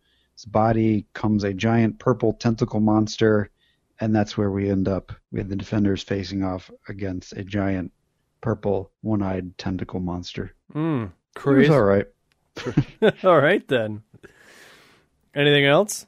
body, 0.46 1.06
comes 1.14 1.44
a 1.44 1.54
giant 1.54 1.98
purple 1.98 2.32
tentacle 2.32 2.80
monster, 2.80 3.50
and 4.00 4.14
that's 4.14 4.36
where 4.36 4.50
we 4.50 4.68
end 4.70 4.88
up 4.88 5.12
with 5.30 5.48
the 5.48 5.56
defenders 5.56 6.02
facing 6.02 6.42
off 6.42 6.70
against 6.88 7.32
a 7.36 7.44
giant 7.44 7.92
purple 8.40 8.90
one-eyed 9.02 9.56
tentacle 9.58 10.00
monster. 10.00 10.54
Mm, 10.74 11.12
It 11.36 11.44
was 11.46 11.70
all 11.70 11.82
right. 11.82 12.06
All 13.24 13.40
right 13.40 13.66
then. 13.68 14.02
Anything 15.34 15.64
else? 15.66 16.06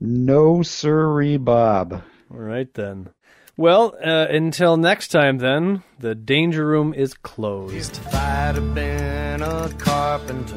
No 0.00 0.62
sirree, 0.62 1.36
Bob. 1.36 2.02
All 2.30 2.38
right 2.38 2.72
then. 2.74 3.10
Well, 3.56 3.94
uh, 4.04 4.26
until 4.30 4.76
next 4.76 5.08
time 5.08 5.38
then, 5.38 5.84
the 6.00 6.14
danger 6.16 6.66
room 6.66 6.92
is 6.92 7.14
closed. 7.14 7.96
If 7.96 8.14
I'd 8.14 8.56
have 8.56 8.74
been 8.74 9.42
a 9.42 9.70
carpenter, 9.78 10.56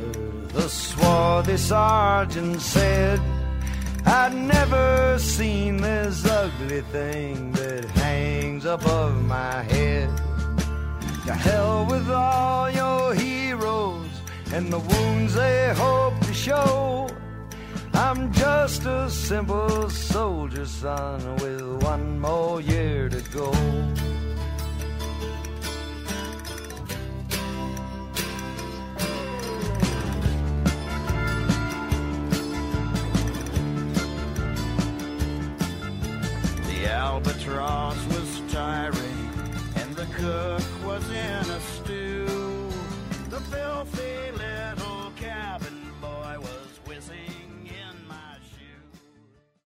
the 0.54 0.68
swarthy 0.68 1.58
sergeant 1.58 2.60
said, 2.60 3.22
I'd 4.06 4.34
never 4.34 5.18
seen 5.20 5.78
this 5.78 6.26
ugly 6.26 6.82
thing 6.82 7.52
that 7.54 7.86
hangs 7.86 8.66
above 8.66 9.16
my 9.26 9.64
head. 9.64 10.10
To 11.26 11.34
hell 11.34 11.86
with 11.90 12.10
all 12.10 12.70
your 12.70 13.14
heroes 13.14 14.10
and 14.54 14.72
the 14.72 14.80
wounds 14.80 15.34
they 15.34 15.74
hope 15.76 16.18
to 16.22 16.34
show. 16.34 17.10
I'm 17.94 18.32
just 18.32 18.86
a 18.86 19.10
simple 19.10 19.90
soldier 19.90 20.66
son 20.66 21.36
with 21.38 21.84
one 21.84 22.20
more 22.20 22.62
year 22.62 23.10
to 23.10 23.22
go. 23.32 23.52
Albatross 37.08 38.06
was 38.08 38.42
tiring, 38.52 39.30
and 39.78 39.96
the 39.96 40.06
cook 40.08 40.68
was 40.86 41.10
in 41.10 41.46
a 41.58 41.60
stew. 41.62 42.26
The 43.30 43.40
filthy 43.40 44.38